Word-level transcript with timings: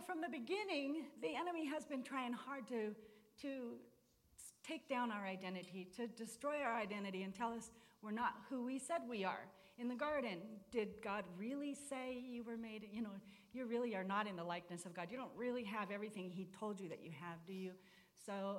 from 0.00 0.20
the 0.20 0.28
beginning, 0.28 1.04
the 1.22 1.34
enemy 1.34 1.66
has 1.66 1.84
been 1.84 2.02
trying 2.02 2.32
hard 2.32 2.66
to, 2.68 2.94
to 3.42 3.74
take 4.66 4.88
down 4.88 5.10
our 5.10 5.26
identity, 5.26 5.88
to 5.96 6.06
destroy 6.06 6.60
our 6.62 6.74
identity 6.74 7.22
and 7.22 7.34
tell 7.34 7.52
us 7.52 7.70
we're 8.02 8.10
not 8.10 8.34
who 8.48 8.64
we 8.64 8.78
said 8.78 9.02
we 9.08 9.24
are. 9.24 9.46
In 9.78 9.88
the 9.88 9.94
garden, 9.94 10.38
did 10.70 10.88
God 11.02 11.24
really 11.38 11.74
say 11.74 12.22
you 12.28 12.44
were 12.44 12.56
made? 12.56 12.86
You 12.92 13.02
know, 13.02 13.10
you 13.52 13.66
really 13.66 13.94
are 13.94 14.04
not 14.04 14.26
in 14.26 14.36
the 14.36 14.44
likeness 14.44 14.84
of 14.84 14.94
God. 14.94 15.08
You 15.10 15.16
don't 15.16 15.34
really 15.36 15.64
have 15.64 15.90
everything 15.90 16.30
He 16.30 16.46
told 16.58 16.78
you 16.80 16.88
that 16.90 17.02
you 17.02 17.10
have, 17.18 17.38
do 17.46 17.52
you? 17.52 17.72
So 18.26 18.58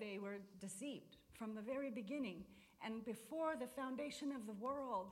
they 0.00 0.18
were 0.18 0.36
deceived 0.60 1.16
from 1.34 1.54
the 1.54 1.62
very 1.62 1.90
beginning. 1.90 2.44
And 2.84 3.04
before 3.04 3.56
the 3.58 3.66
foundation 3.66 4.32
of 4.32 4.46
the 4.46 4.52
world, 4.52 5.10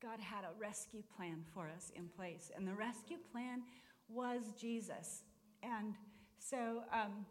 God 0.00 0.20
had 0.20 0.44
a 0.44 0.58
rescue 0.58 1.02
plan 1.16 1.44
for 1.52 1.68
us 1.68 1.90
in 1.94 2.08
place. 2.08 2.50
And 2.56 2.66
the 2.66 2.74
rescue 2.74 3.18
plan 3.32 3.62
was 4.12 4.42
Jesus. 4.58 5.22
And 5.62 5.94
so, 6.38 6.82
um, 6.92 7.26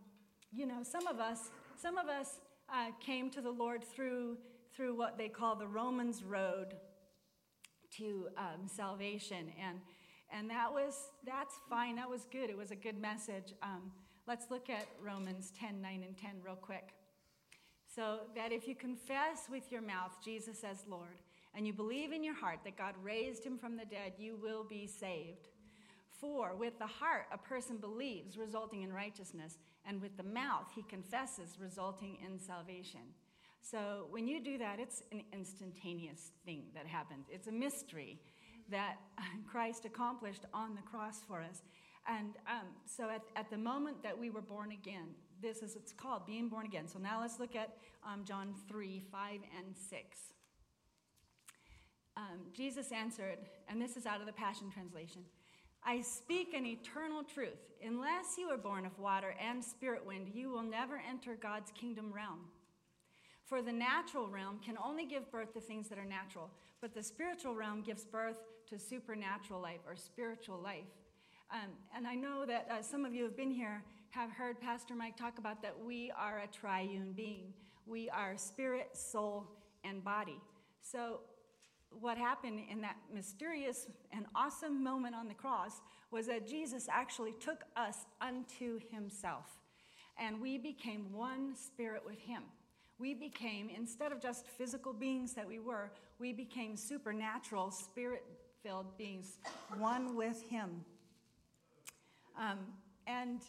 you 0.52 0.66
know, 0.66 0.84
some 0.84 1.08
of 1.08 1.20
us, 1.20 1.50
some 1.76 1.98
of 1.98 2.08
us 2.08 2.40
uh, 2.72 2.92
came 3.00 3.30
to 3.32 3.42
the 3.42 3.52
Lord 3.52 3.84
through, 3.84 4.38
through 4.76 4.96
what 4.96 5.18
they 5.18 5.28
call 5.28 5.56
the 5.56 5.68
Romans 5.68 6.24
road 6.24 6.76
to 7.98 8.28
um, 8.38 8.68
salvation. 8.68 9.52
And, 9.64 9.80
and 10.32 10.50
that 10.50 10.72
was, 10.72 10.96
that's 11.26 11.56
fine. 11.70 11.96
That 11.96 12.10
was 12.10 12.26
good. 12.32 12.50
It 12.50 12.58
was 12.58 12.72
a 12.72 12.76
good 12.76 13.00
message. 13.00 13.54
Um, 13.64 13.92
let's 14.28 14.46
look 14.50 14.70
at 14.70 14.88
Romans 15.02 15.52
10, 15.60 15.82
9, 15.82 16.04
and 16.06 16.18
10 16.18 16.32
real 16.46 16.56
quick. 16.56 16.90
So 17.94 18.20
that 18.36 18.52
if 18.52 18.68
you 18.68 18.76
confess 18.76 19.48
with 19.50 19.72
your 19.72 19.82
mouth 19.82 20.18
Jesus 20.24 20.64
as 20.64 20.86
Lord, 20.88 21.18
and 21.56 21.66
you 21.66 21.74
believe 21.74 22.12
in 22.12 22.24
your 22.24 22.36
heart 22.36 22.60
that 22.64 22.78
God 22.78 22.94
raised 23.04 23.44
him 23.44 23.58
from 23.58 23.76
the 23.76 23.86
dead, 23.86 24.14
you 24.18 24.38
will 24.42 24.64
be 24.64 24.86
saved. 24.86 25.50
For 26.20 26.56
with 26.56 26.78
the 26.80 26.88
heart 26.88 27.28
a 27.32 27.38
person 27.38 27.78
believes, 27.78 28.38
resulting 28.38 28.82
in 28.84 28.92
righteousness, 28.92 29.58
and 29.86 30.02
with 30.02 30.18
the 30.18 30.24
mouth 30.24 30.68
he 30.76 30.84
confesses, 30.84 31.58
resulting 31.60 32.18
in 32.26 32.40
salvation. 32.40 33.02
So 33.62 34.08
when 34.10 34.28
you 34.28 34.42
do 34.42 34.58
that, 34.58 34.80
it's 34.80 35.04
an 35.12 35.24
instantaneous 35.34 36.32
thing 36.46 36.64
that 36.74 36.88
happens. 36.88 37.28
It's 37.30 37.48
a 37.48 37.52
mystery 37.52 38.20
that 38.70 38.98
Christ 39.50 39.86
accomplished 39.86 40.46
on 40.54 40.76
the 40.76 40.82
cross 40.82 41.20
for 41.28 41.42
us. 41.42 41.62
And 42.08 42.36
um, 42.48 42.68
so 42.86 43.10
at, 43.10 43.22
at 43.36 43.50
the 43.50 43.58
moment 43.58 44.02
that 44.04 44.18
we 44.18 44.30
were 44.30 44.42
born 44.42 44.72
again, 44.72 45.10
this 45.42 45.58
is 45.58 45.76
it's 45.76 45.94
called 45.94 46.26
being 46.26 46.50
born 46.50 46.66
again. 46.66 46.88
So 46.88 47.00
now 47.00 47.22
let's 47.22 47.40
look 47.40 47.56
at 47.56 47.78
um, 48.06 48.24
John 48.26 48.54
3 48.68 49.02
5 49.12 49.40
and 49.58 49.76
6. 49.76 50.20
Um, 52.18 52.40
Jesus 52.54 52.92
answered, 52.92 53.38
and 53.70 53.82
this 53.82 53.96
is 53.96 54.06
out 54.06 54.20
of 54.20 54.26
the 54.26 54.34
Passion 54.34 54.70
Translation 54.70 55.22
I 55.84 56.02
speak 56.02 56.54
an 56.54 56.66
eternal 56.66 57.24
truth. 57.24 57.60
Unless 57.86 58.38
you 58.38 58.50
are 58.50 58.58
born 58.58 58.86
of 58.86 58.98
water 59.00 59.36
and 59.40 59.64
spirit 59.64 60.06
wind, 60.06 60.32
you 60.34 60.50
will 60.50 60.64
never 60.64 61.02
enter 61.10 61.36
God's 61.36 61.72
kingdom 61.72 62.12
realm. 62.12 62.40
For 63.46 63.62
the 63.62 63.72
natural 63.72 64.28
realm 64.28 64.60
can 64.64 64.78
only 64.84 65.06
give 65.06 65.32
birth 65.32 65.54
to 65.54 65.62
things 65.62 65.88
that 65.90 65.98
are 65.98 66.06
natural, 66.06 66.52
but 66.82 66.94
the 66.94 67.02
spiritual 67.02 67.56
realm 67.56 67.82
gives 67.82 68.04
birth 68.04 68.38
to 68.70 68.78
supernatural 68.78 69.62
life 69.62 69.80
or 69.88 69.96
spiritual 69.96 70.60
life. 70.60 70.84
Um, 71.52 71.72
and 71.96 72.06
I 72.06 72.14
know 72.14 72.46
that 72.46 72.68
uh, 72.70 72.82
some 72.84 73.06
of 73.06 73.14
you 73.16 73.24
have 73.24 73.36
been 73.36 73.50
here, 73.50 73.82
have 74.12 74.32
heard 74.32 74.62
Pastor 74.62 74.94
Mike 74.94 75.18
talk 75.18 75.40
about 75.40 75.62
that 75.64 75.76
we 75.84 76.12
are 76.16 76.40
a 76.40 76.48
triune 76.48 77.14
being. 77.16 77.54
We 77.88 78.10
are 78.12 78.38
spirit, 78.38 78.96
soul, 78.96 79.48
and 79.84 80.04
body. 80.04 80.40
So, 80.82 81.22
what 81.92 82.18
happened 82.18 82.62
in 82.70 82.82
that 82.82 82.98
mysterious 83.14 83.88
and 84.12 84.26
awesome 84.36 84.84
moment 84.84 85.16
on 85.16 85.28
the 85.28 85.34
cross 85.34 85.82
was 86.12 86.28
that 86.28 86.48
Jesus 86.48 86.88
actually 86.92 87.34
took 87.40 87.64
us 87.76 88.06
unto 88.22 88.80
himself, 88.92 89.46
and 90.18 90.42
we 90.42 90.58
became 90.58 91.12
one 91.14 91.56
spirit 91.56 92.04
with 92.06 92.20
him 92.20 92.44
we 93.00 93.14
became, 93.14 93.70
instead 93.70 94.12
of 94.12 94.22
just 94.22 94.46
physical 94.46 94.92
beings 94.92 95.34
that 95.34 95.48
we 95.48 95.60
were, 95.60 95.90
we 96.20 96.34
became 96.34 96.76
supernatural, 96.76 97.72
spirit 97.72 98.26
filled 98.62 98.98
beings, 98.98 99.40
one 99.78 100.18
with 100.18 100.44
Him. 100.50 100.84
Um, 102.38 102.60
and, 103.08 103.42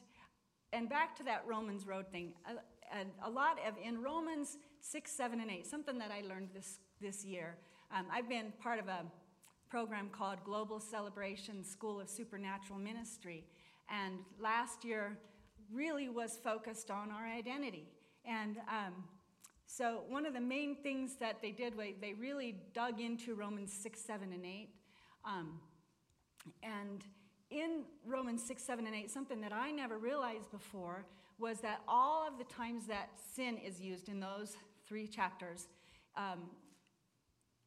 and 0.73 0.89
back 0.89 1.17
to 1.17 1.25
that 1.25 1.43
Romans 1.47 1.85
Road 1.85 2.07
thing, 2.13 2.33
a, 2.49 2.53
a, 2.97 3.29
a, 3.29 3.31
lot 3.31 3.59
of, 3.67 3.75
in 3.85 4.01
Romans 4.01 4.57
6, 4.83 5.11
7, 5.11 5.41
and 5.41 5.51
8, 5.51 5.67
something 5.67 5.99
that 5.99 6.13
I 6.13 6.27
learned 6.27 6.51
this, 6.55 6.79
this 7.01 7.25
year, 7.25 7.57
um, 7.93 8.07
I've 8.13 8.29
been 8.29 8.53
part 8.63 8.79
of 8.79 8.89
a 8.89 9.05
program 9.69 10.09
called 10.11 10.39
Global 10.45 10.81
Celebration 10.81 11.65
School 11.65 12.01
of 12.01 12.09
Supernatural 12.09 12.79
Ministry. 12.79 13.45
And 13.89 14.19
last 14.41 14.85
year 14.85 15.19
really 15.73 16.09
was 16.09 16.39
focused 16.43 16.91
on 16.91 17.11
our 17.11 17.27
identity. 17.27 17.89
And 18.25 18.59
um, 18.69 19.05
so, 19.67 20.03
one 20.09 20.27
of 20.27 20.35
the 20.35 20.41
main 20.41 20.77
things 20.77 21.17
that 21.21 21.41
they 21.41 21.53
did, 21.53 21.75
they 22.01 22.13
really 22.13 22.57
dug 22.75 23.01
into 23.01 23.35
Romans 23.35 23.73
6, 23.73 24.01
7, 24.01 24.33
and 24.33 24.45
8. 24.45 24.69
Um, 25.25 25.61
and 26.63 27.05
in 27.51 27.83
Romans 28.05 28.43
6, 28.47 28.63
7, 28.63 28.87
and 28.87 28.95
8, 28.95 29.11
something 29.11 29.41
that 29.41 29.53
I 29.53 29.71
never 29.71 29.99
realized 29.99 30.51
before 30.51 31.07
was 31.39 31.61
that 31.61 31.81
all 31.89 32.27
of 32.27 32.39
the 32.39 32.45
times 32.45 32.87
that 32.87 33.11
sin 33.35 33.57
is 33.59 33.81
used 33.81 34.09
in 34.09 34.21
those 34.21 34.57
three 34.87 35.07
chapters, 35.07 35.69
um, 36.17 36.51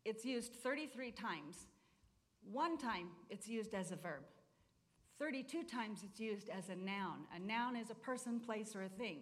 it's 0.06 0.26
used 0.26 0.54
33 0.56 1.12
times. 1.12 1.68
One 2.52 2.78
time 2.78 3.08
it's 3.30 3.48
used 3.48 3.74
as 3.74 3.92
a 3.92 3.96
verb. 3.96 4.24
32 5.20 5.64
times 5.64 6.00
it's 6.04 6.20
used 6.20 6.50
as 6.50 6.70
a 6.70 6.76
noun. 6.76 7.26
A 7.36 7.40
noun 7.40 7.76
is 7.76 7.90
a 7.90 7.96
person, 7.96 8.40
place, 8.40 8.76
or 8.76 8.84
a 8.84 8.90
thing. 8.90 9.20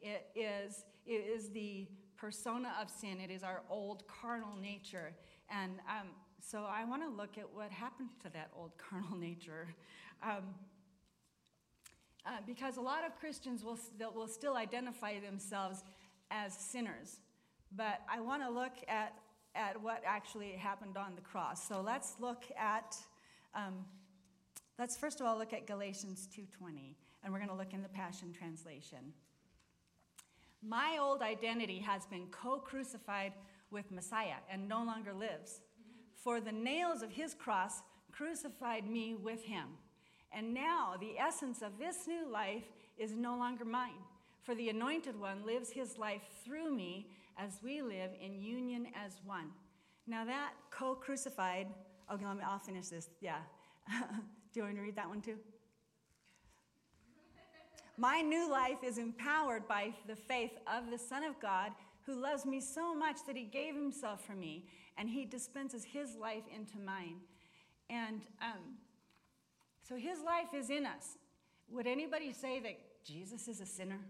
It 0.00 0.26
is, 0.34 0.84
it 1.06 1.24
is 1.26 1.50
the 1.50 1.86
persona 2.16 2.72
of 2.80 2.90
sin, 2.90 3.20
it 3.20 3.30
is 3.30 3.42
our 3.42 3.62
old 3.68 4.04
carnal 4.08 4.56
nature. 4.60 5.12
And 5.50 5.72
um, 5.88 6.08
so 6.40 6.64
I 6.68 6.84
want 6.84 7.02
to 7.02 7.08
look 7.08 7.38
at 7.38 7.52
what 7.52 7.70
happened 7.70 8.10
to 8.22 8.30
that 8.30 8.50
old 8.56 8.72
carnal 8.78 9.16
nature. 9.16 9.68
Um, 10.22 10.54
uh, 12.26 12.30
because 12.46 12.78
a 12.78 12.80
lot 12.80 13.04
of 13.04 13.18
Christians 13.20 13.62
will, 13.62 13.78
will 14.14 14.28
still 14.28 14.56
identify 14.56 15.20
themselves 15.20 15.84
as 16.30 16.54
sinners. 16.54 17.20
But 17.76 18.00
I 18.10 18.20
want 18.20 18.42
to 18.42 18.50
look 18.50 18.72
at, 18.88 19.14
at 19.54 19.80
what 19.80 20.02
actually 20.04 20.52
happened 20.52 20.96
on 20.96 21.14
the 21.14 21.20
cross. 21.20 21.66
So 21.66 21.80
let's 21.80 22.16
look 22.20 22.44
at, 22.58 22.96
um, 23.54 23.84
let's 24.78 24.96
first 24.96 25.20
of 25.20 25.26
all 25.26 25.38
look 25.38 25.52
at 25.52 25.66
Galatians 25.66 26.28
2.20. 26.36 26.94
And 27.22 27.32
we're 27.32 27.38
going 27.38 27.50
to 27.50 27.56
look 27.56 27.72
in 27.72 27.82
the 27.82 27.88
Passion 27.88 28.32
Translation. 28.32 29.12
My 30.62 30.98
old 31.00 31.22
identity 31.22 31.78
has 31.78 32.06
been 32.06 32.26
co 32.30 32.58
crucified 32.58 33.32
with 33.70 33.90
Messiah 33.90 34.40
and 34.50 34.68
no 34.68 34.84
longer 34.84 35.12
lives. 35.12 35.60
For 36.16 36.40
the 36.40 36.52
nails 36.52 37.02
of 37.02 37.10
his 37.10 37.34
cross 37.34 37.82
crucified 38.12 38.88
me 38.88 39.14
with 39.14 39.44
him. 39.44 39.64
And 40.32 40.52
now 40.52 40.94
the 40.98 41.18
essence 41.18 41.62
of 41.62 41.78
this 41.78 42.06
new 42.06 42.28
life 42.30 42.64
is 42.98 43.12
no 43.12 43.36
longer 43.36 43.64
mine. 43.64 44.02
For 44.42 44.54
the 44.54 44.68
anointed 44.68 45.18
one 45.18 45.44
lives 45.46 45.70
his 45.70 45.98
life 45.98 46.22
through 46.44 46.74
me 46.74 47.08
as 47.38 47.58
we 47.62 47.82
live 47.82 48.10
in 48.20 48.40
union 48.40 48.86
as 48.94 49.20
one. 49.24 49.50
Now 50.06 50.24
that 50.24 50.52
co 50.70 50.94
crucified, 50.94 51.66
okay, 52.12 52.26
let 52.26 52.36
me, 52.36 52.42
I'll 52.46 52.58
finish 52.58 52.88
this. 52.88 53.08
Yeah. 53.20 53.38
Do 53.88 54.60
you 54.60 54.62
want 54.62 54.74
me 54.74 54.80
to 54.80 54.84
read 54.84 54.96
that 54.96 55.08
one 55.08 55.20
too? 55.20 55.36
My 57.96 58.20
new 58.20 58.50
life 58.50 58.78
is 58.82 58.98
empowered 58.98 59.68
by 59.68 59.94
the 60.08 60.16
faith 60.16 60.52
of 60.66 60.90
the 60.90 60.98
Son 60.98 61.22
of 61.22 61.40
God 61.40 61.70
who 62.06 62.20
loves 62.20 62.44
me 62.44 62.60
so 62.60 62.94
much 62.94 63.18
that 63.26 63.36
he 63.36 63.44
gave 63.44 63.74
himself 63.74 64.24
for 64.24 64.34
me 64.34 64.66
and 64.98 65.08
he 65.08 65.24
dispenses 65.24 65.84
his 65.84 66.16
life 66.16 66.42
into 66.54 66.78
mine. 66.78 67.16
And 67.88 68.22
um, 68.42 68.78
so 69.86 69.96
his 69.96 70.18
life 70.22 70.54
is 70.54 70.70
in 70.70 70.86
us. 70.86 71.18
Would 71.70 71.86
anybody 71.86 72.32
say 72.32 72.60
that 72.60 72.78
Jesus 73.04 73.48
is 73.48 73.60
a 73.60 73.66
sinner? 73.66 74.00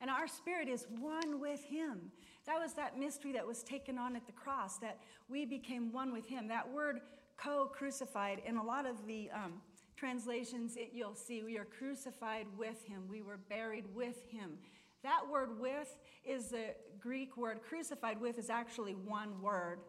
And 0.00 0.10
our 0.10 0.28
spirit 0.28 0.68
is 0.68 0.86
one 0.98 1.40
with 1.40 1.64
him. 1.64 2.12
That 2.46 2.60
was 2.60 2.72
that 2.74 2.98
mystery 2.98 3.32
that 3.32 3.46
was 3.46 3.62
taken 3.62 3.98
on 3.98 4.16
at 4.16 4.26
the 4.26 4.32
cross, 4.32 4.78
that 4.78 4.98
we 5.28 5.44
became 5.44 5.92
one 5.92 6.12
with 6.12 6.26
him. 6.26 6.48
That 6.48 6.70
word 6.70 7.00
co 7.36 7.66
crucified 7.66 8.42
in 8.46 8.56
a 8.56 8.62
lot 8.62 8.86
of 8.86 9.06
the 9.06 9.28
um, 9.30 9.54
translations, 9.96 10.76
it, 10.76 10.90
you'll 10.92 11.14
see 11.14 11.42
we 11.42 11.58
are 11.58 11.64
crucified 11.66 12.46
with 12.56 12.84
him, 12.84 13.02
we 13.08 13.22
were 13.22 13.38
buried 13.48 13.84
with 13.94 14.24
him. 14.30 14.58
That 15.02 15.20
word 15.30 15.60
with 15.60 15.96
is 16.24 16.48
the 16.48 16.74
Greek 17.00 17.36
word 17.36 17.60
crucified 17.68 18.20
with 18.20 18.38
is 18.38 18.50
actually 18.50 18.94
one 18.94 19.40
word 19.40 19.80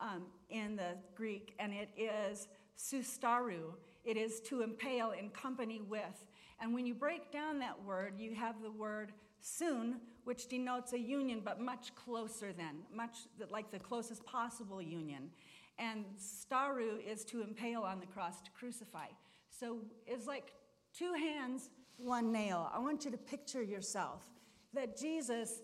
um, 0.00 0.24
in 0.50 0.76
the 0.76 0.96
Greek, 1.14 1.54
and 1.58 1.72
it 1.72 1.90
is 1.96 2.48
sustaru. 2.78 3.74
It 4.04 4.16
is 4.16 4.40
to 4.42 4.62
impale 4.62 5.12
in 5.12 5.30
company 5.30 5.80
with. 5.80 6.26
And 6.60 6.74
when 6.74 6.86
you 6.86 6.94
break 6.94 7.32
down 7.32 7.58
that 7.60 7.82
word, 7.84 8.14
you 8.18 8.34
have 8.34 8.62
the 8.62 8.70
word 8.70 9.12
soon, 9.44 9.96
which 10.24 10.48
denotes 10.48 10.94
a 10.94 10.98
union, 10.98 11.42
but 11.44 11.60
much 11.60 11.94
closer 11.94 12.50
than, 12.52 12.76
much 12.92 13.16
like 13.50 13.70
the 13.70 13.78
closest 13.78 14.24
possible 14.24 14.80
union. 14.80 15.30
And 15.78 16.06
staru 16.18 16.96
is 17.06 17.24
to 17.26 17.42
impale 17.42 17.82
on 17.82 18.00
the 18.00 18.06
cross, 18.06 18.40
to 18.40 18.50
crucify. 18.52 19.08
So 19.50 19.80
it's 20.06 20.26
like 20.26 20.54
two 20.96 21.12
hands, 21.12 21.68
one 21.98 22.32
nail. 22.32 22.70
I 22.72 22.78
want 22.78 23.04
you 23.04 23.10
to 23.10 23.18
picture 23.18 23.62
yourself 23.62 24.24
that 24.72 24.98
Jesus 24.98 25.60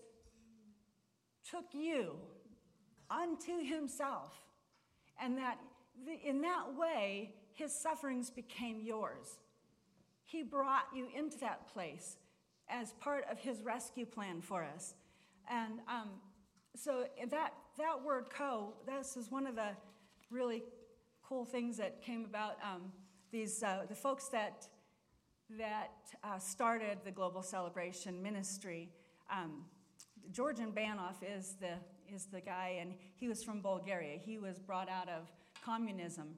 took 1.49 1.65
you 1.73 2.13
unto 3.09 3.63
himself, 3.63 4.35
and 5.19 5.37
that 5.39 5.57
in 6.23 6.41
that 6.41 6.65
way, 6.77 7.33
his 7.53 7.73
sufferings 7.73 8.29
became 8.29 8.79
yours. 8.79 9.39
He 10.23 10.43
brought 10.43 10.85
you 10.95 11.07
into 11.17 11.39
that 11.39 11.67
place 11.73 12.17
as 12.71 12.93
part 12.93 13.25
of 13.29 13.37
his 13.39 13.61
rescue 13.61 14.05
plan 14.05 14.41
for 14.41 14.63
us. 14.63 14.95
And 15.49 15.79
um, 15.87 16.09
so 16.75 17.05
that, 17.29 17.53
that 17.77 18.03
word 18.03 18.25
co, 18.29 18.73
this 18.87 19.17
is 19.17 19.29
one 19.29 19.45
of 19.45 19.55
the 19.55 19.69
really 20.29 20.63
cool 21.23 21.45
things 21.45 21.77
that 21.77 22.01
came 22.01 22.25
about. 22.25 22.57
Um, 22.63 22.91
these, 23.31 23.61
uh, 23.61 23.83
the 23.87 23.95
folks 23.95 24.29
that, 24.29 24.67
that 25.57 25.91
uh, 26.23 26.39
started 26.39 26.99
the 27.03 27.11
Global 27.11 27.43
Celebration 27.43 28.21
Ministry, 28.21 28.89
um, 29.29 29.65
Georgian 30.31 30.71
Banov 30.71 31.15
is 31.21 31.55
the, 31.59 31.73
is 32.13 32.25
the 32.25 32.41
guy, 32.41 32.77
and 32.79 32.93
he 33.15 33.27
was 33.27 33.43
from 33.43 33.61
Bulgaria. 33.61 34.17
He 34.17 34.37
was 34.37 34.59
brought 34.59 34.89
out 34.89 35.09
of 35.09 35.29
communism. 35.63 36.35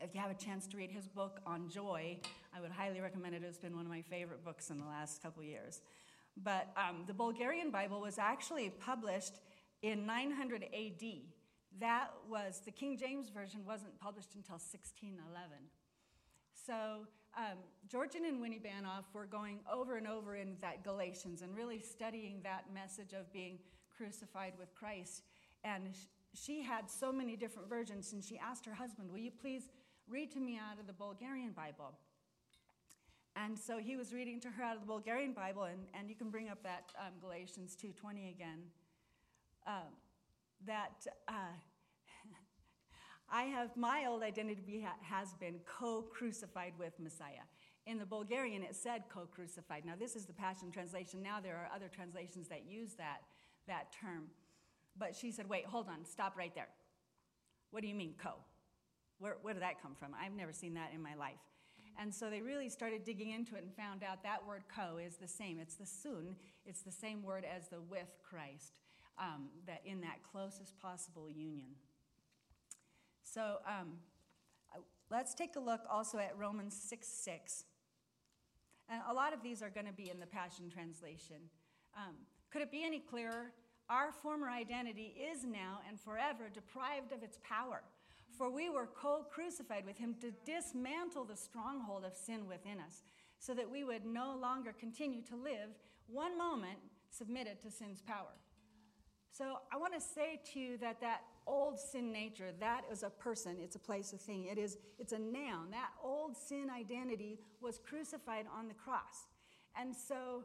If 0.00 0.14
you 0.14 0.20
have 0.20 0.30
a 0.30 0.34
chance 0.34 0.66
to 0.68 0.76
read 0.76 0.90
his 0.90 1.06
book 1.08 1.40
on 1.46 1.68
joy, 1.68 2.18
I 2.58 2.60
would 2.60 2.72
highly 2.72 3.00
recommend 3.00 3.36
it. 3.36 3.42
It's 3.44 3.58
been 3.58 3.76
one 3.76 3.84
of 3.84 3.90
my 3.90 4.02
favorite 4.02 4.44
books 4.44 4.70
in 4.70 4.78
the 4.78 4.84
last 4.84 5.22
couple 5.22 5.44
years. 5.44 5.80
But 6.42 6.66
um, 6.76 7.04
the 7.06 7.14
Bulgarian 7.14 7.70
Bible 7.70 8.00
was 8.00 8.18
actually 8.18 8.70
published 8.80 9.34
in 9.82 10.04
900 10.06 10.64
AD. 10.64 11.04
That 11.78 12.10
was, 12.28 12.60
the 12.64 12.72
King 12.72 12.98
James 12.98 13.28
Version 13.28 13.60
wasn't 13.64 13.96
published 14.00 14.34
until 14.34 14.54
1611. 14.54 15.22
So 16.66 17.06
um, 17.36 17.58
Georgian 17.86 18.24
and 18.24 18.40
Winnie 18.40 18.58
Banov 18.58 19.04
were 19.12 19.26
going 19.26 19.60
over 19.72 19.96
and 19.96 20.08
over 20.08 20.34
in 20.34 20.56
that 20.60 20.82
Galatians 20.82 21.42
and 21.42 21.54
really 21.54 21.78
studying 21.78 22.40
that 22.42 22.64
message 22.74 23.12
of 23.12 23.32
being 23.32 23.60
crucified 23.96 24.54
with 24.58 24.74
Christ. 24.74 25.22
And 25.62 25.94
she 26.34 26.60
had 26.60 26.90
so 26.90 27.12
many 27.12 27.36
different 27.36 27.68
versions, 27.68 28.12
and 28.14 28.24
she 28.24 28.36
asked 28.36 28.66
her 28.66 28.74
husband, 28.74 29.12
Will 29.12 29.18
you 29.18 29.30
please 29.30 29.68
read 30.08 30.32
to 30.32 30.40
me 30.40 30.56
out 30.56 30.80
of 30.80 30.88
the 30.88 30.92
Bulgarian 30.92 31.52
Bible? 31.52 31.94
And 33.44 33.56
so 33.56 33.78
he 33.78 33.96
was 33.96 34.12
reading 34.12 34.40
to 34.40 34.48
her 34.48 34.64
out 34.64 34.74
of 34.74 34.80
the 34.80 34.86
Bulgarian 34.86 35.32
Bible, 35.32 35.64
and, 35.64 35.86
and 35.94 36.08
you 36.08 36.16
can 36.16 36.28
bring 36.28 36.48
up 36.48 36.60
that 36.64 36.92
um, 36.98 37.12
Galatians 37.20 37.76
2.20 37.80 38.34
again. 38.34 38.58
Uh, 39.64 39.90
that 40.66 41.06
uh, 41.28 41.32
I 43.30 43.44
have, 43.44 43.76
my 43.76 44.06
old 44.08 44.22
identity 44.22 44.84
has 45.02 45.34
been 45.34 45.60
co-crucified 45.66 46.72
with 46.78 46.98
Messiah. 46.98 47.46
In 47.86 47.98
the 47.98 48.06
Bulgarian, 48.06 48.62
it 48.64 48.74
said 48.74 49.04
co-crucified. 49.08 49.84
Now, 49.84 49.94
this 49.96 50.16
is 50.16 50.26
the 50.26 50.32
Passion 50.32 50.72
Translation. 50.72 51.22
Now 51.22 51.38
there 51.40 51.56
are 51.56 51.70
other 51.74 51.88
translations 51.88 52.48
that 52.48 52.64
use 52.68 52.94
that, 52.94 53.18
that 53.68 53.92
term. 53.92 54.24
But 54.98 55.14
she 55.14 55.30
said, 55.30 55.48
wait, 55.48 55.64
hold 55.64 55.88
on, 55.88 56.04
stop 56.04 56.36
right 56.36 56.54
there. 56.56 56.68
What 57.70 57.82
do 57.82 57.88
you 57.88 57.94
mean, 57.94 58.14
co? 58.20 58.32
Where, 59.20 59.36
where 59.42 59.54
did 59.54 59.62
that 59.62 59.80
come 59.80 59.94
from? 59.94 60.10
I've 60.20 60.34
never 60.34 60.52
seen 60.52 60.74
that 60.74 60.90
in 60.92 61.00
my 61.00 61.14
life. 61.14 61.38
And 62.00 62.14
so 62.14 62.30
they 62.30 62.40
really 62.40 62.68
started 62.68 63.04
digging 63.04 63.30
into 63.30 63.56
it 63.56 63.64
and 63.64 63.74
found 63.74 64.04
out 64.04 64.22
that 64.22 64.46
word 64.46 64.62
co 64.74 64.98
is 64.98 65.16
the 65.16 65.26
same. 65.26 65.58
It's 65.58 65.74
the 65.74 65.86
sun, 65.86 66.36
it's 66.64 66.82
the 66.82 66.92
same 66.92 67.22
word 67.22 67.44
as 67.44 67.68
the 67.68 67.80
with 67.80 68.14
Christ, 68.22 68.78
um, 69.18 69.48
that 69.66 69.82
in 69.84 70.00
that 70.02 70.22
closest 70.22 70.78
possible 70.78 71.28
union. 71.28 71.70
So 73.22 73.56
um, 73.66 73.94
let's 75.10 75.34
take 75.34 75.56
a 75.56 75.60
look 75.60 75.80
also 75.90 76.18
at 76.18 76.38
Romans 76.38 76.80
6 76.88 77.06
6. 77.06 77.64
And 78.88 79.02
a 79.08 79.12
lot 79.12 79.34
of 79.34 79.42
these 79.42 79.60
are 79.60 79.68
going 79.68 79.86
to 79.86 79.92
be 79.92 80.08
in 80.08 80.18
the 80.18 80.26
Passion 80.26 80.70
Translation. 80.70 81.36
Um, 81.96 82.14
could 82.50 82.62
it 82.62 82.70
be 82.70 82.84
any 82.84 83.00
clearer? 83.00 83.52
Our 83.90 84.12
former 84.12 84.48
identity 84.48 85.14
is 85.32 85.44
now 85.44 85.80
and 85.88 85.98
forever 85.98 86.48
deprived 86.52 87.12
of 87.12 87.22
its 87.22 87.38
power. 87.42 87.82
For 88.38 88.48
we 88.48 88.70
were 88.70 88.86
co 88.86 89.26
crucified 89.28 89.84
with 89.84 89.98
him 89.98 90.14
to 90.20 90.30
dismantle 90.46 91.24
the 91.24 91.36
stronghold 91.36 92.04
of 92.04 92.16
sin 92.16 92.46
within 92.46 92.78
us, 92.78 93.02
so 93.40 93.52
that 93.52 93.68
we 93.68 93.82
would 93.82 94.06
no 94.06 94.36
longer 94.40 94.72
continue 94.72 95.22
to 95.22 95.36
live 95.36 95.70
one 96.06 96.38
moment 96.38 96.78
submitted 97.10 97.60
to 97.62 97.70
sin's 97.70 98.00
power. 98.00 98.36
So 99.32 99.58
I 99.72 99.76
want 99.76 99.94
to 99.94 100.00
say 100.00 100.40
to 100.52 100.60
you 100.60 100.78
that 100.78 101.00
that 101.00 101.22
old 101.46 101.78
sin 101.78 102.12
nature, 102.12 102.50
that 102.60 102.84
is 102.90 103.02
a 103.02 103.10
person, 103.10 103.56
it's 103.60 103.76
a 103.76 103.78
place, 103.78 104.12
a 104.12 104.18
thing. 104.18 104.46
It 104.46 104.58
is, 104.58 104.78
it's 104.98 105.12
a 105.12 105.18
noun. 105.18 105.70
That 105.70 105.90
old 106.02 106.36
sin 106.36 106.68
identity 106.70 107.38
was 107.60 107.78
crucified 107.78 108.46
on 108.56 108.68
the 108.68 108.74
cross. 108.74 109.26
And 109.76 109.94
so 109.94 110.44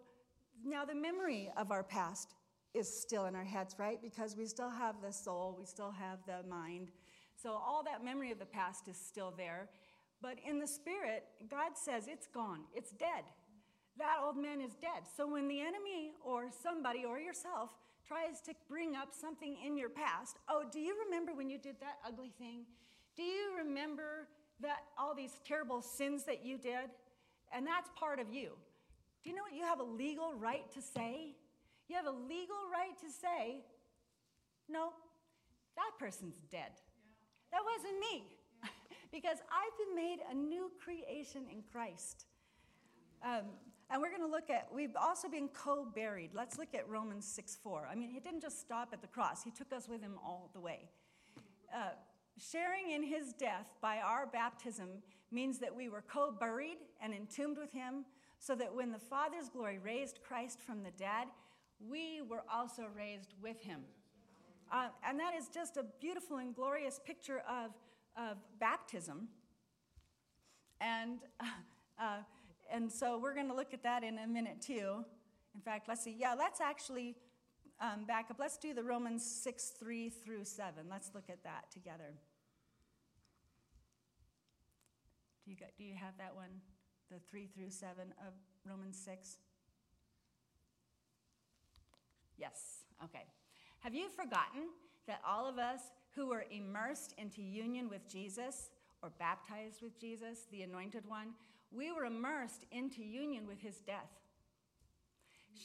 now 0.66 0.86
the 0.86 0.96
memory 0.96 1.52
of 1.58 1.72
our 1.72 1.84
past 1.84 2.36
is 2.74 2.88
still 3.02 3.26
in 3.26 3.36
our 3.36 3.44
heads, 3.44 3.76
right? 3.78 4.02
Because 4.02 4.36
we 4.36 4.46
still 4.46 4.70
have 4.70 4.96
the 5.02 5.12
soul, 5.12 5.56
we 5.58 5.66
still 5.66 5.92
have 5.92 6.20
the 6.26 6.48
mind. 6.48 6.92
So 7.44 7.52
all 7.52 7.84
that 7.84 8.06
memory 8.06 8.32
of 8.32 8.40
the 8.40 8.46
past 8.46 8.88
is 8.88 8.96
still 8.96 9.34
there. 9.36 9.68
But 10.22 10.38
in 10.48 10.60
the 10.60 10.68
spirit, 10.68 11.26
God 11.52 11.74
says 11.76 12.08
it's 12.08 12.28
gone, 12.28 12.62
it's 12.74 12.92
dead. 12.92 13.26
That 13.98 14.20
old 14.24 14.38
man 14.38 14.62
is 14.62 14.72
dead. 14.76 15.04
So 15.18 15.28
when 15.28 15.50
the 15.50 15.60
enemy 15.60 16.14
or 16.26 16.46
somebody 16.64 17.04
or 17.04 17.20
yourself 17.20 17.72
tries 18.08 18.40
to 18.46 18.54
bring 18.70 18.96
up 18.96 19.10
something 19.12 19.58
in 19.64 19.78
your 19.78 19.90
past, 19.90 20.38
oh, 20.48 20.64
do 20.72 20.80
you 20.80 20.96
remember 21.06 21.34
when 21.34 21.50
you 21.50 21.58
did 21.58 21.76
that 21.82 21.98
ugly 22.08 22.32
thing? 22.40 22.62
Do 23.18 23.24
you 23.24 23.58
remember 23.58 24.30
that 24.62 24.86
all 24.98 25.14
these 25.14 25.34
terrible 25.46 25.82
sins 25.82 26.24
that 26.24 26.46
you 26.46 26.58
did? 26.58 26.90
And 27.54 27.68
that's 27.68 27.90
part 28.00 28.20
of 28.20 28.34
you. 28.34 28.52
Do 29.24 29.30
you 29.30 29.36
know 29.36 29.44
what 29.44 29.54
you 29.54 29.64
have 29.64 29.80
a 29.80 29.84
legal 29.84 30.34
right 30.34 30.72
to 30.72 30.82
say? 30.82 31.36
You 31.90 31.98
have 31.98 32.08
a 32.08 32.12
legal 32.12 32.56
right 32.72 32.98
to 33.02 33.12
say, 33.12 33.66
no, 34.70 34.94
that 35.76 35.92
person's 36.00 36.38
dead. 36.50 36.72
That 37.54 37.62
wasn't 37.64 38.00
me. 38.00 38.24
because 39.12 39.38
I've 39.48 39.78
been 39.78 39.96
made 39.96 40.18
a 40.30 40.34
new 40.34 40.72
creation 40.84 41.46
in 41.52 41.62
Christ. 41.72 42.26
Um, 43.24 43.46
and 43.92 44.02
we're 44.02 44.10
going 44.10 44.28
to 44.28 44.28
look 44.28 44.50
at, 44.50 44.68
we've 44.74 44.96
also 45.00 45.30
been 45.30 45.50
co 45.50 45.86
buried. 45.86 46.32
Let's 46.34 46.58
look 46.58 46.74
at 46.74 46.90
Romans 46.90 47.26
6 47.28 47.58
4. 47.62 47.88
I 47.90 47.94
mean, 47.94 48.10
he 48.10 48.20
didn't 48.20 48.42
just 48.42 48.60
stop 48.60 48.90
at 48.92 49.02
the 49.02 49.08
cross, 49.08 49.44
he 49.44 49.52
took 49.52 49.72
us 49.72 49.88
with 49.88 50.02
him 50.02 50.16
all 50.26 50.50
the 50.54 50.60
way. 50.60 50.90
Uh, 51.74 51.92
sharing 52.38 52.92
in 52.92 53.04
his 53.04 53.34
death 53.34 53.68
by 53.82 53.98
our 53.98 54.26
baptism 54.26 54.90
means 55.32 55.60
that 55.60 55.76
we 55.76 55.90
were 55.90 56.04
co 56.08 56.32
buried 56.32 56.78
and 57.02 57.14
entombed 57.14 57.60
with 57.60 57.72
him, 57.72 58.06
so 58.40 58.56
that 58.56 58.74
when 58.74 58.92
the 58.92 59.00
Father's 59.00 59.50
glory 59.50 59.78
raised 59.78 60.22
Christ 60.28 60.60
from 60.60 60.82
the 60.82 60.92
dead, 60.98 61.28
we 61.88 62.22
were 62.28 62.44
also 62.52 62.88
raised 62.98 63.36
with 63.44 63.62
him. 63.62 63.82
Uh, 64.74 64.88
and 65.08 65.20
that 65.20 65.36
is 65.38 65.50
just 65.54 65.78
a 65.78 65.86
beautiful 66.02 66.38
and 66.38 66.56
glorious 66.56 67.00
picture 67.06 67.44
of, 67.48 67.70
of 68.18 68.38
baptism. 68.60 69.28
And, 70.82 71.20
uh, 72.00 72.18
and 72.72 72.92
so 72.92 73.20
we're 73.22 73.36
going 73.36 73.50
to 73.50 73.54
look 73.54 73.76
at 73.76 73.84
that 73.84 74.04
in 74.04 74.18
a 74.18 74.26
minute 74.26 74.62
too. 74.62 75.06
In 75.54 75.62
fact, 75.62 75.88
let's 75.88 76.04
see. 76.04 76.16
Yeah, 76.18 76.34
let's 76.34 76.60
actually 76.60 77.16
um, 77.80 78.06
back 78.06 78.32
up. 78.32 78.38
Let's 78.40 78.58
do 78.58 78.74
the 78.74 78.84
Romans 78.84 79.24
6 79.24 79.74
3 79.80 80.10
through 80.10 80.46
7. 80.46 80.86
Let's 80.90 81.12
look 81.14 81.30
at 81.30 81.44
that 81.44 81.70
together. 81.72 82.16
Do 85.46 85.52
you, 85.52 85.58
do 85.78 85.84
you 85.84 85.94
have 85.94 86.18
that 86.18 86.36
one? 86.36 86.50
The 87.12 87.20
3 87.30 87.46
through 87.46 87.70
7 87.70 87.92
of 88.26 88.34
Romans 88.66 89.00
6? 89.06 89.38
Yes, 92.40 92.86
okay. 93.04 93.26
Have 93.84 93.94
you 93.94 94.08
forgotten 94.08 94.70
that 95.08 95.20
all 95.28 95.46
of 95.46 95.60
us 95.60 95.92
who 96.16 96.28
were 96.28 96.46
immersed 96.50 97.16
into 97.18 97.42
union 97.42 97.90
with 97.90 98.08
Jesus 98.08 98.70
or 99.02 99.12
baptized 99.20 99.82
with 99.82 100.00
Jesus, 100.00 100.48
the 100.54 100.62
anointed 100.62 101.04
one, 101.06 101.34
we 101.70 101.92
were 101.92 102.06
immersed 102.06 102.64
into 102.72 103.04
union 103.04 103.46
with 103.46 103.60
his 103.60 103.82
death? 103.82 104.22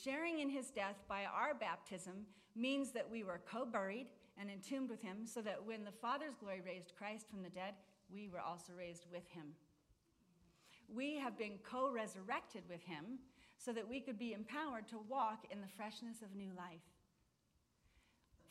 Sharing 0.03 0.41
in 0.41 0.51
his 0.51 0.71
death 0.71 0.97
by 1.09 1.27
our 1.27 1.55
baptism 1.55 2.27
means 2.57 2.91
that 2.91 3.09
we 3.09 3.23
were 3.23 3.41
co 3.49 3.65
buried 3.65 4.09
and 4.37 4.51
entombed 4.51 4.91
with 4.91 5.01
him, 5.01 5.19
so 5.25 5.41
that 5.43 5.65
when 5.65 5.85
the 5.85 5.93
Father's 5.93 6.35
glory 6.35 6.61
raised 6.61 6.95
Christ 6.99 7.31
from 7.31 7.45
the 7.45 7.51
dead, 7.51 7.75
we 8.13 8.29
were 8.29 8.41
also 8.41 8.73
raised 8.77 9.07
with 9.13 9.29
him. 9.29 9.55
We 10.93 11.19
have 11.19 11.39
been 11.39 11.61
co 11.63 11.89
resurrected 11.89 12.65
with 12.69 12.83
him 12.83 13.21
so 13.59 13.73
that 13.73 13.89
we 13.89 14.01
could 14.01 14.19
be 14.19 14.33
empowered 14.33 14.89
to 14.89 14.99
walk 15.09 15.45
in 15.53 15.61
the 15.61 15.69
freshness 15.77 16.21
of 16.21 16.35
new 16.35 16.51
life. 16.57 16.83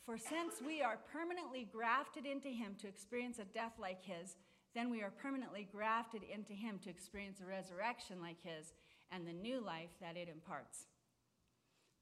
For 0.08 0.16
since 0.16 0.62
we 0.66 0.80
are 0.80 0.96
permanently 1.12 1.68
grafted 1.70 2.24
into 2.24 2.48
him 2.48 2.74
to 2.80 2.88
experience 2.88 3.38
a 3.38 3.44
death 3.44 3.74
like 3.78 4.02
his, 4.02 4.38
then 4.74 4.88
we 4.88 5.02
are 5.02 5.10
permanently 5.10 5.68
grafted 5.70 6.22
into 6.22 6.54
him 6.54 6.78
to 6.78 6.88
experience 6.88 7.42
a 7.42 7.44
resurrection 7.44 8.18
like 8.18 8.40
his 8.42 8.72
and 9.12 9.26
the 9.26 9.34
new 9.34 9.60
life 9.60 9.90
that 10.00 10.16
it 10.16 10.30
imparts. 10.32 10.86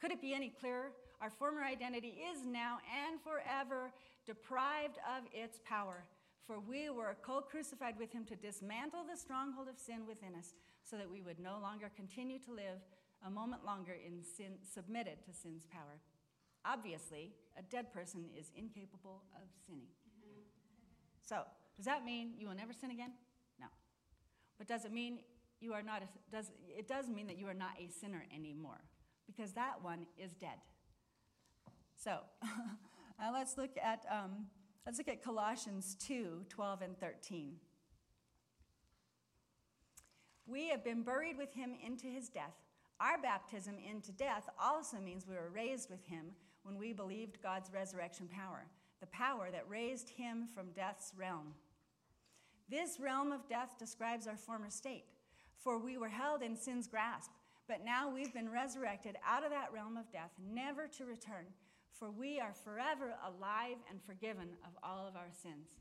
Could 0.00 0.12
it 0.12 0.20
be 0.22 0.34
any 0.34 0.50
clearer? 0.50 0.92
Our 1.20 1.30
former 1.30 1.64
identity 1.64 2.22
is 2.30 2.46
now 2.46 2.78
and 2.86 3.18
forever 3.20 3.90
deprived 4.24 4.98
of 5.18 5.24
its 5.32 5.58
power. 5.64 6.04
For 6.46 6.60
we 6.60 6.90
were 6.90 7.16
co 7.22 7.40
crucified 7.40 7.98
with 7.98 8.12
him 8.12 8.24
to 8.26 8.36
dismantle 8.36 9.02
the 9.10 9.18
stronghold 9.18 9.66
of 9.66 9.80
sin 9.80 10.06
within 10.06 10.36
us, 10.38 10.54
so 10.84 10.96
that 10.96 11.10
we 11.10 11.22
would 11.22 11.40
no 11.40 11.58
longer 11.60 11.90
continue 11.96 12.38
to 12.38 12.52
live 12.52 12.86
a 13.26 13.30
moment 13.30 13.64
longer 13.64 13.96
in 14.06 14.22
sin, 14.22 14.58
submitted 14.62 15.24
to 15.24 15.32
sin's 15.34 15.66
power. 15.66 15.98
Obviously, 16.66 17.32
a 17.58 17.62
dead 17.62 17.92
person 17.92 18.24
is 18.38 18.50
incapable 18.56 19.22
of 19.36 19.48
sinning. 19.66 19.86
So, 21.22 21.42
does 21.76 21.86
that 21.86 22.04
mean 22.04 22.32
you 22.38 22.48
will 22.48 22.54
never 22.54 22.72
sin 22.72 22.90
again? 22.90 23.12
No. 23.60 23.66
But 24.58 24.66
does 24.66 24.84
it 24.84 24.92
mean 24.92 25.18
you 25.60 25.72
are 25.72 25.82
not 25.82 26.02
a, 26.02 26.06
does 26.30 26.50
it 26.68 26.88
does 26.88 27.08
mean 27.08 27.26
that 27.28 27.38
you 27.38 27.46
are 27.46 27.54
not 27.54 27.70
a 27.78 27.88
sinner 27.88 28.24
anymore 28.34 28.80
because 29.26 29.52
that 29.52 29.82
one 29.82 30.06
is 30.18 30.32
dead. 30.34 30.58
So, 31.96 32.18
uh, 32.42 33.30
let's 33.32 33.56
look 33.56 33.76
at 33.82 34.04
um, 34.10 34.46
let's 34.84 34.98
look 34.98 35.08
at 35.08 35.22
Colossians 35.22 35.96
2, 36.00 36.44
12 36.48 36.82
and 36.82 36.98
13. 36.98 37.54
We 40.46 40.68
have 40.68 40.84
been 40.84 41.02
buried 41.02 41.36
with 41.36 41.52
him 41.54 41.74
into 41.84 42.06
his 42.06 42.28
death. 42.28 42.54
Our 43.00 43.20
baptism 43.20 43.76
into 43.78 44.12
death 44.12 44.48
also 44.62 44.98
means 44.98 45.26
we 45.26 45.34
were 45.34 45.50
raised 45.52 45.90
with 45.90 46.06
him 46.06 46.32
when 46.66 46.78
we 46.78 46.92
believed 46.92 47.42
God's 47.42 47.70
resurrection 47.72 48.28
power, 48.28 48.66
the 49.00 49.06
power 49.06 49.48
that 49.52 49.68
raised 49.68 50.10
him 50.10 50.46
from 50.52 50.72
death's 50.74 51.12
realm. 51.16 51.54
This 52.68 52.98
realm 53.00 53.30
of 53.30 53.48
death 53.48 53.78
describes 53.78 54.26
our 54.26 54.36
former 54.36 54.70
state, 54.70 55.04
for 55.56 55.78
we 55.78 55.96
were 55.96 56.08
held 56.08 56.42
in 56.42 56.56
sin's 56.56 56.88
grasp, 56.88 57.30
but 57.68 57.84
now 57.84 58.10
we've 58.10 58.34
been 58.34 58.50
resurrected 58.50 59.16
out 59.24 59.44
of 59.44 59.50
that 59.50 59.72
realm 59.72 59.96
of 59.96 60.10
death, 60.10 60.32
never 60.52 60.88
to 60.88 61.04
return, 61.04 61.46
for 61.92 62.10
we 62.10 62.40
are 62.40 62.52
forever 62.52 63.14
alive 63.24 63.76
and 63.88 64.02
forgiven 64.02 64.48
of 64.64 64.72
all 64.82 65.06
of 65.06 65.16
our 65.16 65.30
sins. 65.30 65.76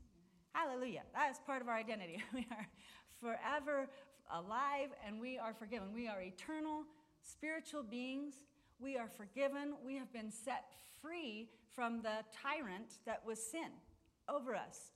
Hallelujah. 0.52 1.02
That 1.12 1.30
is 1.30 1.38
part 1.44 1.60
of 1.60 1.68
our 1.68 1.76
identity. 1.76 2.22
We 2.32 2.46
are 2.50 2.66
forever 3.20 3.88
alive 4.30 4.90
and 5.06 5.20
we 5.20 5.38
are 5.38 5.54
forgiven. 5.54 5.88
We 5.94 6.06
are 6.08 6.20
eternal 6.20 6.84
spiritual 7.22 7.82
beings. 7.82 8.34
We 8.78 8.96
are 8.96 9.08
forgiven. 9.08 9.74
We 9.84 9.96
have 9.96 10.12
been 10.12 10.30
set 10.30 10.64
free 11.00 11.48
from 11.74 12.02
the 12.02 12.24
tyrant 12.42 12.94
that 13.06 13.22
was 13.24 13.42
sin 13.42 13.70
over 14.28 14.54
us. 14.54 14.92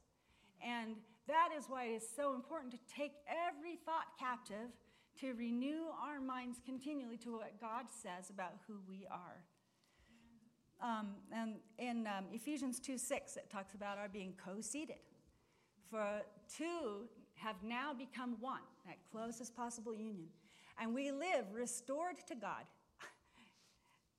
And 0.64 0.96
that 1.26 1.48
is 1.56 1.66
why 1.68 1.84
it 1.84 1.94
is 1.94 2.08
so 2.16 2.34
important 2.34 2.72
to 2.72 2.78
take 2.94 3.12
every 3.26 3.76
thought 3.76 4.18
captive 4.18 4.70
to 5.20 5.34
renew 5.34 5.84
our 6.02 6.20
minds 6.20 6.58
continually 6.64 7.16
to 7.18 7.32
what 7.32 7.60
God 7.60 7.86
says 7.90 8.30
about 8.30 8.54
who 8.66 8.78
we 8.88 9.06
are. 9.10 9.44
Um, 10.82 11.08
and 11.32 11.56
in 11.78 12.06
um, 12.06 12.26
Ephesians 12.32 12.80
2 12.80 12.96
6, 12.96 13.36
it 13.36 13.50
talks 13.50 13.74
about 13.74 13.98
our 13.98 14.08
being 14.08 14.34
co 14.42 14.60
seated. 14.60 14.96
For 15.90 16.22
two 16.56 17.08
have 17.34 17.56
now 17.62 17.92
become 17.92 18.36
one, 18.40 18.60
that 18.86 18.96
closest 19.10 19.54
possible 19.54 19.94
union. 19.94 20.28
And 20.78 20.94
we 20.94 21.10
live 21.10 21.46
restored 21.52 22.16
to 22.28 22.34
God 22.34 22.64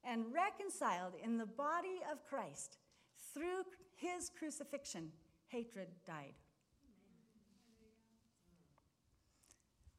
and 0.04 0.26
reconciled 0.34 1.14
in 1.24 1.38
the 1.38 1.46
body 1.46 2.02
of 2.12 2.26
Christ. 2.28 2.78
Through 3.34 3.64
his 3.96 4.30
crucifixion, 4.38 5.12
hatred 5.48 5.88
died. 6.06 6.34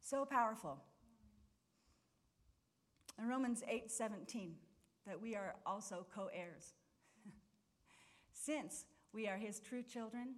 So 0.00 0.25
powerful. 0.25 0.78
In 3.18 3.28
Romans 3.28 3.62
8 3.68 3.90
17, 3.90 4.54
that 5.06 5.21
we 5.21 5.37
are 5.37 5.54
also 5.64 6.06
co 6.14 6.28
heirs. 6.35 6.75
Since 8.32 8.85
we 9.12 9.28
are 9.28 9.37
his 9.37 9.61
true 9.61 9.82
children, 9.82 10.35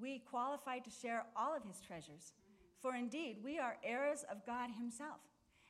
we 0.00 0.18
qualify 0.18 0.78
to 0.80 0.90
share 0.90 1.26
all 1.36 1.56
of 1.56 1.64
his 1.64 1.80
treasures. 1.80 2.32
For 2.80 2.94
indeed, 2.94 3.38
we 3.42 3.58
are 3.58 3.78
heirs 3.84 4.24
of 4.30 4.44
God 4.44 4.70
himself. 4.70 5.20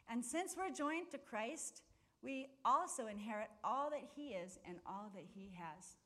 And 0.09 0.25
since 0.25 0.57
we're 0.57 0.75
joined 0.75 1.11
to 1.11 1.19
Christ, 1.19 1.83
we 2.25 2.49
also 2.65 3.07
inherit 3.07 3.49
all 3.63 3.91
that 3.91 4.05
he 4.17 4.29
is 4.29 4.59
and 4.67 4.79
all 4.87 5.11
that 5.15 5.25
he 5.35 5.53
has. 5.59 5.97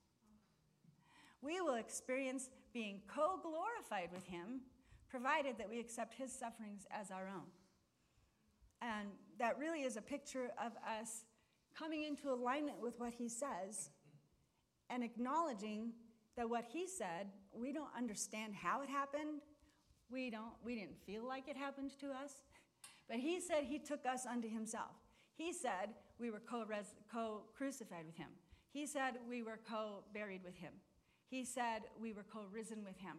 We 1.40 1.60
will 1.60 1.76
experience 1.76 2.50
being 2.74 3.00
co 3.06 3.38
glorified 3.40 4.10
with 4.12 4.26
him, 4.26 4.62
provided 5.08 5.56
that 5.58 5.70
we 5.70 5.78
accept 5.78 6.14
his 6.14 6.32
sufferings 6.32 6.86
as 6.90 7.12
our 7.12 7.28
own. 7.28 7.46
And 8.82 9.08
that 9.38 9.58
really 9.58 9.82
is 9.82 9.96
a 9.96 10.02
picture 10.02 10.50
of 10.64 10.72
us 11.00 11.24
coming 11.76 12.02
into 12.02 12.30
alignment 12.30 12.80
with 12.80 12.98
what 12.98 13.12
he 13.12 13.28
says 13.28 13.90
and 14.90 15.04
acknowledging 15.04 15.92
that 16.36 16.48
what 16.50 16.64
he 16.72 16.86
said, 16.86 17.28
we 17.52 17.72
don't 17.72 17.90
understand 17.96 18.54
how 18.54 18.82
it 18.82 18.88
happened. 18.88 19.42
We 20.10 20.30
don't 20.30 20.52
we 20.64 20.74
didn't 20.74 20.98
feel 21.06 21.26
like 21.26 21.48
it 21.48 21.56
happened 21.56 21.92
to 22.00 22.08
us. 22.08 22.42
But 23.08 23.18
he 23.18 23.40
said 23.40 23.64
he 23.64 23.78
took 23.78 24.04
us 24.06 24.26
unto 24.26 24.48
himself. 24.48 24.92
He 25.36 25.52
said 25.52 25.90
we 26.18 26.30
were 26.30 26.40
co 26.40 27.42
crucified 27.56 28.06
with 28.06 28.16
him. 28.16 28.28
He 28.70 28.86
said 28.86 29.18
we 29.28 29.42
were 29.42 29.58
co 29.68 30.04
buried 30.12 30.42
with 30.44 30.56
him. 30.56 30.72
He 31.28 31.44
said 31.44 31.82
we 32.00 32.12
were 32.12 32.24
co 32.24 32.40
risen 32.52 32.84
with 32.84 32.96
him. 32.98 33.16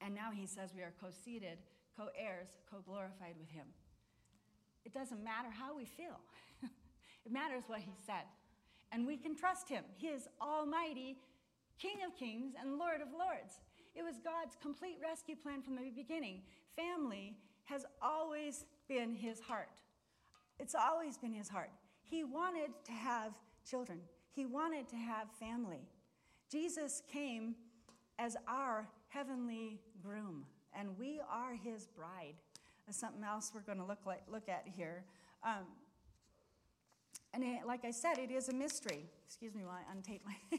And 0.00 0.14
now 0.14 0.30
he 0.32 0.46
says 0.46 0.72
we 0.74 0.82
are 0.82 0.92
co 1.00 1.08
seated, 1.10 1.58
co 1.96 2.08
heirs, 2.18 2.48
co 2.70 2.78
glorified 2.86 3.34
with 3.38 3.48
him. 3.48 3.66
It 4.84 4.92
doesn't 4.92 5.22
matter 5.22 5.48
how 5.50 5.76
we 5.76 5.84
feel, 5.84 6.20
it 7.24 7.32
matters 7.32 7.64
what 7.66 7.80
he 7.80 7.92
said. 8.06 8.24
And 8.92 9.06
we 9.06 9.16
can 9.16 9.34
trust 9.34 9.68
him. 9.68 9.82
He 9.96 10.06
is 10.06 10.28
almighty, 10.40 11.18
King 11.78 11.98
of 12.06 12.16
kings 12.16 12.54
and 12.60 12.78
Lord 12.78 13.00
of 13.00 13.08
lords. 13.08 13.60
It 13.94 14.02
was 14.02 14.16
God's 14.22 14.56
complete 14.62 14.98
rescue 15.02 15.36
plan 15.36 15.62
from 15.62 15.76
the 15.76 15.90
beginning. 15.90 16.42
Family 16.76 17.36
has 17.64 17.84
always 18.00 18.64
been 18.88 19.14
his 19.14 19.40
heart. 19.40 19.80
It's 20.58 20.74
always 20.74 21.18
been 21.18 21.32
his 21.32 21.48
heart. 21.48 21.70
He 22.02 22.24
wanted 22.24 22.70
to 22.84 22.92
have 22.92 23.32
children, 23.68 24.00
he 24.30 24.46
wanted 24.46 24.88
to 24.88 24.96
have 24.96 25.30
family. 25.38 25.88
Jesus 26.50 27.02
came 27.12 27.56
as 28.18 28.36
our 28.46 28.86
heavenly 29.08 29.80
groom, 30.00 30.44
and 30.72 30.96
we 30.96 31.20
are 31.28 31.54
his 31.54 31.88
bride 31.88 32.34
something 32.94 33.24
else 33.24 33.50
we're 33.54 33.60
going 33.62 33.78
to 33.78 33.84
look, 33.84 34.06
like, 34.06 34.22
look 34.30 34.48
at 34.48 34.64
here. 34.76 35.04
Um, 35.42 35.64
and 37.34 37.42
it, 37.42 37.66
like 37.66 37.84
I 37.84 37.90
said, 37.90 38.18
it 38.18 38.30
is 38.30 38.48
a 38.48 38.54
mystery. 38.54 39.04
Excuse 39.26 39.54
me 39.54 39.64
while 39.64 39.74
I 39.74 39.94
untape 39.94 40.20
my. 40.24 40.34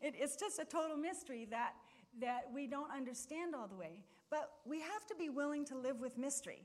it, 0.00 0.14
it's 0.16 0.36
just 0.36 0.58
a 0.58 0.64
total 0.64 0.96
mystery 0.96 1.46
that, 1.50 1.74
that 2.20 2.44
we 2.54 2.66
don't 2.66 2.90
understand 2.90 3.54
all 3.54 3.66
the 3.66 3.76
way. 3.76 4.00
But 4.30 4.50
we 4.64 4.80
have 4.80 5.06
to 5.08 5.14
be 5.16 5.28
willing 5.28 5.64
to 5.66 5.76
live 5.76 6.00
with 6.00 6.16
mystery. 6.16 6.62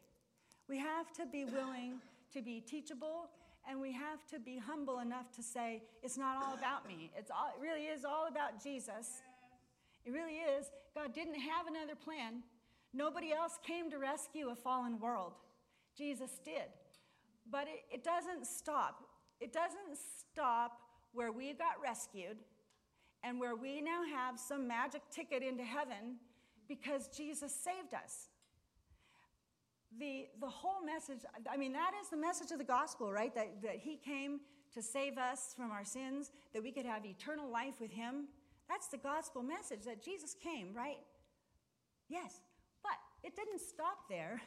We 0.70 0.78
have 0.78 1.12
to 1.14 1.26
be 1.26 1.46
willing 1.46 2.00
to 2.34 2.42
be 2.42 2.60
teachable, 2.62 3.30
and 3.70 3.80
we 3.80 3.92
have 3.92 4.26
to 4.28 4.40
be 4.40 4.58
humble 4.58 5.00
enough 5.00 5.32
to 5.34 5.44
say, 5.44 5.84
it's 6.02 6.18
not 6.18 6.44
all 6.44 6.54
about 6.54 6.88
me. 6.88 7.12
It's 7.18 7.32
all, 7.32 7.52
it 7.56 7.62
really 7.62 7.86
is 7.86 8.04
all 8.04 8.28
about 8.28 8.62
Jesus. 8.62 9.22
It 10.06 10.12
really 10.12 10.38
is. 10.38 10.68
God 10.96 11.14
didn't 11.14 11.40
have 11.40 11.68
another 11.68 11.96
plan. 11.96 12.44
Nobody 12.94 13.32
else 13.32 13.58
came 13.66 13.90
to 13.90 13.98
rescue 13.98 14.50
a 14.50 14.56
fallen 14.56 15.00
world. 15.00 15.34
Jesus 15.98 16.40
did. 16.44 16.70
But 17.50 17.68
it, 17.68 17.96
it 17.96 18.04
doesn't 18.04 18.46
stop. 18.46 19.04
It 19.40 19.54
doesn't 19.54 19.98
stop 20.32 20.80
where 21.14 21.32
we 21.32 21.54
got 21.54 21.82
rescued 21.82 22.38
and 23.24 23.40
where 23.40 23.56
we 23.56 23.82
now 23.82 24.02
have 24.12 24.40
some 24.40 24.68
magic 24.68 25.02
ticket 25.10 25.42
into 25.42 25.64
heaven 25.64 26.18
because 26.68 27.08
Jesus 27.08 27.54
saved 27.54 27.94
us. 27.94 28.30
The, 30.00 30.28
the 30.40 30.50
whole 30.50 30.84
message, 30.84 31.20
I 31.52 31.58
mean, 31.58 31.74
that 31.74 31.92
is 32.02 32.10
the 32.10 32.18
message 32.18 32.52
of 32.52 32.58
the 32.58 32.64
gospel, 32.64 33.12
right? 33.12 33.34
That, 33.36 33.62
that 33.62 33.78
he 33.78 33.98
came 33.98 34.40
to 34.74 34.82
save 34.82 35.18
us 35.18 35.54
from 35.56 35.72
our 35.72 35.86
sins, 35.86 36.32
that 36.54 36.64
we 36.64 36.72
could 36.72 36.86
have 36.86 37.06
eternal 37.06 37.50
life 37.50 37.80
with 37.80 37.92
him. 37.92 38.28
That's 38.68 38.88
the 38.88 38.98
gospel 38.98 39.44
message 39.44 39.82
that 39.86 40.04
Jesus 40.04 40.36
came, 40.42 40.74
right? 40.74 40.98
Yes. 42.10 42.42
But 42.82 42.98
it 43.24 43.36
didn't 43.36 43.62
stop 43.62 44.10
there. 44.10 44.42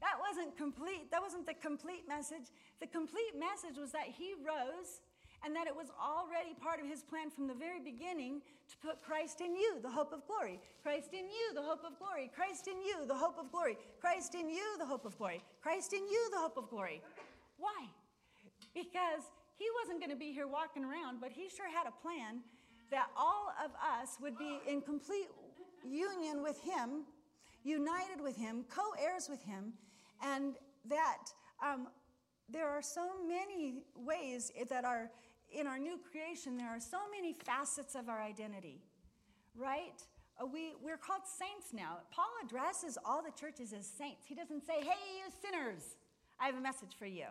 That 0.00 0.16
wasn't 0.18 0.56
complete. 0.56 1.10
That 1.10 1.20
wasn't 1.20 1.46
the 1.46 1.54
complete 1.54 2.08
message. 2.08 2.48
The 2.80 2.86
complete 2.86 3.36
message 3.38 3.78
was 3.78 3.92
that 3.92 4.08
he 4.08 4.32
rose 4.40 5.02
and 5.44 5.54
that 5.56 5.66
it 5.66 5.74
was 5.74 5.88
already 6.00 6.54
part 6.54 6.80
of 6.80 6.86
his 6.86 7.02
plan 7.02 7.30
from 7.30 7.46
the 7.46 7.54
very 7.54 7.80
beginning 7.80 8.40
to 8.68 8.76
put 8.78 9.02
Christ 9.02 9.40
in 9.40 9.54
you, 9.54 9.80
the 9.82 9.90
hope 9.90 10.12
of 10.12 10.26
glory. 10.26 10.60
Christ 10.82 11.12
in 11.12 11.26
you, 11.26 11.54
the 11.54 11.62
hope 11.62 11.84
of 11.84 11.98
glory. 11.98 12.30
Christ 12.34 12.68
in 12.68 12.80
you, 12.82 13.06
the 13.06 13.14
hope 13.14 13.38
of 13.38 13.50
glory. 13.50 13.78
Christ 14.00 14.34
in 14.34 14.48
you, 14.48 14.76
the 14.78 14.86
hope 14.86 15.04
of 15.04 15.16
glory. 15.16 15.42
Christ 15.62 15.92
in 15.92 16.06
you, 16.06 16.28
the 16.32 16.38
hope 16.38 16.56
of 16.56 16.68
glory. 16.68 17.02
Why? 17.58 17.86
Because 18.74 19.24
he 19.56 19.66
wasn't 19.82 20.00
going 20.00 20.10
to 20.10 20.20
be 20.20 20.32
here 20.32 20.46
walking 20.46 20.84
around, 20.84 21.20
but 21.20 21.30
he 21.32 21.48
sure 21.48 21.68
had 21.70 21.86
a 21.86 21.94
plan 22.02 22.40
that 22.90 23.08
all 23.16 23.52
of 23.64 23.70
us 24.00 24.18
would 24.20 24.36
be 24.36 24.60
in 24.68 24.80
complete 24.80 25.28
union 25.84 26.42
with 26.42 26.60
him 26.60 27.04
united 27.64 28.20
with 28.22 28.36
Him, 28.36 28.64
co 28.68 28.82
heirs 29.00 29.28
with 29.28 29.42
Him, 29.42 29.72
and 30.22 30.54
that 30.88 31.24
um, 31.64 31.88
there 32.48 32.68
are 32.68 32.82
so 32.82 33.10
many 33.26 33.82
ways 33.96 34.50
that 34.68 34.84
are 34.84 35.10
in 35.52 35.66
our 35.66 35.78
new 35.78 35.98
creation, 36.10 36.56
there 36.56 36.68
are 36.68 36.80
so 36.80 36.98
many 37.10 37.32
facets 37.32 37.94
of 37.94 38.08
our 38.08 38.22
identity, 38.22 38.80
right? 39.56 40.02
Uh, 40.40 40.46
we, 40.46 40.72
we're 40.82 40.96
called 40.96 41.22
saints 41.26 41.72
now. 41.72 41.98
Paul 42.10 42.30
addresses 42.44 42.96
all 43.04 43.22
the 43.22 43.32
churches 43.32 43.72
as 43.72 43.86
saints. 43.86 44.26
He 44.26 44.34
doesn't 44.34 44.64
say, 44.64 44.80
hey, 44.80 45.00
you 45.18 45.30
sinners, 45.42 45.96
I 46.40 46.46
have 46.46 46.56
a 46.56 46.60
message 46.60 46.94
for 46.98 47.06
you. 47.06 47.26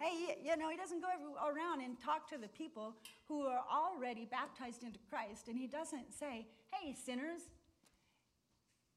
Hey, 0.00 0.36
you 0.42 0.56
know, 0.56 0.68
he 0.70 0.76
doesn't 0.76 1.00
go 1.00 1.08
around 1.46 1.80
and 1.82 2.00
talk 2.00 2.28
to 2.30 2.38
the 2.38 2.48
people 2.48 2.94
who 3.28 3.42
are 3.42 3.62
already 3.70 4.26
baptized 4.30 4.82
into 4.82 4.98
Christ, 5.08 5.48
and 5.48 5.56
he 5.56 5.66
doesn't 5.66 6.12
say, 6.12 6.46
hey, 6.72 6.94
sinners. 6.94 7.42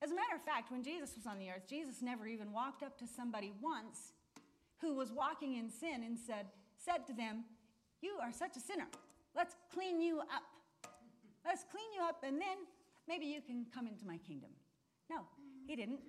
As 0.01 0.11
a 0.11 0.15
matter 0.15 0.35
of 0.35 0.41
fact, 0.41 0.71
when 0.71 0.83
Jesus 0.83 1.11
was 1.15 1.25
on 1.25 1.39
the 1.39 1.49
earth, 1.49 1.67
Jesus 1.69 2.01
never 2.01 2.27
even 2.27 2.51
walked 2.51 2.83
up 2.83 2.97
to 2.99 3.05
somebody 3.07 3.51
once 3.61 4.13
who 4.81 4.95
was 4.95 5.11
walking 5.11 5.55
in 5.55 5.69
sin 5.69 6.03
and 6.03 6.17
said, 6.17 6.47
said 6.77 7.07
to 7.07 7.13
them, 7.13 7.43
You 8.05 8.17
are 8.21 8.31
such 8.31 8.55
a 8.55 8.59
sinner. 8.59 8.85
Let's 9.35 9.55
clean 9.73 9.99
you 9.99 10.19
up. 10.19 10.45
Let's 11.43 11.65
clean 11.71 11.89
you 11.95 12.03
up, 12.03 12.23
and 12.23 12.39
then 12.39 12.57
maybe 13.07 13.25
you 13.25 13.41
can 13.41 13.65
come 13.73 13.87
into 13.87 14.05
my 14.05 14.17
kingdom. 14.17 14.51
No, 15.09 15.21
he 15.65 15.75
didn't. 15.75 16.01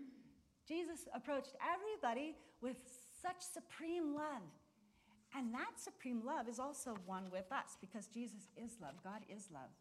Jesus 0.69 1.09
approached 1.15 1.55
everybody 1.65 2.35
with 2.61 2.77
such 3.23 3.41
supreme 3.41 4.15
love. 4.15 4.45
And 5.35 5.55
that 5.55 5.73
supreme 5.77 6.21
love 6.23 6.49
is 6.49 6.59
also 6.59 6.99
one 7.07 7.25
with 7.33 7.51
us 7.51 7.79
because 7.81 8.09
Jesus 8.09 8.51
is 8.63 8.73
love. 8.81 8.95
God 9.03 9.23
is 9.35 9.49
love. 9.51 9.73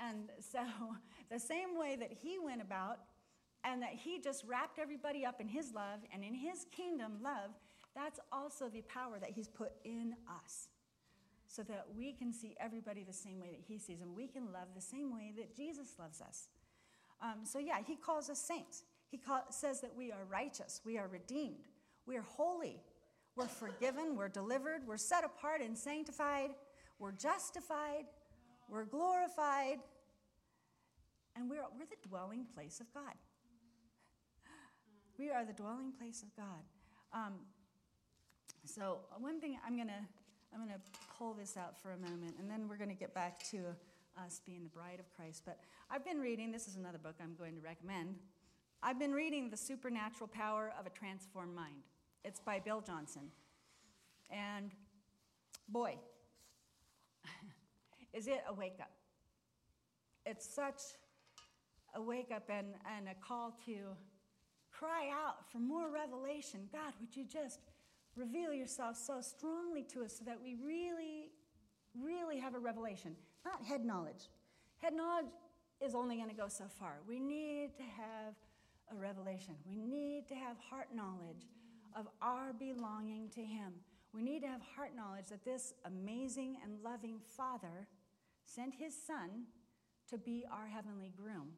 And 0.00 0.30
so, 0.40 0.64
the 1.30 1.38
same 1.38 1.78
way 1.78 1.94
that 1.94 2.10
he 2.10 2.38
went 2.40 2.60
about 2.60 2.98
and 3.62 3.80
that 3.82 3.94
he 3.94 4.18
just 4.18 4.44
wrapped 4.44 4.80
everybody 4.80 5.24
up 5.24 5.40
in 5.40 5.46
his 5.46 5.72
love 5.72 6.00
and 6.12 6.24
in 6.24 6.34
his 6.34 6.66
kingdom 6.72 7.18
love, 7.22 7.50
that's 7.94 8.18
also 8.32 8.68
the 8.68 8.82
power 8.82 9.18
that 9.20 9.30
he's 9.30 9.48
put 9.48 9.72
in 9.84 10.14
us 10.44 10.68
so 11.48 11.62
that 11.62 11.86
we 11.96 12.12
can 12.12 12.32
see 12.32 12.56
everybody 12.60 13.04
the 13.04 13.12
same 13.12 13.40
way 13.40 13.50
that 13.50 13.60
he 13.66 13.78
sees 13.78 14.00
them. 14.00 14.14
We 14.14 14.26
can 14.26 14.52
love 14.52 14.68
the 14.74 14.80
same 14.80 15.12
way 15.12 15.32
that 15.36 15.56
Jesus 15.56 15.94
loves 15.98 16.20
us. 16.20 16.48
Um, 17.22 17.44
so, 17.44 17.58
yeah, 17.58 17.78
he 17.86 17.96
calls 17.96 18.28
us 18.28 18.38
saints. 18.38 18.84
He 19.08 19.18
call, 19.18 19.44
says 19.50 19.80
that 19.80 19.94
we 19.96 20.10
are 20.10 20.24
righteous, 20.28 20.80
we 20.84 20.98
are 20.98 21.06
redeemed, 21.06 21.68
we 22.06 22.16
are 22.16 22.22
holy, 22.36 22.80
we're 23.36 23.46
forgiven, 23.46 24.16
we're 24.16 24.28
delivered, 24.28 24.82
we're 24.86 24.96
set 24.96 25.24
apart 25.24 25.60
and 25.62 25.78
sanctified, 25.78 26.50
we're 26.98 27.12
justified, 27.12 28.06
we're 28.68 28.84
glorified, 28.84 29.78
and 31.36 31.48
we're, 31.48 31.62
we're 31.78 31.86
the 31.86 32.08
dwelling 32.08 32.46
place 32.54 32.80
of 32.80 32.92
God. 32.92 33.14
We 35.18 35.30
are 35.30 35.44
the 35.44 35.52
dwelling 35.52 35.92
place 35.98 36.22
of 36.22 36.34
God. 36.36 36.62
Um, 37.12 37.34
so, 38.64 38.98
one 39.18 39.40
thing 39.40 39.56
I'm 39.64 39.76
going 39.76 39.88
to 39.88 40.04
I'm 40.52 40.60
going 40.60 40.70
to 40.70 41.00
pull 41.18 41.34
this 41.34 41.56
out 41.56 41.76
for 41.80 41.92
a 41.92 41.96
moment, 41.96 42.36
and 42.38 42.50
then 42.50 42.68
we're 42.68 42.76
going 42.76 42.90
to 42.90 42.96
get 42.96 43.14
back 43.14 43.42
to 43.50 43.58
us 44.24 44.40
being 44.46 44.62
the 44.62 44.70
bride 44.70 45.00
of 45.00 45.14
Christ. 45.14 45.42
But 45.44 45.58
I've 45.90 46.04
been 46.04 46.18
reading, 46.18 46.50
this 46.50 46.66
is 46.66 46.76
another 46.76 46.98
book 46.98 47.16
I'm 47.22 47.34
going 47.38 47.54
to 47.54 47.60
recommend. 47.60 48.16
I've 48.82 48.98
been 48.98 49.12
reading 49.12 49.50
The 49.50 49.56
Supernatural 49.56 50.28
Power 50.28 50.72
of 50.78 50.86
a 50.86 50.90
Transformed 50.90 51.54
Mind. 51.54 51.82
It's 52.24 52.40
by 52.40 52.60
Bill 52.60 52.80
Johnson. 52.80 53.30
And 54.30 54.70
boy, 55.68 55.96
is 58.12 58.26
it 58.26 58.42
a 58.48 58.54
wake 58.54 58.78
up. 58.80 58.90
It's 60.24 60.48
such 60.48 60.80
a 61.94 62.02
wake 62.02 62.30
up 62.34 62.48
and, 62.48 62.68
and 62.96 63.08
a 63.08 63.14
call 63.26 63.56
to 63.66 63.76
cry 64.70 65.10
out 65.12 65.50
for 65.50 65.58
more 65.58 65.88
revelation. 65.90 66.68
God, 66.72 66.92
would 67.00 67.16
you 67.16 67.24
just 67.24 67.60
reveal 68.16 68.52
yourself 68.52 68.96
so 68.96 69.20
strongly 69.20 69.82
to 69.82 70.04
us 70.04 70.18
so 70.18 70.24
that 70.24 70.38
we 70.42 70.56
really, 70.64 71.30
really 72.00 72.38
have 72.38 72.54
a 72.54 72.58
revelation, 72.58 73.14
not 73.44 73.62
head 73.64 73.84
knowledge. 73.84 74.30
Head 74.78 74.94
knowledge 74.94 75.26
is 75.80 75.94
only 75.94 76.16
going 76.16 76.30
to 76.30 76.34
go 76.34 76.48
so 76.48 76.64
far. 76.68 76.98
We 77.06 77.20
need 77.20 77.76
to 77.76 77.82
have 77.82 78.34
a 78.90 78.96
revelation. 78.96 79.54
We 79.66 79.76
need 79.76 80.26
to 80.28 80.34
have 80.34 80.56
heart 80.58 80.88
knowledge 80.94 81.46
of 81.94 82.08
our 82.22 82.52
belonging 82.52 83.28
to 83.30 83.42
Him. 83.42 83.72
We 84.12 84.22
need 84.22 84.40
to 84.40 84.48
have 84.48 84.62
heart 84.76 84.92
knowledge 84.96 85.26
that 85.30 85.44
this 85.44 85.74
amazing 85.84 86.56
and 86.64 86.82
loving 86.82 87.18
Father 87.36 87.86
sent 88.44 88.74
His 88.74 88.94
Son 88.94 89.46
to 90.10 90.18
be 90.18 90.44
our 90.50 90.66
heavenly 90.66 91.12
groom. 91.16 91.48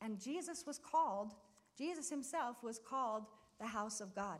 And 0.00 0.20
Jesus 0.20 0.64
was 0.66 0.78
called, 0.78 1.32
Jesus 1.76 2.10
Himself 2.10 2.62
was 2.62 2.78
called 2.78 3.24
the 3.60 3.66
house 3.66 4.00
of 4.00 4.14
God. 4.14 4.38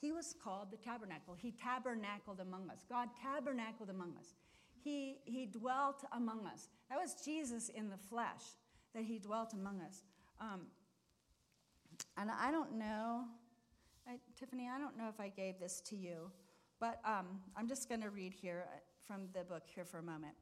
He 0.00 0.12
was 0.12 0.34
called 0.42 0.70
the 0.70 0.78
tabernacle. 0.78 1.34
He 1.36 1.52
tabernacled 1.52 2.40
among 2.40 2.70
us. 2.70 2.84
God 2.88 3.10
tabernacled 3.22 3.90
among 3.90 4.14
us. 4.18 4.34
He, 4.82 5.18
he 5.24 5.44
dwelt 5.44 6.04
among 6.12 6.46
us. 6.46 6.68
That 6.88 6.98
was 6.98 7.14
Jesus 7.22 7.68
in 7.68 7.90
the 7.90 7.98
flesh, 7.98 8.42
that 8.94 9.04
he 9.04 9.18
dwelt 9.18 9.52
among 9.52 9.82
us. 9.82 10.04
Um, 10.40 10.62
and 12.16 12.30
I 12.30 12.50
don't 12.50 12.78
know, 12.78 13.24
I, 14.08 14.16
Tiffany, 14.38 14.70
I 14.74 14.78
don't 14.78 14.96
know 14.96 15.08
if 15.10 15.20
I 15.20 15.28
gave 15.28 15.60
this 15.60 15.82
to 15.82 15.96
you, 15.96 16.30
but 16.80 17.00
um, 17.04 17.26
I'm 17.54 17.68
just 17.68 17.90
going 17.90 18.00
to 18.00 18.08
read 18.08 18.32
here 18.32 18.64
uh, 18.72 18.78
from 19.06 19.28
the 19.34 19.44
book 19.44 19.64
here 19.66 19.84
for 19.84 19.98
a 19.98 20.02
moment. 20.02 20.34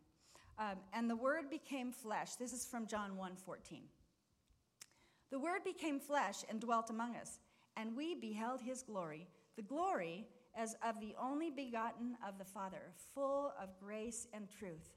Um, 0.56 0.76
and 0.92 1.10
the 1.10 1.16
word 1.16 1.50
became 1.50 1.90
flesh. 1.90 2.36
This 2.36 2.52
is 2.52 2.64
from 2.64 2.86
John 2.86 3.16
1 3.16 3.34
14. 3.36 3.82
The 5.30 5.38
word 5.38 5.64
became 5.64 5.98
flesh 5.98 6.44
and 6.48 6.60
dwelt 6.60 6.90
among 6.90 7.16
us, 7.16 7.40
and 7.76 7.96
we 7.96 8.14
beheld 8.14 8.60
his 8.60 8.82
glory 8.82 9.26
the 9.58 9.62
glory 9.64 10.24
as 10.56 10.76
of 10.86 11.00
the 11.00 11.14
only 11.20 11.50
begotten 11.50 12.16
of 12.26 12.38
the 12.38 12.44
Father, 12.44 12.78
full 13.12 13.52
of 13.60 13.68
grace 13.80 14.28
and 14.32 14.48
truth. 14.48 14.88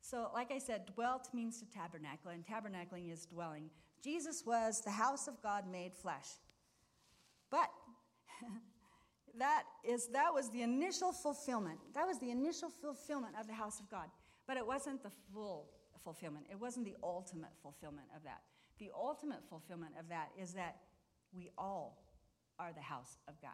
So, 0.00 0.30
like 0.34 0.50
I 0.50 0.58
said, 0.58 0.86
dwelt 0.94 1.28
means 1.32 1.60
to 1.60 1.66
tabernacle, 1.70 2.32
and 2.32 2.44
tabernacling 2.44 3.12
is 3.12 3.24
dwelling. 3.24 3.70
Jesus 4.02 4.42
was 4.44 4.80
the 4.80 4.90
house 4.90 5.28
of 5.28 5.40
God 5.42 5.64
made 5.70 5.94
flesh. 5.94 6.26
But 7.50 7.70
that 9.38 9.62
is 9.84 10.08
that 10.08 10.34
was 10.34 10.50
the 10.50 10.62
initial 10.62 11.12
fulfillment. 11.12 11.78
That 11.94 12.06
was 12.06 12.18
the 12.18 12.30
initial 12.30 12.68
fulfillment 12.68 13.34
of 13.40 13.46
the 13.46 13.54
house 13.54 13.78
of 13.78 13.88
God. 13.88 14.08
But 14.48 14.56
it 14.56 14.66
wasn't 14.66 15.04
the 15.04 15.12
full 15.32 15.70
fulfillment. 16.02 16.46
It 16.50 16.58
wasn't 16.60 16.84
the 16.84 16.96
ultimate 17.02 17.52
fulfillment 17.62 18.08
of 18.16 18.24
that. 18.24 18.42
The 18.78 18.90
ultimate 18.94 19.44
fulfillment 19.48 19.92
of 19.98 20.08
that 20.08 20.30
is 20.36 20.52
that 20.54 20.78
we 21.32 21.50
all 21.56 22.05
are 22.58 22.72
the 22.72 22.82
house 22.82 23.18
of 23.28 23.40
God. 23.40 23.50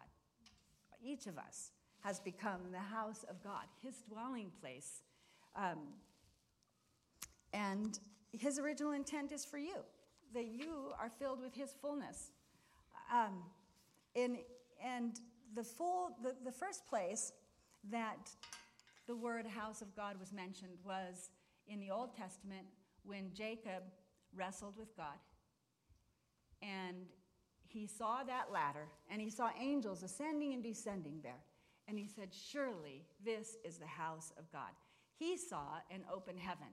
Each 1.03 1.27
of 1.27 1.37
us 1.37 1.71
has 2.01 2.19
become 2.19 2.71
the 2.71 2.79
house 2.79 3.23
of 3.29 3.43
God, 3.43 3.65
his 3.81 3.95
dwelling 4.09 4.51
place. 4.61 5.03
Um, 5.55 5.79
and 7.53 7.99
his 8.31 8.59
original 8.59 8.91
intent 8.91 9.31
is 9.31 9.45
for 9.45 9.57
you, 9.57 9.75
that 10.33 10.45
you 10.45 10.91
are 10.99 11.09
filled 11.09 11.41
with 11.41 11.53
his 11.53 11.73
fullness. 11.81 12.31
Um, 13.13 13.43
in, 14.15 14.37
and 14.83 15.19
the, 15.55 15.63
full, 15.63 16.17
the, 16.21 16.35
the 16.43 16.51
first 16.51 16.87
place 16.87 17.31
that 17.91 18.29
the 19.07 19.15
word 19.15 19.45
house 19.45 19.81
of 19.81 19.95
God 19.95 20.19
was 20.19 20.31
mentioned 20.31 20.73
was 20.83 21.29
in 21.67 21.79
the 21.79 21.91
Old 21.91 22.15
Testament 22.15 22.65
when 23.03 23.31
Jacob 23.33 23.83
wrestled 24.35 24.77
with 24.77 24.95
God. 24.95 25.19
And 26.61 27.05
he 27.73 27.87
saw 27.87 28.23
that 28.23 28.51
ladder 28.51 28.87
and 29.09 29.19
he 29.19 29.31
saw 29.31 29.49
angels 29.59 30.03
ascending 30.03 30.53
and 30.53 30.61
descending 30.61 31.19
there. 31.23 31.41
And 31.87 31.97
he 31.97 32.07
said, 32.07 32.29
Surely 32.31 33.03
this 33.25 33.57
is 33.65 33.77
the 33.77 33.87
house 33.87 34.31
of 34.37 34.49
God. 34.51 34.69
He 35.17 35.37
saw 35.37 35.79
an 35.91 36.01
open 36.13 36.37
heaven. 36.37 36.67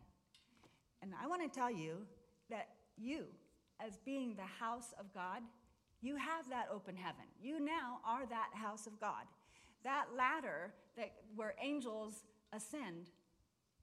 And 1.03 1.13
I 1.21 1.27
want 1.27 1.43
to 1.43 1.59
tell 1.59 1.71
you 1.71 2.07
that 2.51 2.69
you, 2.99 3.25
as 3.85 3.97
being 4.05 4.35
the 4.35 4.43
house 4.43 4.93
of 5.01 5.13
God, 5.15 5.41
you 6.03 6.17
have 6.17 6.49
that 6.51 6.69
open 6.73 6.97
heaven. 6.97 7.25
You 7.43 7.65
now 7.65 8.01
are 8.07 8.27
that 8.27 8.51
house 8.53 8.87
of 8.87 9.01
God. 9.01 9.25
That 9.85 10.07
ladder 10.17 10.75
that 10.97 11.13
where 11.35 11.55
angels 11.63 12.25
ascend 12.53 13.11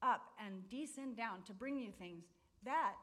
up 0.02 0.22
and 0.44 0.68
descend 0.70 1.16
down 1.16 1.42
to 1.46 1.52
bring 1.52 1.76
you 1.76 1.90
things, 1.90 2.24
that 2.64 2.94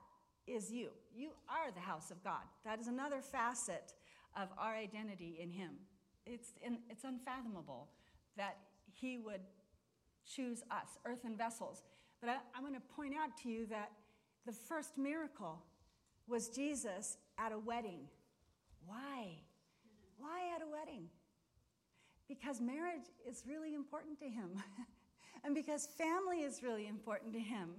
is 0.48 0.72
you. 0.72 0.90
You 1.14 1.32
are 1.50 1.72
the 1.72 1.82
house 1.82 2.12
of 2.12 2.24
God. 2.24 2.44
That 2.64 2.80
is 2.80 2.88
another 2.88 3.22
facet 3.22 3.94
of 4.36 4.50
our 4.58 4.76
identity 4.76 5.38
in 5.42 5.50
Him. 5.50 5.72
It's, 6.26 6.54
in, 6.64 6.80
it's 6.90 7.04
unfathomable 7.04 7.90
that 8.38 8.58
He 8.92 9.18
would 9.18 9.42
choose 10.26 10.64
us, 10.72 10.98
earthen 11.06 11.38
vessels. 11.38 11.84
But 12.22 12.30
I, 12.30 12.38
I'm 12.56 12.62
going 12.62 12.74
to 12.74 12.96
point 12.96 13.14
out 13.16 13.38
to 13.44 13.50
you 13.50 13.66
that 13.68 13.92
the 14.46 14.52
first 14.52 14.98
miracle 14.98 15.64
was 16.28 16.50
Jesus 16.50 17.18
at 17.38 17.52
a 17.52 17.60
wedding. 17.60 18.02
Why? 18.86 19.40
Why 20.18 20.56
at 20.56 20.62
a 20.62 20.68
wedding? 20.70 21.08
Because 22.28 22.60
marriage 22.62 23.08
is 23.30 23.44
really 23.48 23.76
important 23.76 24.20
to 24.20 24.26
him, 24.26 24.50
and 25.44 25.54
because 25.54 25.86
family 25.86 26.42
is 26.42 26.64
really 26.64 26.88
important 26.88 27.34
to 27.34 27.40
him. 27.40 27.70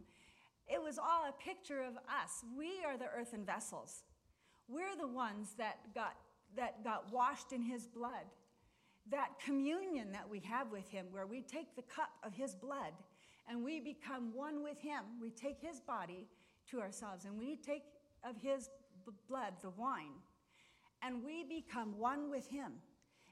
It 0.68 0.82
was 0.82 0.98
all 0.98 1.28
a 1.28 1.42
picture 1.42 1.82
of 1.82 1.96
us. 1.96 2.44
We 2.56 2.84
are 2.84 2.96
the 2.96 3.06
earthen 3.06 3.44
vessels. 3.44 4.02
We're 4.68 4.96
the 4.98 5.06
ones 5.06 5.54
that 5.58 5.94
got 5.94 6.16
that 6.56 6.84
got 6.84 7.12
washed 7.12 7.52
in 7.52 7.62
his 7.62 7.86
blood. 7.86 8.26
That 9.10 9.30
communion 9.44 10.12
that 10.12 10.28
we 10.28 10.40
have 10.40 10.70
with 10.70 10.88
him, 10.88 11.06
where 11.10 11.26
we 11.26 11.40
take 11.42 11.76
the 11.76 11.82
cup 11.82 12.10
of 12.24 12.34
his 12.34 12.54
blood 12.54 12.92
and 13.48 13.62
we 13.62 13.80
become 13.80 14.34
one 14.34 14.62
with 14.62 14.80
him. 14.80 15.02
We 15.20 15.30
take 15.30 15.60
his 15.60 15.80
body 15.80 16.26
to 16.70 16.80
ourselves 16.80 17.24
and 17.24 17.38
we 17.38 17.56
take 17.56 17.82
of 18.24 18.36
his 18.40 18.68
b- 19.04 19.12
blood, 19.28 19.54
the 19.62 19.70
wine, 19.70 20.14
and 21.02 21.22
we 21.24 21.44
become 21.44 21.96
one 21.98 22.30
with 22.30 22.48
him. 22.48 22.72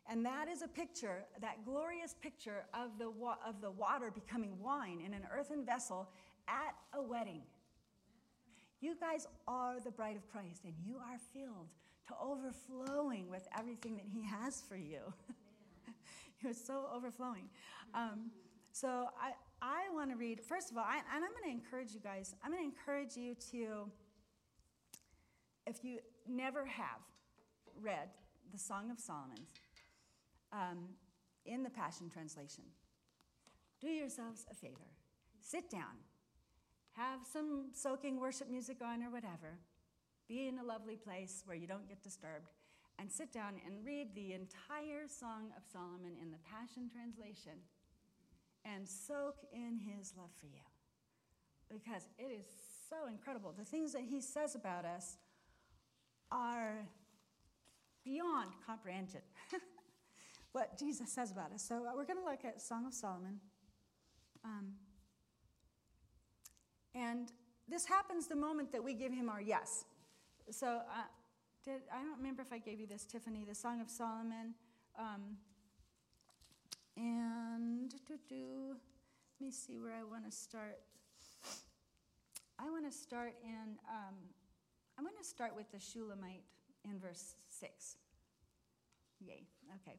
And 0.09 0.25
that 0.27 0.49
is 0.49 0.63
a 0.63 0.69
picture, 0.69 1.25
that 1.41 1.65
glorious 1.65 2.15
picture 2.21 2.67
of 2.75 2.99
the, 2.99 3.11
wa- 3.11 3.39
of 3.47 3.61
the 3.61 3.71
water 3.71 4.11
becoming 4.11 4.61
wine 4.61 5.01
in 5.05 5.15
an 5.15 5.23
earthen 5.33 5.65
vessel 5.65 6.09
at 6.47 6.75
a 6.97 7.03
wedding. 7.03 7.43
You 8.81 8.95
guys 9.01 9.27
are 9.49 9.81
the 9.81 9.91
bride 9.91 10.17
of 10.17 10.29
Christ, 10.31 10.65
and 10.65 10.75
you 10.85 10.97
are 10.97 11.19
filled 11.33 11.69
to 12.09 12.15
overflowing 12.21 13.31
with 13.31 13.47
everything 13.57 13.97
that 13.97 14.07
He 14.13 14.23
has 14.25 14.63
for 14.69 14.77
you. 14.77 15.01
You're 16.43 16.53
so 16.53 16.87
overflowing. 16.95 17.49
Um, 17.95 18.31
so 18.73 19.09
I, 19.21 19.33
I 19.63 19.95
want 19.95 20.11
to 20.11 20.17
read, 20.17 20.41
first 20.43 20.71
of 20.71 20.77
all, 20.77 20.85
I, 20.87 20.97
and 20.97 21.25
I'm 21.25 21.31
going 21.31 21.45
to 21.45 21.51
encourage 21.51 21.93
you 21.93 22.01
guys, 22.01 22.35
I'm 22.45 22.51
going 22.51 22.63
to 22.63 22.77
encourage 22.77 23.17
you 23.17 23.35
to, 23.53 23.91
if 25.67 25.85
you 25.85 26.01
never 26.29 26.67
have 26.67 27.01
read 27.81 28.09
the 28.53 28.59
Song 28.59 28.91
of 28.91 28.99
Solomon 28.99 29.39
um, 30.53 30.89
in 31.47 31.63
the 31.63 31.71
Passion 31.71 32.11
Translation, 32.11 32.65
do 33.81 33.89
yourselves 33.89 34.45
a 34.51 34.55
favor. 34.55 34.91
Sit 35.41 35.71
down, 35.71 36.03
have 36.93 37.21
some 37.31 37.71
soaking 37.73 38.19
worship 38.19 38.51
music 38.51 38.79
on 38.83 39.03
or 39.03 39.11
whatever, 39.11 39.59
be 40.29 40.49
in 40.49 40.59
a 40.59 40.65
lovely 40.65 40.97
place 40.97 41.43
where 41.47 41.57
you 41.57 41.67
don't 41.67 41.89
get 41.89 42.03
disturbed, 42.03 42.51
and 42.99 43.11
sit 43.11 43.33
down 43.33 43.55
and 43.67 43.85
read 43.85 44.15
the 44.15 44.33
entire 44.33 45.09
Song 45.09 45.51
of 45.57 45.65
Solomon 45.71 46.13
in 46.23 46.31
the 46.31 46.39
Passion 46.39 46.89
Translation 46.89 47.59
and 48.65 48.89
soak 48.89 49.37
in 49.53 49.79
his 49.79 50.15
love 50.17 50.31
for 50.41 50.47
you. 50.47 50.63
Because 51.71 52.09
it 52.19 52.31
is 52.31 52.47
so 52.89 53.09
incredible. 53.09 53.53
The 53.57 53.65
things 53.65 53.93
that 53.93 54.03
he 54.03 54.21
says 54.21 54.55
about 54.55 54.85
us 54.85 55.17
are 56.31 56.87
beyond 58.05 58.53
comprehension. 58.67 59.21
what 60.53 60.79
Jesus 60.79 61.11
says 61.11 61.33
about 61.33 61.53
us. 61.53 61.63
So 61.67 61.85
uh, 61.87 61.91
we're 61.97 62.05
going 62.05 62.19
to 62.19 62.25
look 62.25 62.45
at 62.45 62.63
Song 62.63 62.87
of 62.87 62.95
Solomon. 62.95 63.41
Um, 64.45 64.75
and 66.95 67.33
this 67.69 67.87
happens 67.87 68.29
the 68.29 68.37
moment 68.37 68.71
that 68.73 68.83
we 68.83 68.95
give 68.95 69.13
him 69.13 69.29
our 69.29 69.41
yes. 69.41 69.85
So 70.51 70.67
uh, 70.67 71.03
did, 71.65 71.81
I 71.93 72.03
don't 72.03 72.19
remember 72.19 72.43
if 72.43 72.53
I 72.53 72.59
gave 72.59 72.81
you 72.81 72.87
this, 72.87 73.05
Tiffany, 73.05 73.45
the 73.49 73.55
Song 73.55 73.81
of 73.81 73.89
Solomon. 73.89 74.55
Um, 74.99 75.39
and 76.97 77.93
let 78.09 79.41
me 79.41 79.51
see 79.51 79.79
where 79.79 79.95
I 79.95 80.05
want 80.05 80.25
to 80.27 80.31
start. 80.31 80.79
I 82.59 82.71
want 82.71 82.85
to 82.85 82.97
start 82.97 83.35
in, 83.43 83.79
um, 83.89 84.15
I'm 84.97 85.05
going 85.05 85.17
to 85.21 85.27
start 85.27 85.57
with 85.57 85.71
the 85.73 85.81
Shulamite 85.81 86.45
in 86.89 86.99
verse 87.01 87.35
6. 87.49 87.97
Yay, 89.21 89.43
okay. 89.83 89.99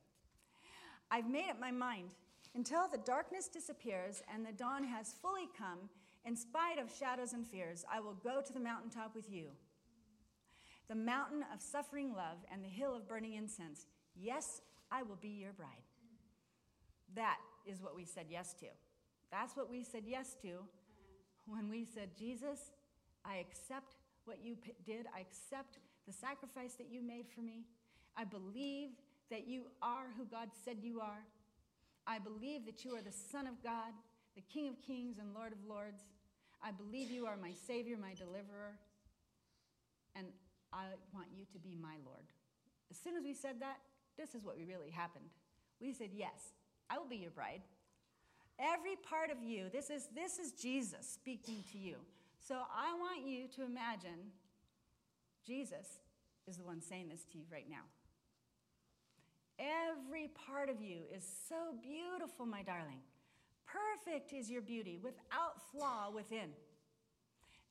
I've 1.12 1.30
made 1.30 1.50
up 1.50 1.60
my 1.60 1.72
mind. 1.72 2.12
Until 2.54 2.88
the 2.88 3.00
darkness 3.00 3.50
disappears 3.50 4.24
and 4.34 4.46
the 4.46 4.54
dawn 4.54 4.84
has 4.86 5.14
fully 5.22 5.50
come, 5.58 5.90
in 6.24 6.36
spite 6.38 6.80
of 6.80 6.90
shadows 6.98 7.34
and 7.34 7.46
fears, 7.46 7.84
I 7.92 8.00
will 8.00 8.16
go 8.24 8.42
to 8.42 8.54
the 8.54 8.60
mountaintop 8.60 9.14
with 9.14 9.30
you. 9.30 9.48
The 10.88 10.96
mountain 10.96 11.44
of 11.54 11.62
suffering 11.62 12.14
love 12.14 12.38
and 12.52 12.64
the 12.64 12.70
hill 12.70 12.96
of 12.96 13.08
burning 13.08 13.34
incense. 13.34 13.88
Yes, 14.16 14.62
I 14.92 15.04
will 15.04 15.18
be 15.18 15.30
your 15.30 15.54
bride. 15.54 15.84
That 17.16 17.38
is 17.66 17.82
what 17.82 17.96
we 17.96 18.06
said 18.06 18.26
yes 18.30 18.54
to. 18.56 18.68
That's 19.32 19.56
what 19.56 19.70
we 19.70 19.84
said 19.84 20.04
yes 20.06 20.36
to 20.44 20.60
when 21.48 21.70
we 21.70 21.86
said, 21.86 22.10
Jesus, 22.18 22.72
I 23.24 23.38
accept 23.38 23.96
what 24.26 24.38
you 24.44 24.58
did. 24.86 25.06
I 25.16 25.22
accept 25.22 25.80
the 26.08 26.14
sacrifice 26.14 26.74
that 26.76 26.92
you 26.92 27.02
made 27.02 27.26
for 27.34 27.42
me. 27.42 27.66
I 28.18 28.24
believe 28.24 28.90
that 29.30 29.48
you 29.48 29.64
are 29.82 30.08
who 30.18 30.26
God 30.26 30.50
said 30.64 30.78
you 30.82 31.02
are. 31.02 31.26
I 32.08 32.20
believe 32.20 32.66
that 32.66 32.86
you 32.86 32.96
are 32.96 33.02
the 33.02 33.12
Son 33.12 33.48
of 33.48 33.62
God, 33.64 33.92
the 34.36 34.42
King 34.42 34.70
of 34.70 34.82
kings 34.82 35.18
and 35.20 35.34
Lord 35.34 35.52
of 35.52 35.58
lords. 35.68 36.04
I 36.64 36.72
believe 36.72 37.10
you 37.10 37.26
are 37.26 37.38
my 37.38 37.52
Savior, 37.68 37.98
my 37.98 38.14
deliverer, 38.14 38.78
and 40.16 40.28
I 40.76 40.92
want 41.14 41.28
you 41.34 41.46
to 41.54 41.60
be 41.60 41.78
my 41.82 41.96
Lord. 42.06 42.28
As 42.92 42.98
soon 42.98 43.16
as 43.16 43.24
we 43.24 43.34
said 43.34 43.62
that, 43.62 43.78
this 44.18 44.36
is 44.36 44.44
what 44.44 44.58
really 44.58 44.92
happened. 44.92 45.26
We 45.80 45.94
said, 45.94 46.10
Yes, 46.14 46.54
I 46.90 46.98
will 46.98 47.08
be 47.08 47.16
your 47.16 47.32
bride. 47.32 47.62
Every 48.60 48.96
part 48.96 49.32
of 49.32 49.42
you, 49.42 49.70
this 49.72 49.90
is, 49.90 50.08
this 50.16 50.40
is 50.40 50.52
Jesus 50.52 51.08
speaking 51.08 51.64
to 51.72 51.78
you. 51.78 51.96
So 52.40 52.56
I 52.56 52.94
want 52.94 53.28
you 53.28 53.48
to 53.56 53.64
imagine 53.64 54.32
Jesus 55.46 56.00
is 56.48 56.58
the 56.58 56.64
one 56.64 56.82
saying 56.82 57.10
this 57.10 57.24
to 57.32 57.38
you 57.38 57.44
right 57.52 57.70
now. 57.70 57.84
Every 59.60 60.30
part 60.48 60.70
of 60.70 60.82
you 60.82 61.00
is 61.16 61.26
so 61.50 61.76
beautiful, 61.82 62.46
my 62.46 62.62
darling. 62.62 63.00
Perfect 63.66 64.32
is 64.32 64.50
your 64.50 64.62
beauty, 64.62 65.00
without 65.02 65.62
flaw 65.72 66.12
within. 66.14 66.50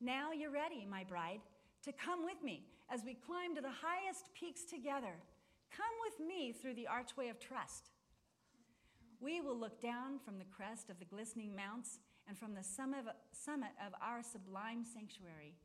Now 0.01 0.31
you're 0.33 0.51
ready, 0.51 0.85
my 0.89 1.03
bride, 1.03 1.39
to 1.83 1.91
come 1.91 2.25
with 2.25 2.43
me 2.43 2.65
as 2.91 3.03
we 3.05 3.13
climb 3.13 3.55
to 3.55 3.61
the 3.61 3.69
highest 3.69 4.29
peaks 4.33 4.63
together. 4.63 5.15
Come 5.75 5.85
with 6.05 6.27
me 6.27 6.51
through 6.51 6.75
the 6.75 6.87
archway 6.87 7.29
of 7.29 7.39
trust. 7.39 7.89
We 9.19 9.41
will 9.41 9.57
look 9.57 9.81
down 9.81 10.19
from 10.19 10.37
the 10.37 10.51
crest 10.55 10.89
of 10.89 10.99
the 10.99 11.05
glistening 11.05 11.55
mounts 11.55 11.99
and 12.27 12.37
from 12.37 12.53
the 12.53 12.63
summit 12.63 13.05
of 13.05 13.93
our 14.01 14.21
sublime 14.21 14.83
sanctuary. 14.83 15.55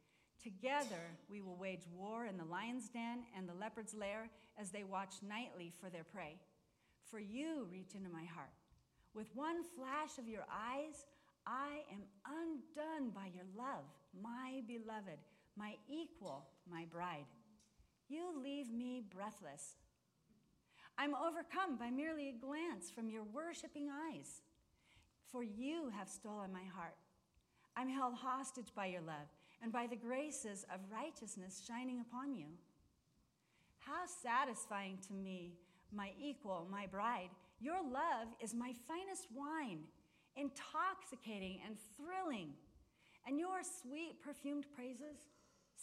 Together 0.42 1.18
we 1.28 1.42
will 1.42 1.56
wage 1.56 1.86
war 1.94 2.26
in 2.26 2.38
the 2.38 2.44
lion's 2.44 2.88
den 2.88 3.24
and 3.36 3.48
the 3.48 3.54
leopard's 3.54 3.94
lair 3.94 4.30
as 4.58 4.70
they 4.70 4.84
watch 4.84 5.16
nightly 5.26 5.72
for 5.80 5.90
their 5.90 6.04
prey. 6.04 6.36
For 7.10 7.18
you 7.18 7.66
reach 7.70 7.94
into 7.94 8.08
my 8.08 8.24
heart. 8.24 8.52
With 9.12 9.34
one 9.34 9.62
flash 9.76 10.18
of 10.18 10.28
your 10.28 10.46
eyes, 10.50 11.04
I 11.46 11.82
am 11.92 12.02
undone 12.24 13.10
by 13.10 13.30
your 13.34 13.46
love, 13.56 13.84
my 14.22 14.62
beloved, 14.66 15.18
my 15.56 15.74
equal, 15.88 16.46
my 16.70 16.84
bride. 16.90 17.26
You 18.08 18.32
leave 18.42 18.72
me 18.72 19.02
breathless. 19.14 19.76
I'm 20.98 21.14
overcome 21.14 21.76
by 21.78 21.90
merely 21.90 22.28
a 22.28 22.46
glance 22.46 22.90
from 22.90 23.08
your 23.08 23.22
worshiping 23.22 23.88
eyes, 23.88 24.42
for 25.30 25.42
you 25.42 25.90
have 25.96 26.08
stolen 26.08 26.52
my 26.52 26.64
heart. 26.74 26.96
I'm 27.76 27.88
held 27.88 28.14
hostage 28.14 28.74
by 28.74 28.86
your 28.86 29.00
love 29.00 29.28
and 29.62 29.72
by 29.72 29.86
the 29.86 29.96
graces 29.96 30.64
of 30.72 30.80
righteousness 30.92 31.62
shining 31.66 32.00
upon 32.00 32.34
you. 32.34 32.46
How 33.78 34.04
satisfying 34.22 34.98
to 35.08 35.14
me, 35.14 35.54
my 35.92 36.10
equal, 36.20 36.66
my 36.70 36.86
bride. 36.86 37.30
Your 37.60 37.82
love 37.82 38.28
is 38.40 38.54
my 38.54 38.72
finest 38.86 39.26
wine, 39.34 39.80
intoxicating 40.36 41.60
and 41.66 41.76
thrilling. 41.96 42.50
And 43.26 43.38
your 43.38 43.60
sweet 43.82 44.22
perfumed 44.22 44.66
praises, 44.74 45.16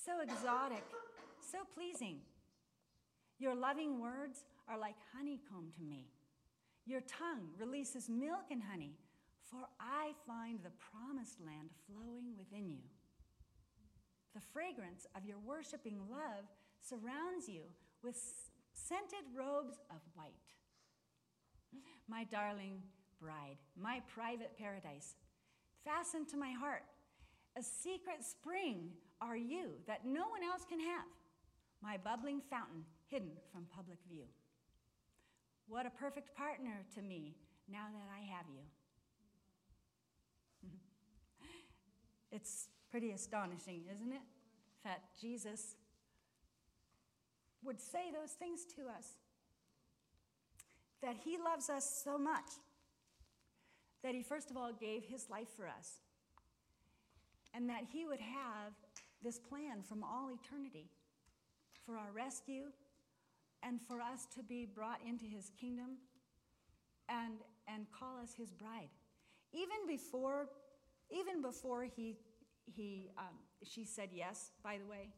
so 0.05 0.21
exotic, 0.21 0.83
so 1.41 1.59
pleasing. 1.73 2.19
Your 3.39 3.55
loving 3.55 3.99
words 3.99 4.45
are 4.67 4.77
like 4.77 4.95
honeycomb 5.15 5.71
to 5.77 5.83
me. 5.83 6.07
Your 6.85 7.01
tongue 7.01 7.49
releases 7.57 8.09
milk 8.09 8.45
and 8.51 8.61
honey, 8.61 8.93
for 9.43 9.67
I 9.79 10.11
find 10.25 10.59
the 10.61 10.71
promised 10.91 11.39
land 11.39 11.69
flowing 11.85 12.37
within 12.37 12.69
you. 12.69 12.83
The 14.35 14.41
fragrance 14.41 15.07
of 15.15 15.25
your 15.25 15.39
worshiping 15.39 15.99
love 16.09 16.45
surrounds 16.79 17.49
you 17.49 17.61
with 18.03 18.17
scented 18.73 19.25
robes 19.35 19.79
of 19.89 19.97
white. 20.13 20.31
My 22.07 22.23
darling 22.23 22.81
bride, 23.19 23.57
my 23.75 24.01
private 24.07 24.57
paradise, 24.57 25.15
fastened 25.83 26.27
to 26.29 26.37
my 26.37 26.51
heart, 26.51 26.83
a 27.57 27.63
secret 27.63 28.23
spring 28.23 28.91
are 29.21 29.37
you 29.37 29.71
that 29.87 30.05
no 30.05 30.27
one 30.27 30.43
else 30.43 30.65
can 30.67 30.79
have, 30.79 31.05
my 31.81 31.97
bubbling 31.97 32.41
fountain 32.49 32.83
hidden 33.09 33.31
from 33.51 33.65
public 33.75 33.97
view. 34.09 34.25
What 35.67 35.85
a 35.85 35.89
perfect 35.89 36.35
partner 36.35 36.83
to 36.95 37.01
me 37.01 37.35
now 37.69 37.85
that 37.91 38.07
I 38.13 38.19
have 38.35 38.45
you. 38.49 38.61
it's 42.31 42.69
pretty 42.89 43.11
astonishing, 43.11 43.83
isn't 43.93 44.11
it? 44.11 44.21
That 44.83 45.01
Jesus 45.19 45.75
would 47.63 47.81
say 47.81 48.11
those 48.11 48.31
things 48.31 48.65
to 48.75 48.83
us. 48.83 49.17
That 51.01 51.17
he 51.23 51.37
loves 51.37 51.69
us 51.69 52.01
so 52.03 52.17
much 52.17 52.49
that 54.03 54.15
he, 54.15 54.23
first 54.23 54.49
of 54.49 54.57
all, 54.57 54.71
gave 54.71 55.03
his 55.03 55.29
life 55.29 55.49
for 55.55 55.67
us. 55.67 55.97
And 57.53 57.69
that 57.69 57.83
he 57.91 58.05
would 58.05 58.19
have 58.19 58.73
this 59.23 59.39
plan 59.39 59.81
from 59.81 60.03
all 60.03 60.29
eternity 60.29 60.89
for 61.85 61.97
our 61.97 62.11
rescue 62.13 62.65
and 63.63 63.79
for 63.81 64.01
us 64.01 64.27
to 64.35 64.43
be 64.43 64.65
brought 64.65 64.99
into 65.07 65.25
his 65.25 65.51
kingdom 65.59 65.97
and, 67.09 67.39
and 67.67 67.87
call 67.91 68.19
us 68.21 68.33
his 68.33 68.51
bride. 68.51 68.89
Even 69.53 69.87
before 69.87 70.47
even 71.09 71.41
before 71.41 71.83
he, 71.83 72.17
he, 72.65 73.09
um, 73.17 73.35
she 73.63 73.85
said 73.85 74.09
yes, 74.11 74.51
by 74.63 74.77
the 74.77 74.85
way, 74.85 75.09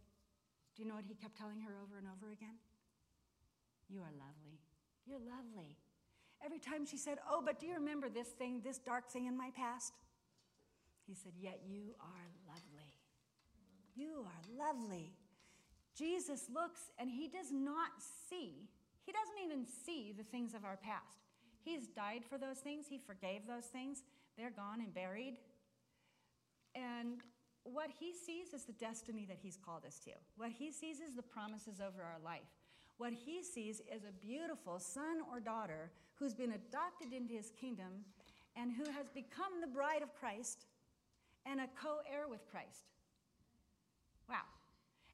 do 0.75 0.83
you 0.83 0.87
know 0.87 0.95
what 0.95 1.05
he 1.05 1.15
kept 1.15 1.35
telling 1.35 1.59
her 1.61 1.73
over 1.81 1.97
and 1.97 2.07
over 2.07 2.31
again? 2.31 2.55
You 3.89 4.01
are 4.01 4.13
lovely. 4.13 4.59
You're 5.05 5.19
lovely. 5.19 5.77
Every 6.45 6.59
time 6.59 6.85
she 6.85 6.97
said, 6.97 7.17
Oh, 7.29 7.41
but 7.43 7.59
do 7.59 7.65
you 7.65 7.73
remember 7.73 8.07
this 8.07 8.29
thing, 8.29 8.61
this 8.63 8.77
dark 8.77 9.09
thing 9.09 9.25
in 9.25 9.35
my 9.35 9.49
past? 9.57 9.93
He 11.07 11.15
said, 11.15 11.33
Yet 11.39 11.61
you 11.67 11.95
are 11.99 12.29
lovely. 12.47 12.68
You 13.99 14.25
are 14.25 14.57
lovely. 14.57 15.11
Jesus 15.93 16.47
looks 16.53 16.79
and 16.97 17.09
he 17.09 17.27
does 17.27 17.51
not 17.51 17.91
see, 18.29 18.69
he 19.05 19.11
doesn't 19.11 19.43
even 19.43 19.65
see 19.85 20.13
the 20.17 20.23
things 20.23 20.53
of 20.53 20.63
our 20.63 20.77
past. 20.77 21.27
He's 21.65 21.87
died 21.87 22.23
for 22.23 22.37
those 22.37 22.59
things, 22.59 22.85
he 22.89 22.97
forgave 22.97 23.45
those 23.45 23.65
things. 23.65 24.03
They're 24.37 24.51
gone 24.51 24.79
and 24.79 24.93
buried. 24.93 25.35
And 26.73 27.19
what 27.63 27.89
he 27.99 28.13
sees 28.13 28.53
is 28.53 28.63
the 28.63 28.71
destiny 28.73 29.25
that 29.27 29.39
he's 29.41 29.57
called 29.57 29.83
us 29.85 29.99
to. 30.05 30.11
What 30.37 30.51
he 30.51 30.71
sees 30.71 31.01
is 31.01 31.15
the 31.15 31.21
promises 31.21 31.81
over 31.81 32.01
our 32.01 32.19
life. 32.23 32.47
What 32.97 33.11
he 33.11 33.43
sees 33.43 33.81
is 33.93 34.03
a 34.03 34.25
beautiful 34.25 34.79
son 34.79 35.17
or 35.29 35.41
daughter 35.41 35.91
who's 36.15 36.33
been 36.33 36.53
adopted 36.53 37.11
into 37.11 37.33
his 37.33 37.51
kingdom 37.59 38.05
and 38.55 38.71
who 38.71 38.85
has 38.91 39.09
become 39.13 39.59
the 39.59 39.67
bride 39.67 40.01
of 40.01 40.15
Christ 40.15 40.65
and 41.45 41.59
a 41.59 41.67
co 41.81 41.97
heir 42.09 42.29
with 42.29 42.47
Christ. 42.49 42.87
Wow. 44.29 44.45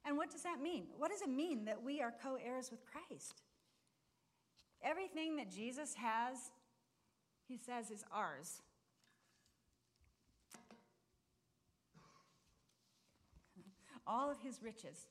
And 0.04 0.16
what 0.16 0.30
does 0.30 0.42
that 0.42 0.60
mean? 0.62 0.84
What 0.98 1.10
does 1.10 1.22
it 1.22 1.30
mean 1.30 1.64
that 1.64 1.82
we 1.82 2.00
are 2.00 2.12
co 2.22 2.36
heirs 2.36 2.70
with 2.70 2.80
Christ? 2.84 3.42
Everything 4.82 5.36
that 5.36 5.50
Jesus 5.50 5.94
has, 5.94 6.36
he 7.48 7.56
says, 7.56 7.90
is 7.90 8.04
ours. 8.12 8.62
All 14.06 14.30
of 14.30 14.38
his 14.40 14.62
riches. 14.62 15.08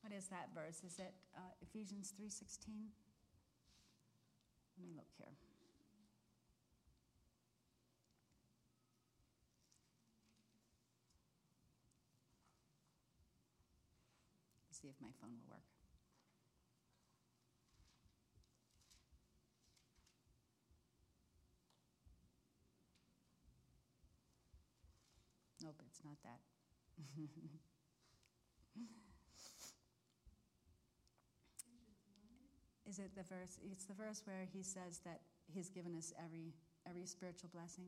What 0.00 0.12
is 0.16 0.28
that 0.28 0.48
verse? 0.54 0.82
Is 0.86 0.98
it 0.98 1.12
uh, 1.36 1.40
Ephesians 1.60 2.14
3:16? 2.18 2.68
Let 4.78 4.86
me 4.86 4.92
look 4.96 5.08
here. 5.18 5.32
See 14.84 14.90
if 14.90 15.00
my 15.00 15.08
phone 15.16 15.32
will 15.32 15.48
work. 15.48 15.64
Nope, 25.62 25.80
it's 25.88 26.04
not 26.04 26.20
that. 26.24 26.40
Is 32.86 32.98
it 32.98 33.16
the 33.16 33.22
verse? 33.22 33.58
It's 33.72 33.86
the 33.86 33.94
verse 33.94 34.20
where 34.26 34.44
he 34.52 34.62
says 34.62 35.00
that 35.06 35.22
he's 35.46 35.70
given 35.70 35.96
us 35.96 36.12
every 36.22 36.52
every 36.86 37.06
spiritual 37.06 37.48
blessing. 37.54 37.86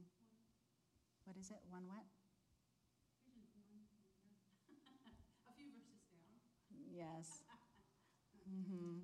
What 1.27 1.37
is 1.37 1.51
it? 1.51 1.61
One 1.69 1.83
what? 1.87 2.07
Yes. 6.97 7.43
Mm-hmm. 8.49 8.99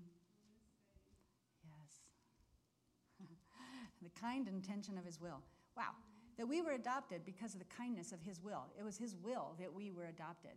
Yes. 1.64 3.28
the 4.02 4.20
kind 4.20 4.48
intention 4.48 4.96
of 4.96 5.04
his 5.04 5.20
will. 5.20 5.40
Wow. 5.76 5.92
That 6.38 6.48
we 6.48 6.62
were 6.62 6.72
adopted 6.72 7.22
because 7.26 7.52
of 7.52 7.60
the 7.60 7.66
kindness 7.66 8.12
of 8.12 8.22
his 8.22 8.42
will. 8.42 8.64
It 8.78 8.82
was 8.84 8.96
his 8.96 9.14
will 9.22 9.54
that 9.60 9.72
we 9.72 9.90
were 9.90 10.06
adopted. 10.06 10.52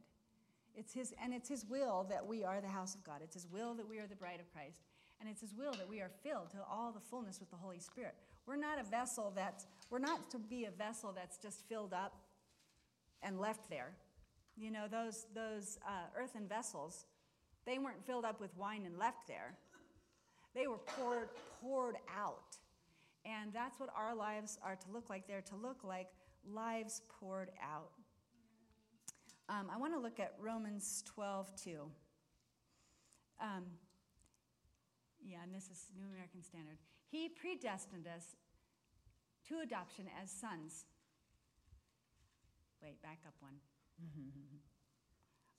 It's 0.73 0.93
his, 0.93 1.13
and 1.21 1.33
it's 1.33 1.49
his 1.49 1.65
will 1.65 2.05
that 2.09 2.25
we 2.25 2.43
are 2.43 2.61
the 2.61 2.69
house 2.69 2.95
of 2.95 3.03
God. 3.03 3.19
It's 3.21 3.33
his 3.33 3.47
will 3.47 3.73
that 3.75 3.87
we 3.87 3.99
are 3.99 4.07
the 4.07 4.15
bride 4.15 4.39
of 4.39 4.51
Christ. 4.53 4.81
And 5.19 5.29
it's 5.29 5.41
his 5.41 5.53
will 5.53 5.73
that 5.73 5.89
we 5.89 6.01
are 6.01 6.11
filled 6.23 6.51
to 6.51 6.57
all 6.69 6.91
the 6.91 6.99
fullness 6.99 7.39
with 7.39 7.49
the 7.49 7.57
Holy 7.57 7.79
Spirit. 7.79 8.15
We're 8.45 8.57
not 8.57 8.79
a 8.79 8.83
vessel 8.83 9.33
that's, 9.35 9.65
we're 9.89 9.99
not 9.99 10.29
to 10.31 10.39
be 10.39 10.65
a 10.65 10.71
vessel 10.71 11.13
that's 11.15 11.37
just 11.37 11.67
filled 11.67 11.93
up 11.93 12.13
and 13.23 13.39
left 13.39 13.69
there. 13.69 13.93
You 14.57 14.71
know, 14.71 14.87
those, 14.89 15.27
those 15.33 15.77
uh, 15.85 16.07
earthen 16.17 16.47
vessels, 16.47 17.05
they 17.65 17.79
weren't 17.79 18.05
filled 18.05 18.25
up 18.25 18.39
with 18.39 18.55
wine 18.57 18.83
and 18.85 18.97
left 18.97 19.27
there. 19.27 19.55
They 20.53 20.67
were 20.67 20.77
poured, 20.77 21.29
poured 21.61 21.95
out. 22.15 22.57
And 23.25 23.51
that's 23.51 23.79
what 23.79 23.89
our 23.95 24.15
lives 24.15 24.59
are 24.63 24.75
to 24.75 24.91
look 24.91 25.09
like. 25.09 25.27
They're 25.27 25.41
to 25.41 25.55
look 25.55 25.83
like 25.83 26.07
lives 26.47 27.01
poured 27.19 27.49
out. 27.61 27.89
Um, 29.49 29.67
I 29.73 29.77
want 29.77 29.93
to 29.93 29.99
look 29.99 30.19
at 30.19 30.33
Romans 30.39 31.03
12, 31.07 31.51
2. 31.55 31.79
Um, 33.41 33.63
yeah, 35.23 35.37
and 35.43 35.53
this 35.53 35.65
is 35.65 35.89
New 35.97 36.05
American 36.07 36.41
Standard. 36.43 36.77
He 37.09 37.29
predestined 37.29 38.07
us 38.07 38.35
to 39.49 39.59
adoption 39.59 40.05
as 40.21 40.31
sons. 40.31 40.85
Wait, 42.81 43.01
back 43.01 43.19
up 43.25 43.33
one. 43.39 43.55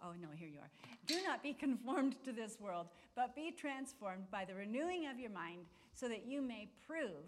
oh, 0.03 0.13
no, 0.21 0.29
here 0.37 0.49
you 0.49 0.59
are. 0.59 0.71
Do 1.07 1.17
not 1.25 1.43
be 1.43 1.53
conformed 1.53 2.17
to 2.25 2.33
this 2.33 2.59
world, 2.61 2.89
but 3.15 3.35
be 3.35 3.51
transformed 3.51 4.31
by 4.31 4.45
the 4.45 4.55
renewing 4.55 5.07
of 5.07 5.19
your 5.19 5.31
mind, 5.31 5.67
so 5.95 6.09
that 6.09 6.27
you 6.27 6.43
may 6.43 6.69
prove 6.87 7.25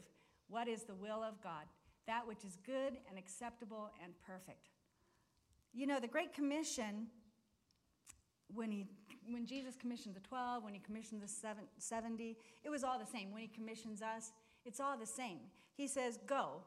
what 0.49 0.69
is 0.69 0.83
the 0.83 0.95
will 0.95 1.23
of 1.23 1.41
God, 1.43 1.65
that 2.07 2.27
which 2.27 2.45
is 2.45 2.59
good 2.65 2.97
and 3.09 3.19
acceptable 3.19 3.91
and 4.03 4.13
perfect. 4.27 4.69
You 5.73 5.87
know, 5.87 6.01
the 6.01 6.09
Great 6.09 6.35
Commission, 6.35 7.07
when, 8.55 8.71
he, 8.71 8.87
when 9.31 9.47
Jesus 9.47 9.75
commissioned 9.77 10.15
the 10.15 10.21
12, 10.21 10.65
when 10.65 10.75
he 10.75 10.81
commissioned 10.81 11.23
the 11.23 11.65
70, 11.79 12.37
it 12.65 12.71
was 12.71 12.85
all 12.85 12.99
the 12.99 13.07
same. 13.07 13.33
When 13.33 13.43
he 13.43 13.49
commissions 13.49 14.03
us, 14.03 14.33
it's 14.65 14.81
all 14.81 14.97
the 14.97 15.07
same. 15.07 15.39
He 15.75 15.87
says, 15.87 16.19
Go, 16.27 16.63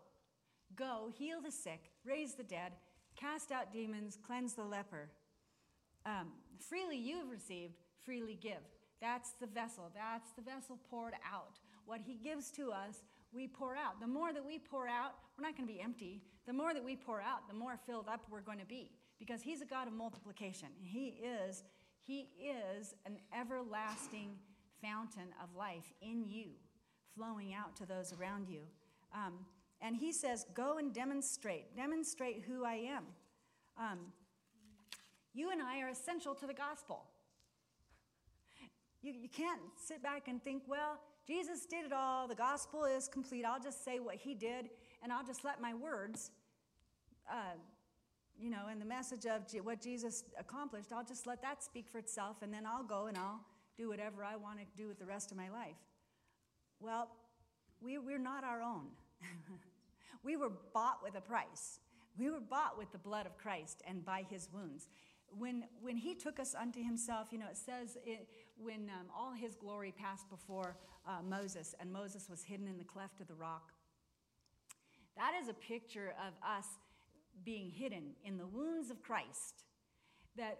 go, 0.75 1.11
heal 1.13 1.41
the 1.41 1.51
sick, 1.51 1.91
raise 2.05 2.35
the 2.35 2.43
dead, 2.43 2.73
cast 3.15 3.51
out 3.51 3.73
demons, 3.73 4.17
cleanse 4.25 4.53
the 4.53 4.63
leper. 4.63 5.09
Um, 6.05 6.31
freely 6.59 6.97
you've 6.97 7.29
received, 7.29 7.75
freely 8.03 8.37
give. 8.41 8.61
That's 9.01 9.31
the 9.39 9.47
vessel. 9.47 9.91
That's 9.95 10.31
the 10.31 10.41
vessel 10.41 10.79
poured 10.89 11.13
out. 11.31 11.59
What 11.85 12.01
he 12.01 12.15
gives 12.15 12.51
to 12.51 12.71
us, 12.71 13.03
we 13.33 13.47
pour 13.47 13.75
out. 13.75 13.99
The 13.99 14.07
more 14.07 14.33
that 14.33 14.45
we 14.45 14.59
pour 14.59 14.87
out, 14.87 15.13
we're 15.37 15.45
not 15.45 15.57
going 15.57 15.67
to 15.67 15.73
be 15.73 15.81
empty. 15.81 16.21
The 16.45 16.53
more 16.53 16.73
that 16.73 16.83
we 16.83 16.95
pour 16.95 17.21
out, 17.21 17.47
the 17.47 17.55
more 17.55 17.77
filled 17.85 18.07
up 18.07 18.21
we're 18.29 18.41
going 18.41 18.59
to 18.59 18.65
be 18.65 18.91
because 19.19 19.41
he's 19.41 19.61
a 19.61 19.65
God 19.65 19.87
of 19.87 19.93
multiplication. 19.93 20.69
He 20.81 21.21
is 21.23 21.63
he 22.03 22.29
is 22.41 22.95
an 23.05 23.17
everlasting 23.39 24.35
fountain 24.81 25.29
of 25.41 25.55
life 25.55 25.93
in 26.01 26.25
you, 26.25 26.47
flowing 27.15 27.53
out 27.53 27.75
to 27.77 27.85
those 27.85 28.11
around 28.13 28.49
you. 28.49 28.61
Um, 29.13 29.33
and 29.81 29.95
he 29.95 30.11
says, 30.11 30.45
Go 30.53 30.77
and 30.77 30.93
demonstrate, 30.93 31.75
demonstrate 31.75 32.43
who 32.47 32.65
I 32.65 32.75
am. 32.75 33.03
Um, 33.77 33.99
you 35.33 35.51
and 35.51 35.61
I 35.61 35.81
are 35.81 35.89
essential 35.89 36.35
to 36.35 36.47
the 36.47 36.53
gospel. 36.53 37.05
You, 39.01 39.13
you 39.13 39.29
can't 39.29 39.61
sit 39.77 40.03
back 40.03 40.27
and 40.27 40.43
think, 40.43 40.63
well, 40.67 40.99
Jesus 41.27 41.65
did 41.65 41.85
it 41.85 41.93
all. 41.93 42.27
The 42.27 42.35
gospel 42.35 42.85
is 42.85 43.07
complete. 43.07 43.45
I'll 43.45 43.59
just 43.59 43.83
say 43.83 43.99
what 43.99 44.15
he 44.15 44.35
did, 44.35 44.69
and 45.01 45.11
I'll 45.11 45.25
just 45.25 45.43
let 45.43 45.61
my 45.61 45.73
words, 45.73 46.31
uh, 47.29 47.55
you 48.39 48.49
know, 48.49 48.67
and 48.69 48.81
the 48.81 48.85
message 48.85 49.25
of 49.25 49.43
what 49.63 49.81
Jesus 49.81 50.23
accomplished, 50.39 50.91
I'll 50.91 51.05
just 51.05 51.25
let 51.25 51.41
that 51.41 51.63
speak 51.63 51.87
for 51.89 51.97
itself, 51.97 52.41
and 52.41 52.53
then 52.53 52.65
I'll 52.65 52.83
go 52.83 53.07
and 53.07 53.17
I'll 53.17 53.41
do 53.77 53.89
whatever 53.89 54.23
I 54.23 54.35
want 54.35 54.59
to 54.59 54.65
do 54.75 54.87
with 54.87 54.99
the 54.99 55.05
rest 55.05 55.31
of 55.31 55.37
my 55.37 55.49
life. 55.49 55.77
Well, 56.79 57.09
we, 57.81 57.97
we're 57.97 58.19
not 58.19 58.43
our 58.43 58.61
own. 58.61 58.87
we 60.23 60.35
were 60.35 60.51
bought 60.73 60.99
with 61.03 61.15
a 61.15 61.21
price. 61.21 61.79
We 62.17 62.29
were 62.29 62.41
bought 62.41 62.77
with 62.77 62.91
the 62.91 62.97
blood 62.97 63.25
of 63.25 63.37
Christ 63.37 63.81
and 63.87 64.03
by 64.03 64.25
his 64.29 64.49
wounds. 64.53 64.87
When, 65.37 65.63
when 65.81 65.97
he 65.97 66.13
took 66.13 66.39
us 66.39 66.53
unto 66.53 66.83
himself, 66.83 67.29
you 67.31 67.39
know, 67.39 67.47
it 67.49 67.57
says 67.57 67.97
it, 68.05 68.27
when 68.57 68.89
um, 68.89 69.07
all 69.15 69.31
his 69.31 69.55
glory 69.55 69.93
passed 69.97 70.29
before 70.29 70.75
uh, 71.07 71.21
Moses, 71.27 71.73
and 71.79 71.91
Moses 71.91 72.29
was 72.29 72.43
hidden 72.43 72.67
in 72.67 72.77
the 72.77 72.83
cleft 72.83 73.21
of 73.21 73.27
the 73.27 73.33
rock. 73.35 73.71
That 75.17 75.33
is 75.41 75.49
a 75.49 75.53
picture 75.53 76.13
of 76.27 76.33
us 76.47 76.65
being 77.43 77.69
hidden 77.69 78.11
in 78.23 78.37
the 78.37 78.45
wounds 78.45 78.91
of 78.91 79.01
Christ, 79.01 79.63
that 80.37 80.59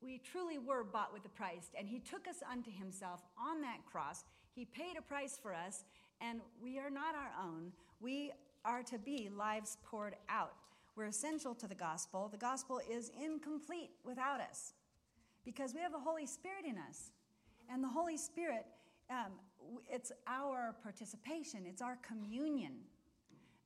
we 0.00 0.18
truly 0.18 0.58
were 0.58 0.84
bought 0.84 1.12
with 1.12 1.24
a 1.24 1.30
price, 1.30 1.70
and 1.78 1.88
he 1.88 1.98
took 1.98 2.28
us 2.28 2.42
unto 2.50 2.70
himself 2.70 3.22
on 3.38 3.62
that 3.62 3.78
cross. 3.90 4.24
He 4.54 4.64
paid 4.64 4.96
a 4.98 5.02
price 5.02 5.38
for 5.40 5.54
us, 5.54 5.84
and 6.20 6.40
we 6.62 6.78
are 6.78 6.90
not 6.90 7.14
our 7.14 7.32
own. 7.42 7.72
We 8.00 8.32
are 8.64 8.82
to 8.82 8.98
be 8.98 9.30
lives 9.34 9.78
poured 9.84 10.16
out. 10.28 10.52
We're 10.96 11.06
essential 11.06 11.54
to 11.56 11.66
the 11.66 11.74
gospel. 11.74 12.28
The 12.30 12.38
gospel 12.38 12.80
is 12.90 13.10
incomplete 13.20 13.90
without 14.04 14.40
us 14.40 14.74
because 15.44 15.74
we 15.74 15.80
have 15.80 15.92
the 15.92 15.98
Holy 15.98 16.26
Spirit 16.26 16.64
in 16.66 16.78
us. 16.78 17.10
And 17.70 17.82
the 17.82 17.88
Holy 17.88 18.16
Spirit, 18.16 18.66
um, 19.10 19.32
it's 19.90 20.12
our 20.26 20.76
participation, 20.82 21.64
it's 21.66 21.82
our 21.82 21.98
communion. 22.06 22.74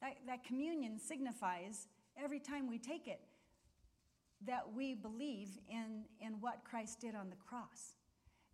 That, 0.00 0.16
that 0.26 0.44
communion 0.44 0.98
signifies 0.98 1.88
every 2.22 2.40
time 2.40 2.68
we 2.68 2.78
take 2.78 3.08
it 3.08 3.20
that 4.46 4.72
we 4.72 4.94
believe 4.94 5.48
in, 5.68 6.04
in 6.20 6.34
what 6.40 6.62
Christ 6.64 7.00
did 7.00 7.14
on 7.14 7.28
the 7.30 7.36
cross, 7.36 7.94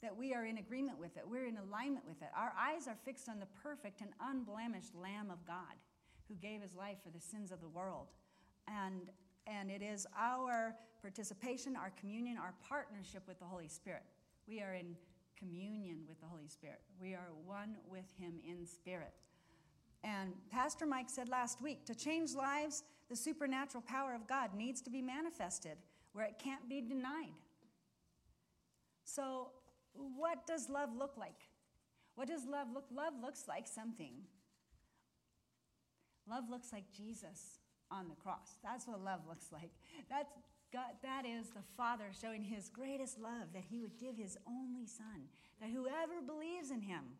that 0.02 0.16
we 0.16 0.34
are 0.34 0.46
in 0.46 0.58
agreement 0.58 0.98
with 0.98 1.16
it, 1.16 1.24
we're 1.28 1.46
in 1.46 1.58
alignment 1.58 2.06
with 2.06 2.22
it. 2.22 2.28
Our 2.36 2.52
eyes 2.58 2.88
are 2.88 2.96
fixed 3.04 3.28
on 3.28 3.38
the 3.38 3.46
perfect 3.62 4.00
and 4.00 4.10
unblemished 4.20 4.94
Lamb 4.94 5.30
of 5.30 5.46
God 5.46 5.76
who 6.28 6.34
gave 6.36 6.62
his 6.62 6.74
life 6.74 6.96
for 7.04 7.10
the 7.10 7.20
sins 7.20 7.52
of 7.52 7.60
the 7.60 7.68
world. 7.68 8.06
And, 8.68 9.10
and 9.46 9.70
it 9.70 9.82
is 9.82 10.06
our 10.18 10.74
participation, 11.02 11.76
our 11.76 11.92
communion, 12.00 12.36
our 12.38 12.54
partnership 12.66 13.22
with 13.26 13.38
the 13.38 13.44
Holy 13.44 13.68
Spirit. 13.68 14.02
We 14.48 14.60
are 14.62 14.74
in 14.74 14.96
communion 15.38 15.98
with 16.08 16.20
the 16.20 16.26
Holy 16.26 16.48
Spirit. 16.48 16.80
We 17.00 17.14
are 17.14 17.28
one 17.44 17.76
with 17.90 18.06
him 18.18 18.34
in 18.46 18.66
spirit. 18.66 19.12
And 20.02 20.32
Pastor 20.50 20.86
Mike 20.86 21.08
said 21.08 21.28
last 21.28 21.60
week 21.62 21.84
to 21.86 21.94
change 21.94 22.34
lives, 22.34 22.84
the 23.08 23.16
supernatural 23.16 23.82
power 23.86 24.14
of 24.14 24.26
God 24.26 24.54
needs 24.54 24.80
to 24.82 24.90
be 24.90 25.02
manifested 25.02 25.76
where 26.12 26.24
it 26.24 26.38
can't 26.38 26.68
be 26.68 26.80
denied. 26.80 27.34
So, 29.04 29.50
what 29.92 30.46
does 30.46 30.68
love 30.68 30.90
look 30.96 31.16
like? 31.16 31.48
What 32.14 32.28
does 32.28 32.46
love 32.46 32.68
look? 32.72 32.86
Love 32.94 33.14
looks 33.20 33.44
like 33.48 33.66
something. 33.66 34.12
Love 36.28 36.44
looks 36.48 36.72
like 36.72 36.84
Jesus 36.96 37.58
on 37.94 38.08
the 38.08 38.16
cross. 38.16 38.58
That's 38.62 38.86
what 38.86 39.02
love 39.02 39.20
looks 39.28 39.46
like. 39.52 39.70
That's 40.10 40.30
God, 40.72 40.98
that 41.04 41.24
is 41.24 41.50
the 41.50 41.62
Father 41.76 42.10
showing 42.20 42.42
his 42.42 42.68
greatest 42.68 43.20
love 43.20 43.54
that 43.54 43.62
he 43.70 43.78
would 43.78 43.96
give 43.96 44.16
his 44.16 44.36
only 44.44 44.86
Son, 44.86 45.30
that 45.60 45.70
whoever 45.70 46.18
believes 46.26 46.72
in 46.72 46.80
him 46.80 47.14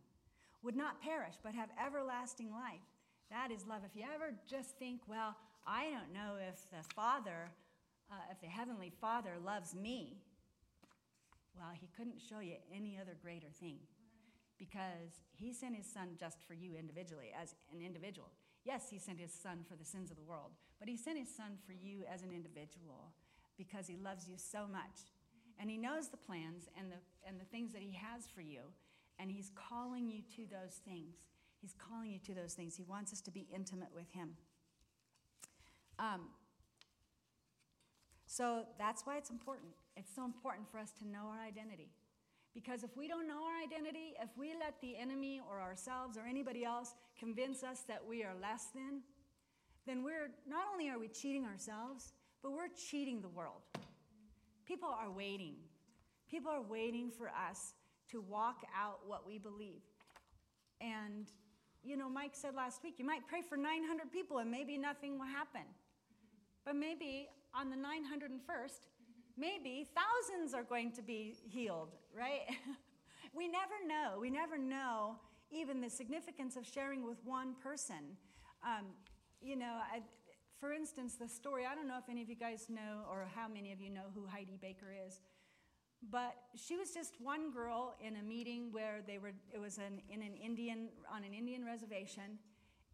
would 0.65 0.75
not 0.75 1.01
perish 1.01 1.35
but 1.41 1.55
have 1.55 1.69
everlasting 1.79 2.51
life. 2.51 2.83
That 3.31 3.53
is 3.53 3.65
love. 3.65 3.83
If 3.87 3.95
you 3.95 4.03
ever 4.13 4.35
just 4.51 4.77
think, 4.79 5.03
well, 5.07 5.37
I 5.67 5.85
don't 5.85 6.13
know 6.13 6.35
if 6.37 6.69
the 6.71 6.83
Father, 6.95 7.51
uh, 8.11 8.33
if 8.33 8.41
the 8.41 8.49
Heavenly 8.49 8.93
Father 9.01 9.35
loves 9.45 9.73
me, 9.75 10.19
well, 11.57 11.71
he 11.73 11.89
couldn't 11.97 12.19
show 12.29 12.41
you 12.41 12.57
any 12.75 12.99
other 13.01 13.17
greater 13.23 13.53
thing 13.61 13.79
because 14.59 15.23
he 15.33 15.53
sent 15.53 15.77
his 15.77 15.87
Son 15.87 16.17
just 16.19 16.39
for 16.47 16.55
you 16.55 16.75
individually, 16.77 17.31
as 17.41 17.55
an 17.73 17.85
individual. 17.85 18.31
Yes, 18.65 18.89
he 18.91 18.99
sent 18.99 19.21
his 19.21 19.33
Son 19.33 19.65
for 19.69 19.77
the 19.77 19.85
sins 19.85 20.11
of 20.11 20.17
the 20.17 20.23
world, 20.23 20.53
but 20.81 20.89
he 20.89 20.97
sent 20.97 21.19
his 21.19 21.29
Son 21.35 21.59
for 21.67 21.73
you 21.73 22.05
as 22.13 22.23
an 22.23 22.33
individual 22.33 23.13
because 23.57 23.87
he 23.87 23.97
loves 23.97 24.29
you 24.29 24.37
so 24.37 24.67
much. 24.67 25.13
And 25.61 25.71
he 25.71 25.77
knows 25.77 26.09
the 26.09 26.17
plans 26.17 26.65
and 26.79 26.91
the, 26.91 26.97
and 27.29 27.39
the 27.39 27.45
things 27.45 27.73
that 27.73 27.83
he 27.83 27.93
has 27.93 28.27
for 28.35 28.41
you. 28.41 28.61
And 29.19 29.31
he's 29.31 29.51
calling 29.55 30.09
you 30.09 30.23
to 30.35 30.51
those 30.51 30.81
things. 30.85 31.15
He's 31.61 31.75
calling 31.75 32.11
you 32.11 32.19
to 32.27 32.35
those 32.35 32.55
things. 32.55 32.77
He 32.77 32.83
wants 32.83 33.13
us 33.13 33.21
to 33.23 33.31
be 33.31 33.47
intimate 33.55 33.91
with 33.95 34.11
him. 34.13 34.37
Um, 35.99 36.31
so 38.27 38.65
that's 38.79 39.07
why 39.07 39.17
it's 39.17 39.31
important. 39.31 39.71
It's 39.97 40.13
so 40.15 40.25
important 40.25 40.69
for 40.69 40.79
us 40.79 40.91
to 40.99 41.07
know 41.07 41.31
our 41.31 41.47
identity. 41.47 41.91
Because 42.55 42.85
if 42.85 42.97
we 42.97 43.09
don't 43.09 43.27
know 43.27 43.43
our 43.43 43.63
identity, 43.63 44.15
if 44.23 44.31
we 44.39 44.55
let 44.59 44.81
the 44.81 44.97
enemy 44.97 45.41
or 45.51 45.61
ourselves 45.61 46.17
or 46.17 46.23
anybody 46.23 46.65
else 46.65 46.95
convince 47.19 47.65
us 47.65 47.81
that 47.89 48.01
we 48.09 48.23
are 48.23 48.35
less 48.41 48.67
than, 48.75 49.03
then 49.87 50.05
we're 50.05 50.31
not 50.49 50.65
only 50.73 50.89
are 50.89 50.99
we 50.99 51.09
cheating 51.09 51.45
ourselves, 51.45 52.13
but 52.43 52.53
we're 52.53 52.69
cheating 52.91 53.21
the 53.21 53.29
world. 53.29 53.63
People 54.67 54.89
are 54.89 55.11
waiting. 55.11 55.57
People 56.31 56.51
are 56.51 56.63
waiting 56.63 57.11
for 57.11 57.29
us 57.29 57.75
to 58.11 58.21
walk 58.21 58.63
out 58.75 59.01
what 59.07 59.27
we 59.27 59.39
believe. 59.39 59.83
And, 60.81 61.27
you 61.83 61.97
know, 61.97 62.09
Mike 62.09 62.33
said 62.35 62.55
last 62.55 62.83
week, 62.83 62.95
you 62.99 63.05
might 63.05 63.27
pray 63.27 63.43
for 63.43 63.57
900 63.57 64.13
people 64.13 64.39
and 64.39 64.51
maybe 64.51 64.79
nothing 64.79 65.19
will 65.19 65.27
happen. 65.27 65.63
But 66.65 66.77
maybe 66.77 67.29
on 67.55 67.69
the 67.69 67.77
901st, 67.77 68.89
maybe 69.37 69.87
thousands 69.95 70.55
are 70.55 70.63
going 70.63 70.93
to 70.93 71.03
be 71.03 71.35
healed, 71.49 71.95
right? 72.17 72.43
we 73.35 73.49
never 73.49 73.75
know. 73.87 74.19
We 74.21 74.31
never 74.31 74.57
know 74.59 75.17
even 75.51 75.81
the 75.81 75.91
significance 75.91 76.57
of 76.57 76.67
sharing 76.67 77.05
with 77.05 77.19
one 77.25 77.55
person. 77.63 78.17
Um, 78.65 78.87
you 79.41 79.57
know, 79.57 79.79
I, 79.93 80.01
for 80.59 80.73
instance, 80.73 81.17
the 81.17 81.29
story, 81.29 81.65
I 81.71 81.75
don't 81.75 81.87
know 81.87 81.99
if 81.99 82.09
any 82.09 82.23
of 82.23 82.29
you 82.29 82.37
guys 82.37 82.67
know 82.69 83.03
or 83.11 83.29
how 83.35 83.49
many 83.49 83.73
of 83.73 83.81
you 83.81 83.91
know 83.91 84.07
who 84.15 84.27
Heidi 84.27 84.59
Baker 84.61 84.95
is, 85.07 85.21
but 86.11 86.35
she 86.55 86.77
was 86.77 86.91
just 86.93 87.15
one 87.21 87.51
girl 87.51 87.95
in 88.05 88.17
a 88.17 88.23
meeting 88.23 88.73
where 88.73 89.01
they 89.07 89.19
were, 89.19 89.33
it 89.53 89.61
was 89.61 89.79
an, 89.79 90.01
in 90.09 90.23
an 90.23 90.37
Indian, 90.37 90.89
on 91.13 91.25
an 91.25 91.33
Indian 91.33 91.65
reservation, 91.65 92.39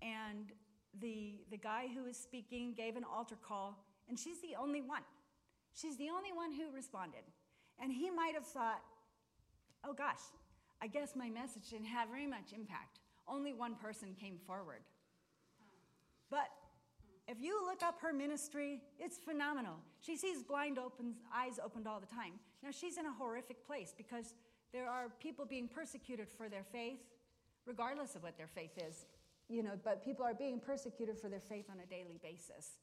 and 0.02 0.52
the, 1.00 1.40
the 1.50 1.56
guy 1.56 1.86
who 1.94 2.04
was 2.04 2.16
speaking 2.16 2.74
gave 2.74 2.96
an 2.96 3.04
altar 3.04 3.36
call, 3.40 3.84
and 4.08 4.18
she's 4.18 4.40
the 4.40 4.56
only 4.60 4.80
one. 4.80 5.02
She's 5.74 5.96
the 5.96 6.10
only 6.10 6.32
one 6.32 6.52
who 6.52 6.74
responded. 6.74 7.22
And 7.82 7.92
he 7.92 8.10
might 8.10 8.34
have 8.34 8.46
thought, 8.46 8.80
oh 9.84 9.92
gosh, 9.92 10.20
I 10.82 10.86
guess 10.86 11.14
my 11.16 11.30
message 11.30 11.70
didn't 11.70 11.86
have 11.86 12.08
very 12.08 12.26
much 12.26 12.52
impact. 12.54 13.00
Only 13.28 13.52
one 13.52 13.74
person 13.74 14.14
came 14.18 14.38
forward. 14.46 14.82
But 16.30 16.48
if 17.28 17.40
you 17.40 17.64
look 17.64 17.82
up 17.82 18.00
her 18.00 18.12
ministry, 18.12 18.80
it's 18.98 19.18
phenomenal. 19.18 19.76
She 20.00 20.16
sees 20.16 20.42
blind 20.42 20.78
eyes 21.34 21.60
opened 21.64 21.86
all 21.86 22.00
the 22.00 22.06
time. 22.06 22.32
Now, 22.62 22.70
she's 22.70 22.98
in 22.98 23.06
a 23.06 23.12
horrific 23.12 23.66
place 23.66 23.94
because 23.96 24.34
there 24.72 24.88
are 24.88 25.08
people 25.20 25.44
being 25.44 25.68
persecuted 25.68 26.28
for 26.28 26.48
their 26.48 26.64
faith, 26.64 27.00
regardless 27.66 28.14
of 28.14 28.22
what 28.22 28.36
their 28.36 28.46
faith 28.46 28.76
is. 28.86 29.06
You 29.48 29.62
know, 29.62 29.72
but 29.84 30.04
people 30.04 30.24
are 30.24 30.34
being 30.34 30.60
persecuted 30.60 31.18
for 31.18 31.28
their 31.28 31.40
faith 31.40 31.66
on 31.70 31.78
a 31.80 31.86
daily 31.86 32.18
basis. 32.22 32.78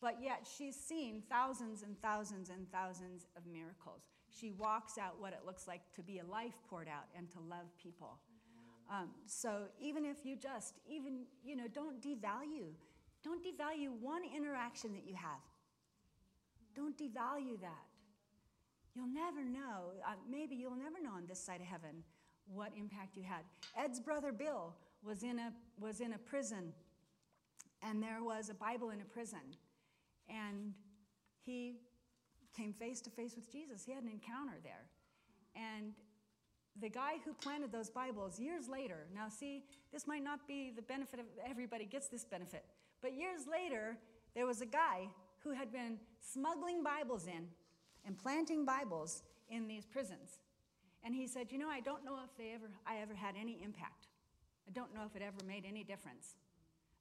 But 0.00 0.22
yet, 0.22 0.46
she's 0.56 0.76
seen 0.76 1.22
thousands 1.28 1.82
and 1.82 2.00
thousands 2.00 2.50
and 2.50 2.70
thousands 2.70 3.26
of 3.36 3.46
miracles. 3.46 4.02
She 4.30 4.52
walks 4.52 4.96
out 4.98 5.20
what 5.20 5.32
it 5.32 5.40
looks 5.44 5.66
like 5.66 5.80
to 5.96 6.02
be 6.02 6.20
a 6.20 6.24
life 6.24 6.54
poured 6.68 6.88
out 6.88 7.06
and 7.16 7.28
to 7.32 7.38
love 7.40 7.66
people. 7.82 8.18
Um, 8.90 9.10
so 9.26 9.64
even 9.80 10.04
if 10.04 10.24
you 10.24 10.36
just, 10.36 10.74
even, 10.88 11.24
you 11.44 11.56
know, 11.56 11.66
don't 11.74 12.00
devalue 12.00 12.72
don't 13.24 13.42
devalue 13.44 13.90
one 14.00 14.22
interaction 14.36 14.92
that 14.92 15.06
you 15.06 15.14
have. 15.14 15.40
Don't 16.74 16.96
devalue 16.96 17.60
that. 17.60 17.86
You'll 18.94 19.12
never 19.12 19.44
know, 19.44 19.92
uh, 20.06 20.14
maybe 20.28 20.56
you'll 20.56 20.76
never 20.76 21.00
know 21.02 21.12
on 21.16 21.26
this 21.26 21.42
side 21.42 21.60
of 21.60 21.66
heaven 21.66 22.02
what 22.46 22.72
impact 22.76 23.16
you 23.16 23.22
had. 23.22 23.42
Ed's 23.76 24.00
brother 24.00 24.32
Bill 24.32 24.74
was 25.04 25.22
in 25.22 25.38
a, 25.38 25.52
was 25.78 26.00
in 26.00 26.14
a 26.14 26.18
prison, 26.18 26.72
and 27.82 28.02
there 28.02 28.22
was 28.22 28.48
a 28.48 28.54
Bible 28.54 28.90
in 28.90 29.00
a 29.00 29.04
prison. 29.04 29.40
And 30.28 30.74
he 31.44 31.76
came 32.56 32.72
face 32.72 33.00
to 33.02 33.10
face 33.10 33.34
with 33.36 33.50
Jesus. 33.50 33.84
He 33.84 33.92
had 33.92 34.02
an 34.02 34.10
encounter 34.10 34.58
there. 34.62 34.86
And 35.54 35.92
the 36.80 36.88
guy 36.88 37.14
who 37.24 37.32
planted 37.34 37.72
those 37.72 37.90
Bibles 37.90 38.38
years 38.38 38.68
later, 38.68 39.06
now 39.14 39.28
see, 39.28 39.64
this 39.92 40.06
might 40.06 40.22
not 40.22 40.46
be 40.46 40.72
the 40.74 40.82
benefit 40.82 41.20
of 41.20 41.26
everybody 41.48 41.84
gets 41.84 42.08
this 42.08 42.24
benefit, 42.24 42.64
but 43.02 43.14
years 43.14 43.42
later, 43.50 43.96
there 44.34 44.46
was 44.46 44.60
a 44.60 44.66
guy 44.66 45.08
who 45.40 45.50
had 45.52 45.72
been 45.72 45.98
smuggling 46.20 46.82
Bibles 46.82 47.26
in 47.26 47.46
and 48.06 48.16
planting 48.18 48.64
Bibles 48.64 49.22
in 49.48 49.66
these 49.66 49.86
prisons. 49.86 50.38
And 51.04 51.14
he 51.14 51.26
said, 51.26 51.50
You 51.50 51.58
know, 51.58 51.68
I 51.68 51.80
don't 51.80 52.04
know 52.04 52.18
if 52.24 52.36
they 52.36 52.52
ever, 52.54 52.66
I 52.86 52.98
ever 52.98 53.14
had 53.14 53.34
any 53.40 53.60
impact. 53.62 54.08
I 54.66 54.72
don't 54.72 54.94
know 54.94 55.02
if 55.06 55.16
it 55.16 55.22
ever 55.22 55.44
made 55.46 55.64
any 55.66 55.84
difference. 55.84 56.34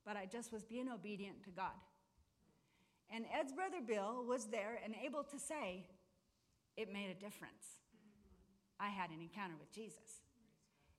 But 0.06 0.16
I 0.16 0.26
just 0.26 0.54
was 0.54 0.64
being 0.64 0.88
obedient 0.90 1.44
to 1.44 1.50
God. 1.50 1.76
And 3.14 3.26
Ed's 3.34 3.54
brother 3.54 3.82
Bill 3.86 4.26
was 4.28 4.46
there 4.46 4.80
and 4.84 4.94
able 5.04 5.24
to 5.24 5.40
say, 5.40 5.86
It 6.76 6.92
made 6.92 7.10
a 7.10 7.14
difference. 7.14 7.80
I 8.80 8.90
had 8.90 9.10
an 9.10 9.22
encounter 9.22 9.56
with 9.60 9.72
Jesus. 9.72 10.22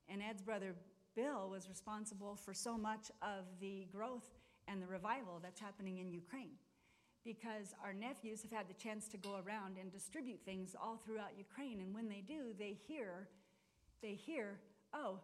And 0.09 0.23
Ed's 0.23 0.43
brother 0.43 0.75
Bill 1.15 1.49
was 1.51 1.69
responsible 1.69 2.37
for 2.37 2.55
so 2.55 2.79
much 2.79 3.11
of 3.23 3.45
the 3.61 3.87
growth 3.93 4.39
and 4.67 4.83
the 4.83 4.87
revival 4.87 5.41
that's 5.43 5.61
happening 5.61 5.99
in 5.99 6.11
Ukraine. 6.11 6.57
Because 7.25 7.75
our 7.85 7.93
nephews 7.93 8.43
have 8.43 8.53
had 8.53 8.69
the 8.69 8.75
chance 8.75 9.09
to 9.09 9.17
go 9.19 9.41
around 9.45 9.77
and 9.79 9.93
distribute 9.93 10.41
things 10.45 10.75
all 10.81 10.97
throughout 10.97 11.37
Ukraine. 11.37 11.81
And 11.81 11.95
when 11.95 12.09
they 12.09 12.23
do, 12.27 12.55
they 12.59 12.77
hear, 12.87 13.29
they 14.01 14.15
hear, 14.15 14.61
oh, 14.95 15.21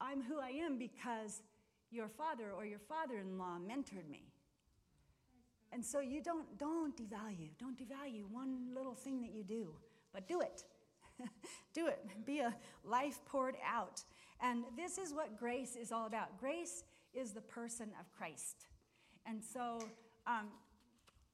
I'm 0.00 0.22
who 0.22 0.38
I 0.38 0.50
am 0.50 0.78
because 0.78 1.42
your 1.90 2.08
father 2.08 2.52
or 2.56 2.64
your 2.64 2.78
father-in-law 2.78 3.58
mentored 3.66 4.08
me. 4.08 4.29
And 5.72 5.84
so 5.84 6.00
you 6.00 6.22
don't, 6.22 6.58
don't 6.58 6.96
devalue, 6.96 7.50
don't 7.58 7.78
devalue 7.78 8.24
one 8.30 8.74
little 8.74 8.94
thing 8.94 9.20
that 9.22 9.32
you 9.32 9.44
do, 9.44 9.68
but 10.12 10.26
do 10.26 10.40
it. 10.40 10.64
do 11.74 11.86
it. 11.86 12.04
Be 12.26 12.40
a 12.40 12.54
life 12.84 13.20
poured 13.24 13.56
out. 13.64 14.02
And 14.42 14.64
this 14.76 14.98
is 14.98 15.12
what 15.12 15.38
grace 15.38 15.76
is 15.76 15.92
all 15.92 16.06
about. 16.06 16.38
Grace 16.40 16.84
is 17.14 17.32
the 17.32 17.40
person 17.40 17.90
of 18.00 18.10
Christ. 18.16 18.66
And 19.26 19.42
so, 19.42 19.78
um, 20.26 20.48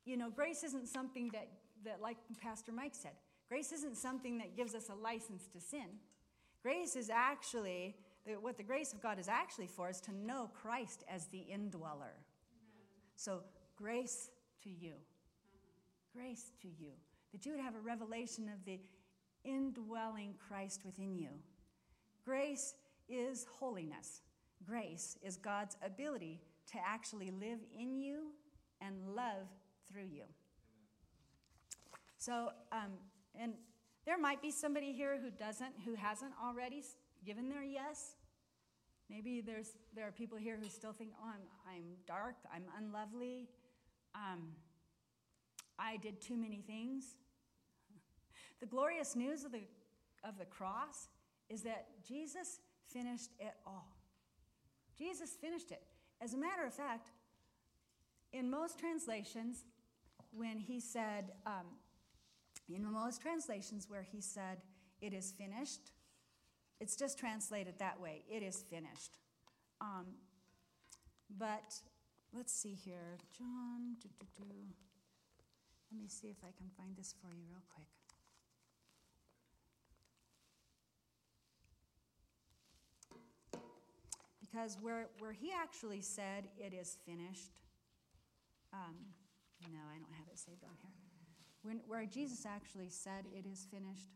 you 0.04 0.16
know, 0.16 0.30
grace 0.30 0.64
isn't 0.64 0.88
something 0.88 1.30
that, 1.32 1.48
that, 1.84 2.00
like 2.02 2.16
Pastor 2.40 2.72
Mike 2.72 2.94
said, 2.94 3.12
grace 3.48 3.72
isn't 3.72 3.96
something 3.96 4.38
that 4.38 4.56
gives 4.56 4.74
us 4.74 4.88
a 4.90 4.94
license 4.94 5.46
to 5.52 5.60
sin. 5.60 5.86
Grace 6.62 6.96
is 6.96 7.10
actually, 7.10 7.94
what 8.40 8.56
the 8.56 8.62
grace 8.62 8.92
of 8.92 9.00
God 9.00 9.18
is 9.18 9.28
actually 9.28 9.68
for 9.68 9.88
is 9.88 10.00
to 10.00 10.12
know 10.12 10.50
Christ 10.52 11.04
as 11.08 11.26
the 11.26 11.44
indweller. 11.48 12.14
So 13.14 13.42
grace 13.76 14.30
to 14.62 14.70
you. 14.70 14.92
Grace 16.14 16.52
to 16.62 16.68
you. 16.68 16.92
That 17.32 17.44
you 17.44 17.52
would 17.52 17.60
have 17.60 17.74
a 17.74 17.80
revelation 17.80 18.48
of 18.48 18.64
the 18.64 18.80
indwelling 19.44 20.34
Christ 20.48 20.82
within 20.84 21.14
you. 21.16 21.28
Grace 22.24 22.74
is 23.08 23.46
holiness. 23.58 24.22
Grace 24.66 25.16
is 25.22 25.36
God's 25.36 25.76
ability 25.84 26.40
to 26.72 26.78
actually 26.84 27.30
live 27.30 27.60
in 27.78 27.96
you 28.00 28.32
and 28.80 29.14
love 29.14 29.46
through 29.90 30.06
you. 30.10 30.24
So, 32.18 32.50
um, 32.72 32.92
and 33.40 33.52
there 34.04 34.18
might 34.18 34.42
be 34.42 34.50
somebody 34.50 34.92
here 34.92 35.18
who 35.20 35.30
doesn't, 35.30 35.74
who 35.84 35.94
hasn't 35.94 36.32
already 36.42 36.82
given 37.24 37.48
their 37.48 37.62
yes. 37.62 38.16
Maybe 39.08 39.40
there's, 39.40 39.76
there 39.94 40.06
are 40.08 40.12
people 40.12 40.38
here 40.38 40.58
who 40.60 40.68
still 40.68 40.92
think, 40.92 41.10
oh, 41.22 41.28
I'm, 41.28 41.74
I'm 41.74 41.84
dark, 42.06 42.34
I'm 42.52 42.64
unlovely, 42.78 43.48
um, 44.16 44.48
I 45.78 45.98
did 45.98 46.20
too 46.20 46.36
many 46.36 46.62
things. 46.66 47.04
The 48.58 48.66
glorious 48.66 49.14
news 49.14 49.44
of 49.44 49.52
the, 49.52 49.64
of 50.24 50.38
the 50.38 50.46
cross 50.46 51.08
is 51.50 51.60
that 51.64 51.88
Jesus 52.08 52.60
finished 52.88 53.32
it 53.38 53.52
all. 53.66 53.92
Jesus 54.96 55.36
finished 55.38 55.70
it. 55.70 55.82
As 56.22 56.32
a 56.32 56.38
matter 56.38 56.64
of 56.66 56.72
fact, 56.72 57.10
in 58.32 58.50
most 58.50 58.78
translations, 58.78 59.64
when 60.32 60.58
he 60.58 60.80
said, 60.80 61.32
um, 61.46 61.66
in 62.74 62.90
most 62.90 63.20
translations 63.20 63.88
where 63.90 64.02
he 64.02 64.22
said, 64.22 64.62
it 65.02 65.12
is 65.12 65.32
finished, 65.32 65.92
it's 66.80 66.96
just 66.96 67.18
translated 67.18 67.74
that 67.78 68.00
way. 68.00 68.22
It 68.28 68.42
is 68.42 68.64
finished. 68.70 69.18
Um, 69.80 70.06
but 71.38 71.74
let's 72.34 72.52
see 72.52 72.74
here. 72.74 73.18
John, 73.36 73.96
doo, 74.02 74.08
doo, 74.20 74.26
doo. 74.36 74.44
let 75.92 76.00
me 76.00 76.08
see 76.08 76.28
if 76.28 76.38
I 76.42 76.52
can 76.56 76.68
find 76.76 76.96
this 76.96 77.14
for 77.20 77.32
you 77.34 77.44
real 77.50 77.62
quick. 77.74 77.86
Because 84.40 84.78
where, 84.80 85.08
where 85.18 85.32
he 85.32 85.50
actually 85.52 86.00
said, 86.00 86.48
it 86.58 86.72
is 86.72 86.96
finished, 87.04 87.50
um, 88.72 88.94
no, 89.72 89.80
I 89.94 89.98
don't 89.98 90.14
have 90.14 90.26
it 90.32 90.38
saved 90.38 90.64
on 90.64 90.76
here. 90.82 90.92
When, 91.62 91.80
where 91.86 92.06
Jesus 92.06 92.46
actually 92.46 92.88
said, 92.88 93.24
it 93.34 93.44
is 93.50 93.66
finished, 93.70 94.10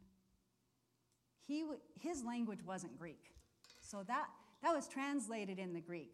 he, 1.47 1.65
his 1.99 2.25
language 2.25 2.61
wasn't 2.65 2.99
Greek. 2.99 3.35
So 3.81 4.05
that, 4.07 4.29
that 4.63 4.73
was 4.73 4.87
translated 4.87 5.59
in 5.59 5.73
the 5.73 5.81
Greek. 5.81 6.13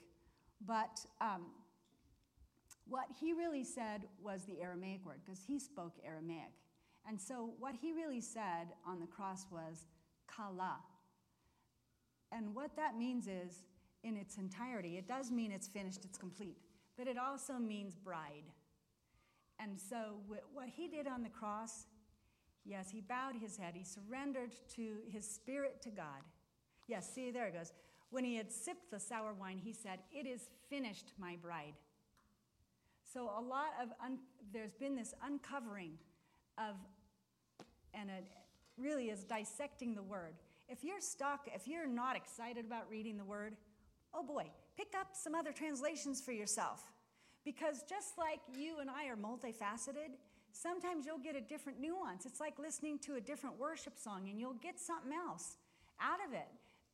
But 0.67 1.05
um, 1.21 1.47
what 2.89 3.07
he 3.21 3.33
really 3.33 3.65
said 3.65 4.03
was 4.23 4.45
the 4.45 4.61
Aramaic 4.61 5.05
word, 5.05 5.21
because 5.25 5.41
he 5.47 5.59
spoke 5.59 5.95
Aramaic. 6.05 6.53
And 7.09 7.21
so 7.21 7.51
what 7.59 7.75
he 7.81 7.93
really 7.93 8.21
said 8.21 8.69
on 8.87 9.01
the 9.01 9.07
cross 9.07 9.47
was 9.51 9.87
kala. 10.27 10.79
And 12.33 12.55
what 12.55 12.75
that 12.77 12.97
means 12.99 13.29
is, 13.29 13.67
in 14.03 14.17
its 14.17 14.37
entirety, 14.37 14.99
it 14.99 15.09
does 15.09 15.31
mean 15.31 15.51
it's 15.51 15.67
finished, 15.67 16.05
it's 16.05 16.19
complete, 16.19 16.59
but 16.97 17.09
it 17.09 17.17
also 17.19 17.55
means 17.55 17.95
bride. 17.97 18.45
And 19.59 19.79
so 19.79 20.21
what 20.53 20.69
he 20.69 20.87
did 20.87 21.07
on 21.07 21.23
the 21.23 21.29
cross 21.29 21.87
Yes, 22.67 22.91
he 22.91 23.01
bowed 23.01 23.37
his 23.41 23.57
head. 23.57 23.75
He 23.77 23.85
surrendered 23.85 24.51
to 24.75 24.97
his 25.09 25.29
spirit 25.29 25.81
to 25.83 25.91
God. 25.91 26.23
Yes, 26.89 27.09
see, 27.13 27.31
there 27.31 27.47
it 27.47 27.55
goes. 27.55 27.73
When 28.11 28.25
he 28.25 28.37
had 28.37 28.51
sipped 28.51 28.91
the 28.91 28.99
sour 28.99 29.33
wine, 29.35 29.59
he 29.63 29.73
said, 29.73 30.01
It 30.13 30.27
is 30.27 30.49
finished, 30.69 31.13
my 31.19 31.37
bride. 31.41 31.75
So, 33.17 33.31
a 33.35 33.41
lot 33.41 33.69
of, 33.83 33.89
un- 34.05 34.19
there's 34.53 34.75
been 34.75 34.95
this 34.95 35.15
uncovering 35.25 35.93
of, 36.59 36.75
and 37.95 38.11
it 38.11 38.27
really 38.77 39.09
is 39.09 39.25
dissecting 39.25 39.95
the 39.95 40.03
word. 40.03 40.35
If 40.69 40.85
you're 40.85 41.01
stuck, 41.01 41.49
if 41.55 41.67
you're 41.67 41.87
not 41.87 42.15
excited 42.15 42.67
about 42.67 42.91
reading 42.91 43.17
the 43.17 43.25
word, 43.25 43.57
oh 44.13 44.23
boy, 44.23 44.51
pick 44.77 44.89
up 45.01 45.07
some 45.15 45.35
other 45.35 45.51
translations 45.51 46.21
for 46.21 46.33
yourself. 46.33 46.83
Because 47.43 47.85
just 47.89 48.19
like 48.19 48.41
you 48.55 48.81
and 48.81 48.91
I 48.91 49.07
are 49.07 49.17
multifaceted, 49.17 50.13
sometimes 50.53 51.07
you'll 51.07 51.17
get 51.17 51.37
a 51.37 51.41
different 51.41 51.81
nuance. 51.81 52.27
It's 52.27 52.39
like 52.39 52.59
listening 52.59 52.99
to 52.99 53.15
a 53.15 53.21
different 53.23 53.59
worship 53.59 53.99
song 53.99 54.29
and 54.29 54.39
you'll 54.39 54.61
get 54.61 54.79
something 54.79 55.15
else 55.15 55.57
out 56.03 56.19
of 56.29 56.35
it. 56.35 56.49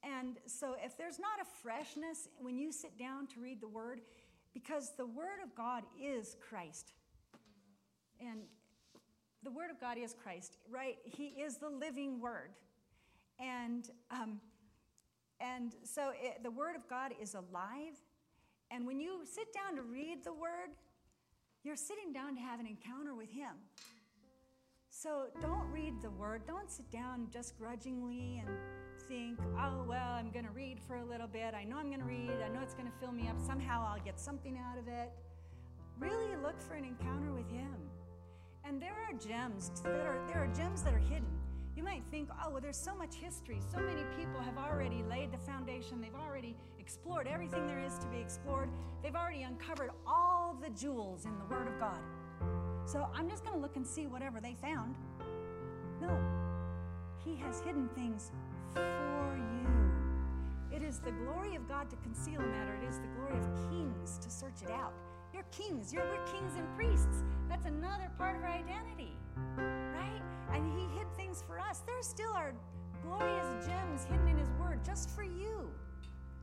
And 0.04 0.38
so, 0.46 0.76
if 0.84 0.96
there's 0.96 1.18
not 1.18 1.40
a 1.40 1.44
freshness 1.62 2.28
when 2.38 2.58
you 2.58 2.72
sit 2.72 2.98
down 2.98 3.28
to 3.28 3.40
read 3.40 3.60
the 3.60 3.68
Word, 3.68 4.00
because 4.54 4.92
the 4.96 5.06
Word 5.06 5.40
of 5.44 5.54
God 5.54 5.84
is 6.00 6.36
Christ. 6.40 6.92
And 8.20 8.40
the 9.42 9.50
Word 9.50 9.70
of 9.70 9.80
God 9.80 9.98
is 9.98 10.14
Christ, 10.14 10.56
right? 10.70 10.98
He 11.04 11.28
is 11.28 11.56
the 11.56 11.68
living 11.68 12.20
Word. 12.20 12.50
And, 13.40 13.88
um, 14.10 14.40
and 15.40 15.74
so, 15.84 16.12
it, 16.14 16.42
the 16.42 16.50
Word 16.50 16.76
of 16.76 16.88
God 16.88 17.12
is 17.20 17.34
alive. 17.34 17.96
And 18.70 18.86
when 18.86 19.00
you 19.00 19.20
sit 19.24 19.52
down 19.52 19.76
to 19.76 19.82
read 19.82 20.24
the 20.24 20.32
Word, 20.32 20.70
you're 21.64 21.76
sitting 21.76 22.12
down 22.12 22.34
to 22.36 22.40
have 22.40 22.60
an 22.60 22.66
encounter 22.66 23.14
with 23.14 23.30
Him. 23.30 23.54
So 24.90 25.26
don't 25.40 25.70
read 25.72 25.94
the 26.02 26.10
Word. 26.10 26.42
Don't 26.46 26.70
sit 26.70 26.90
down 26.90 27.28
just 27.32 27.58
grudgingly 27.58 28.42
and 28.44 28.56
think, 29.12 29.38
oh, 29.58 29.84
well, 29.86 30.12
I'm 30.12 30.30
going 30.30 30.46
to 30.46 30.50
read 30.52 30.78
for 30.88 30.96
a 30.96 31.04
little 31.04 31.26
bit. 31.26 31.52
I 31.52 31.64
know 31.64 31.76
I'm 31.76 31.88
going 31.88 32.00
to 32.00 32.06
read. 32.06 32.30
I 32.42 32.48
know 32.48 32.60
it's 32.62 32.72
going 32.72 32.90
to 32.90 32.98
fill 32.98 33.12
me 33.12 33.28
up. 33.28 33.38
Somehow 33.38 33.86
I'll 33.86 34.02
get 34.02 34.18
something 34.18 34.58
out 34.58 34.78
of 34.78 34.88
it. 34.88 35.12
Really 36.00 36.34
look 36.42 36.58
for 36.62 36.74
an 36.74 36.86
encounter 36.86 37.30
with 37.30 37.46
Him. 37.50 37.76
And 38.64 38.80
there 38.80 38.94
are 38.94 39.12
gems 39.12 39.70
that 39.84 40.06
are, 40.06 40.18
there 40.28 40.42
are 40.42 40.50
gems 40.56 40.82
that 40.84 40.94
are 40.94 40.98
hidden. 40.98 41.26
You 41.76 41.82
might 41.82 42.02
think, 42.10 42.30
oh, 42.42 42.48
well, 42.48 42.62
there's 42.62 42.78
so 42.78 42.94
much 42.94 43.16
history. 43.16 43.60
So 43.70 43.80
many 43.80 44.02
people 44.16 44.40
have 44.40 44.56
already 44.56 45.04
laid 45.10 45.30
the 45.30 45.38
foundation. 45.38 46.00
They've 46.00 46.14
already 46.14 46.56
explored 46.78 47.28
everything 47.28 47.66
there 47.66 47.84
is 47.84 47.98
to 47.98 48.06
be 48.06 48.18
explored. 48.18 48.70
They've 49.02 49.14
already 49.14 49.42
uncovered 49.42 49.90
all 50.06 50.56
the 50.62 50.70
jewels 50.70 51.26
in 51.26 51.32
the 51.38 51.54
Word 51.54 51.68
of 51.68 51.78
God. 51.78 52.00
So 52.86 53.08
I'm 53.14 53.28
just 53.28 53.44
going 53.44 53.56
to 53.56 53.60
look 53.60 53.76
and 53.76 53.86
see 53.86 54.06
whatever 54.06 54.40
they 54.40 54.54
found. 54.54 54.96
No, 56.00 56.18
He 57.22 57.36
has 57.36 57.60
hidden 57.60 57.90
things 57.94 58.32
for 58.74 59.36
you. 59.36 60.76
It 60.76 60.82
is 60.82 60.98
the 60.98 61.12
glory 61.12 61.54
of 61.54 61.68
God 61.68 61.90
to 61.90 61.96
conceal 61.96 62.40
a 62.40 62.46
matter, 62.46 62.74
it 62.82 62.88
is 62.88 62.98
the 62.98 63.08
glory 63.16 63.38
of 63.38 63.70
kings 63.70 64.18
to 64.18 64.30
search 64.30 64.62
it 64.62 64.70
out. 64.70 64.92
You're 65.32 65.44
kings, 65.50 65.92
you're, 65.92 66.04
we're 66.04 66.26
kings 66.26 66.52
and 66.56 66.66
priests. 66.76 67.22
That's 67.48 67.66
another 67.66 68.10
part 68.18 68.36
of 68.36 68.42
our 68.42 68.50
identity, 68.50 69.16
right? 69.56 70.22
And 70.52 70.78
He 70.78 70.86
hid 70.98 71.06
things 71.16 71.42
for 71.46 71.58
us. 71.58 71.80
There 71.86 72.02
still 72.02 72.32
are 72.32 72.52
glorious 73.02 73.66
gems 73.66 74.04
hidden 74.04 74.28
in 74.28 74.36
His 74.38 74.50
Word 74.60 74.84
just 74.84 75.10
for 75.10 75.22
you 75.22 75.70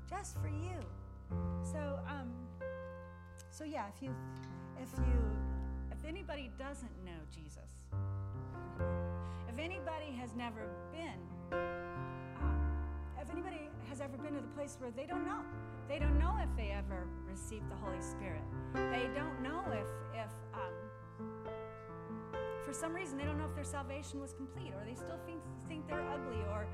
just 0.10 0.38
for 0.42 0.48
you. 0.48 0.80
So, 1.62 2.00
um, 2.08 2.32
so 3.52 3.64
yeah, 3.64 3.86
if 3.96 4.02
you, 4.02 4.14
if 4.82 4.90
you, 4.98 5.20
if 5.92 5.98
anybody 6.08 6.50
doesn't 6.58 6.92
know 7.06 7.20
Jesus, 7.32 7.84
if 9.50 9.60
anybody 9.60 10.12
has 10.20 10.34
never 10.36 10.68
been, 10.92 11.60
if 13.30 13.36
anybody 13.36 13.70
has 13.88 14.02
ever 14.02 14.18
been 14.18 14.34
to 14.34 14.42
the 14.42 14.54
place 14.56 14.78
where 14.80 14.92
they 14.92 15.06
don't 15.06 15.26
know, 15.26 15.42
they 15.88 16.00
don't 16.00 16.18
know 16.20 16.38
if 16.42 16.50
they 16.58 16.72
ever 16.72 17.08
received 17.30 17.70
the 17.70 17.76
Holy 17.76 18.02
Spirit. 18.02 18.42
They 18.74 19.10
don't 19.14 19.42
know 19.42 19.62
if, 19.72 19.86
if 20.14 20.32
um, 20.54 20.74
for 22.66 22.74
some 22.74 22.94
reason 22.94 23.18
they 23.18 23.26
don't 23.26 23.38
know 23.38 23.48
if 23.50 23.56
their 23.56 23.64
salvation 23.64 24.20
was 24.20 24.34
complete, 24.34 24.74
or 24.74 24.84
they 24.86 24.96
still 24.96 25.20
think, 25.26 25.40
think 25.68 25.88
they're 25.88 26.08
ugly, 26.10 26.42
or, 26.50 26.66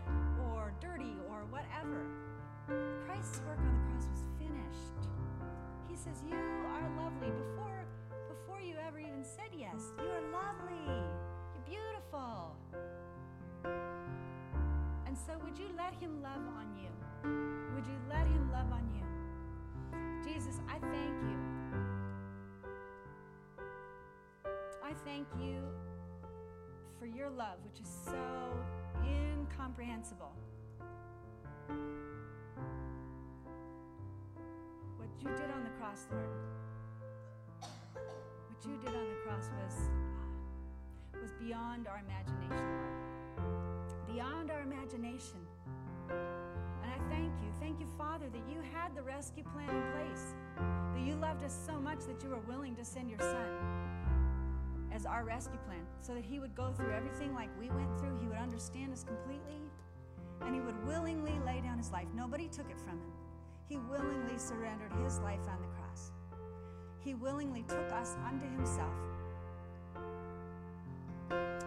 or 0.52 0.74
dirty, 0.80 1.16
or 1.30 1.46
whatever. 1.50 2.08
Christ's 3.06 3.42
work 3.48 3.60
on 3.60 3.74
the 3.74 3.84
cross 3.92 4.08
was 4.12 4.28
finished. 4.40 4.96
He 5.90 5.96
says, 5.96 6.24
You 6.28 6.36
are 6.36 6.90
lovely. 6.98 7.32
Before, 7.32 7.86
before 8.30 8.62
you 8.62 8.76
ever 8.88 9.00
even 9.00 9.24
said 9.24 9.52
yes, 9.58 9.92
you 10.00 10.08
are 10.08 10.24
lovely. 10.32 10.88
You're 10.88 11.80
beautiful. 11.80 12.56
And 15.16 15.24
so, 15.26 15.46
would 15.46 15.58
you 15.58 15.70
let 15.78 15.94
Him 15.94 16.22
love 16.22 16.42
on 16.58 16.76
you? 16.76 16.90
Would 17.74 17.88
you 17.88 17.98
let 18.10 18.28
Him 18.28 18.52
love 18.52 18.70
on 18.70 18.84
you? 18.94 20.30
Jesus, 20.30 20.60
I 20.68 20.78
thank 20.80 21.22
you. 21.22 21.38
I 24.84 24.92
thank 25.06 25.26
you 25.40 25.64
for 27.00 27.06
your 27.06 27.30
love, 27.30 27.60
which 27.64 27.80
is 27.80 27.88
so 28.04 28.60
incomprehensible. 29.06 30.34
What 34.98 35.10
you 35.22 35.30
did 35.30 35.50
on 35.50 35.64
the 35.64 35.72
cross, 35.80 36.08
Lord, 36.12 36.28
what 37.62 38.66
you 38.66 38.76
did 38.84 38.94
on 38.94 39.08
the 39.08 39.16
cross 39.24 39.50
was, 39.64 39.78
uh, 41.16 41.22
was 41.22 41.32
beyond 41.40 41.88
our 41.88 42.02
imagination, 42.06 42.68
Lord. 42.82 42.95
Beyond 44.16 44.50
our 44.50 44.62
imagination. 44.62 45.40
And 46.10 46.90
I 46.90 46.98
thank 47.10 47.34
you. 47.44 47.52
Thank 47.60 47.82
you, 47.82 47.88
Father, 47.98 48.28
that 48.32 48.44
you 48.50 48.62
had 48.74 48.96
the 48.96 49.02
rescue 49.02 49.44
plan 49.44 49.68
in 49.68 49.92
place, 49.92 50.34
that 50.56 51.06
you 51.06 51.16
loved 51.16 51.44
us 51.44 51.54
so 51.68 51.82
much 51.82 52.00
that 52.08 52.24
you 52.24 52.30
were 52.30 52.40
willing 52.48 52.78
to 52.78 52.86
send 52.86 53.10
your 53.10 53.20
Son 53.20 53.50
as 54.94 55.06
our 55.06 55.26
rescue 55.26 55.60
plan 55.68 55.82
so 56.00 56.14
that 56.14 56.24
he 56.24 56.40
would 56.40 56.56
go 56.56 56.72
through 56.72 56.94
everything 56.94 57.34
like 57.34 57.50
we 57.60 57.68
went 57.68 58.00
through. 58.00 58.18
He 58.22 58.28
would 58.28 58.38
understand 58.38 58.94
us 58.94 59.04
completely, 59.04 59.60
and 60.46 60.56
he 60.56 60.62
would 60.62 60.88
willingly 60.88 61.38
lay 61.46 61.60
down 61.60 61.78
his 61.78 61.92
life. 61.92 62.08
Nobody 62.16 62.48
took 62.48 62.70
it 62.72 62.80
from 62.80 62.98
him. 62.98 63.12
He 63.68 63.76
willingly 63.92 64.38
surrendered 64.38 64.94
his 65.04 65.20
life 65.20 65.46
on 65.50 65.62
the 65.62 65.68
cross. 65.76 66.14
He 67.00 67.16
willingly 67.16 67.66
took 67.68 67.92
us 67.92 68.16
unto 68.26 68.50
himself 68.50 68.96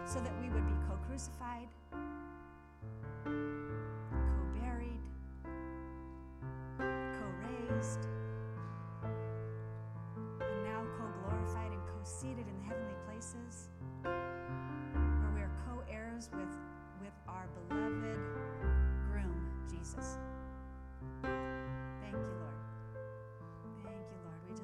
so 0.03 0.19
that 0.19 0.33
we 0.41 0.49
would 0.49 0.65
be 0.65 0.73
co 0.87 0.97
crucified, 1.07 1.67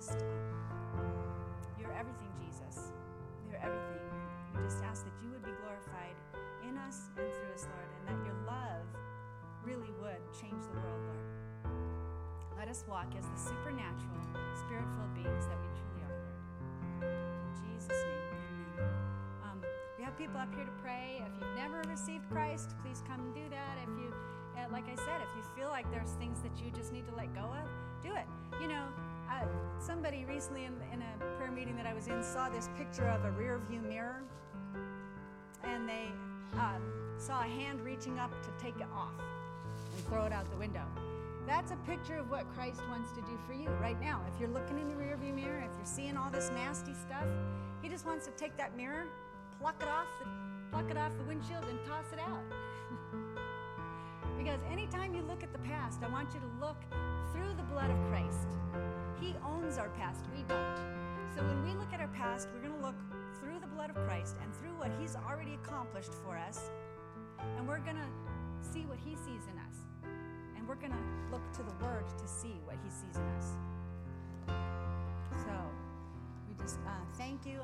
just, 0.06 0.22
you're 1.80 1.94
everything, 1.98 2.30
Jesus. 2.38 2.94
You're 3.50 3.62
everything. 3.62 4.06
We 4.54 4.62
just 4.62 4.84
ask 4.84 5.04
that 5.04 5.16
you 5.22 5.30
would 5.34 5.42
be 5.42 5.54
glorified 5.66 6.14
in 6.62 6.78
us 6.78 7.10
and 7.18 7.26
through 7.26 7.54
us, 7.54 7.66
Lord, 7.66 7.90
and 7.90 8.04
that 8.14 8.20
your 8.26 8.38
love 8.46 8.86
really 9.66 9.90
would 10.02 10.22
change 10.30 10.62
the 10.70 10.78
world, 10.78 11.02
Lord. 11.10 11.26
Let 12.58 12.70
us 12.70 12.86
walk 12.88 13.10
as 13.18 13.26
the 13.26 13.40
supernatural, 13.50 14.22
spirit 14.62 14.86
filled 14.94 15.14
beings 15.18 15.46
that 15.50 15.58
we 15.58 15.70
truly 15.74 16.02
are, 16.06 16.18
Lord. 16.22 16.38
In 17.02 17.54
Jesus' 17.66 17.98
name, 17.98 18.30
amen. 18.78 18.94
Um, 19.42 19.58
we 19.98 20.06
have 20.06 20.14
people 20.18 20.38
up 20.38 20.54
here 20.54 20.66
to 20.66 20.76
pray. 20.86 21.22
If 21.26 21.34
you've 21.42 21.58
never 21.58 21.82
received 21.90 22.30
Christ, 22.30 22.78
please 22.86 23.02
come 23.10 23.26
and 23.26 23.34
do 23.34 23.46
that. 23.50 23.82
If 23.82 23.90
you, 23.98 24.14
uh, 24.54 24.70
like 24.70 24.86
I 24.86 24.96
said, 25.02 25.18
if 25.26 25.34
you 25.34 25.44
feel 25.58 25.70
like 25.70 25.90
there's 25.90 26.14
things 26.22 26.46
that 26.46 26.54
you 26.62 26.70
just 26.72 26.94
need 26.94 27.10
to 27.10 27.16
let 27.16 27.34
go 27.34 27.50
of, 27.50 27.66
do 28.06 28.14
it. 28.14 28.30
You 28.62 28.70
know, 28.70 28.86
uh, 29.32 29.46
somebody 29.80 30.26
recently 30.26 30.66
in, 30.66 30.74
in 30.94 31.02
a 31.02 31.38
prayer 31.38 31.52
meeting 31.52 31.76
that 31.78 31.86
I 31.86 31.94
was 31.94 32.08
in 32.08 32.24
saw 32.24 32.50
this 32.50 32.70
picture 32.78 33.08
of 33.08 33.24
a 33.26 33.32
rear 33.32 33.60
view 33.70 33.80
mirror, 33.82 34.22
and 35.64 35.88
they 35.88 36.08
um, 36.54 36.82
saw 37.18 37.42
a 37.42 37.48
hand 37.48 37.82
reaching 37.82 38.20
up 38.20 38.32
to 38.44 38.50
take 38.64 38.76
it 38.78 38.88
off 38.94 39.14
and 39.96 40.06
throw 40.08 40.26
it 40.26 40.34
out 40.34 40.50
the 40.52 40.58
window. 40.58 40.86
That's 41.48 41.72
a 41.72 41.76
picture 41.88 42.18
of 42.18 42.32
what 42.32 42.52
Christ 42.56 42.82
wants 42.90 43.12
to 43.12 43.22
do 43.22 43.38
for 43.46 43.54
you 43.54 43.70
right 43.82 44.00
now. 44.02 44.22
If 44.34 44.40
you're 44.40 44.50
looking 44.50 44.80
in 44.80 44.88
the 44.88 44.96
rearview 44.96 45.34
mirror, 45.34 45.60
if 45.60 45.78
you're 45.78 45.86
seeing 45.86 46.18
all 46.18 46.32
this 46.32 46.50
nasty 46.56 46.94
stuff, 46.94 47.28
He 47.82 47.90
just 47.90 48.06
wants 48.06 48.26
to 48.26 48.32
take 48.32 48.58
that 48.58 48.76
mirror, 48.76 49.06
pluck 49.62 49.76
it 49.80 49.88
off 49.88 50.08
the, 50.20 50.28
pluck 50.72 50.90
it 50.90 50.98
off 50.98 51.12
the 51.18 51.24
windshield, 51.24 51.66
and 51.70 51.78
toss 51.86 52.06
it 52.12 52.20
out. 52.20 52.42
because 54.38 54.60
anytime 54.72 55.14
you 55.14 55.22
look 55.22 55.44
at 55.44 55.52
the 55.54 55.60
past, 55.60 56.02
I 56.04 56.10
want 56.10 56.30
you 56.34 56.40
to 56.40 56.66
look 56.66 56.78
through 57.32 57.54
the 57.58 57.64
blood 57.64 57.92
of 57.92 57.98
Christ. 58.10 58.48
He 59.20 59.34
owns 59.46 59.78
our 59.78 59.90
past, 59.90 60.26
we 60.36 60.44
don't. 60.44 60.78
So 61.36 61.42
when 61.44 61.64
we 61.64 61.74
look 61.78 61.94
at 61.94 62.00
our 62.00 62.08
past, 62.10 62.48
we're 62.54 62.68
going 62.68 62.80
to 62.80 62.86
look 62.86 62.96
through 63.40 63.60
the 63.60 63.68
blood 63.68 63.90
of 63.90 63.96
Christ 64.08 64.36
and 64.42 64.54
through 64.56 64.78
what 64.78 64.92
He's 65.00 65.16
already 65.16 65.54
accomplished 65.56 66.12
for 66.24 66.38
us, 66.38 66.70
and 67.58 67.68
we're 67.68 67.80
going 67.80 67.98
to 67.98 68.10
see 68.62 68.86
what 68.86 68.98
He 69.00 69.16
sees 69.16 69.44
in 69.52 69.58
us. 69.60 69.78
And 70.56 70.68
we're 70.68 70.76
going 70.76 70.92
to 70.92 71.32
look 71.32 71.44
to 71.54 71.64
the 71.64 71.86
Word 71.86 72.06
to 72.18 72.28
see 72.28 72.56
what 72.66 72.76
He 72.84 72.90
sees 72.90 73.16
in 73.16 73.28
us. 73.38 73.48
So 75.46 75.54
we 76.48 76.56
just 76.64 76.80
uh, 76.86 76.92
thank 77.18 77.46
you. 77.46 77.62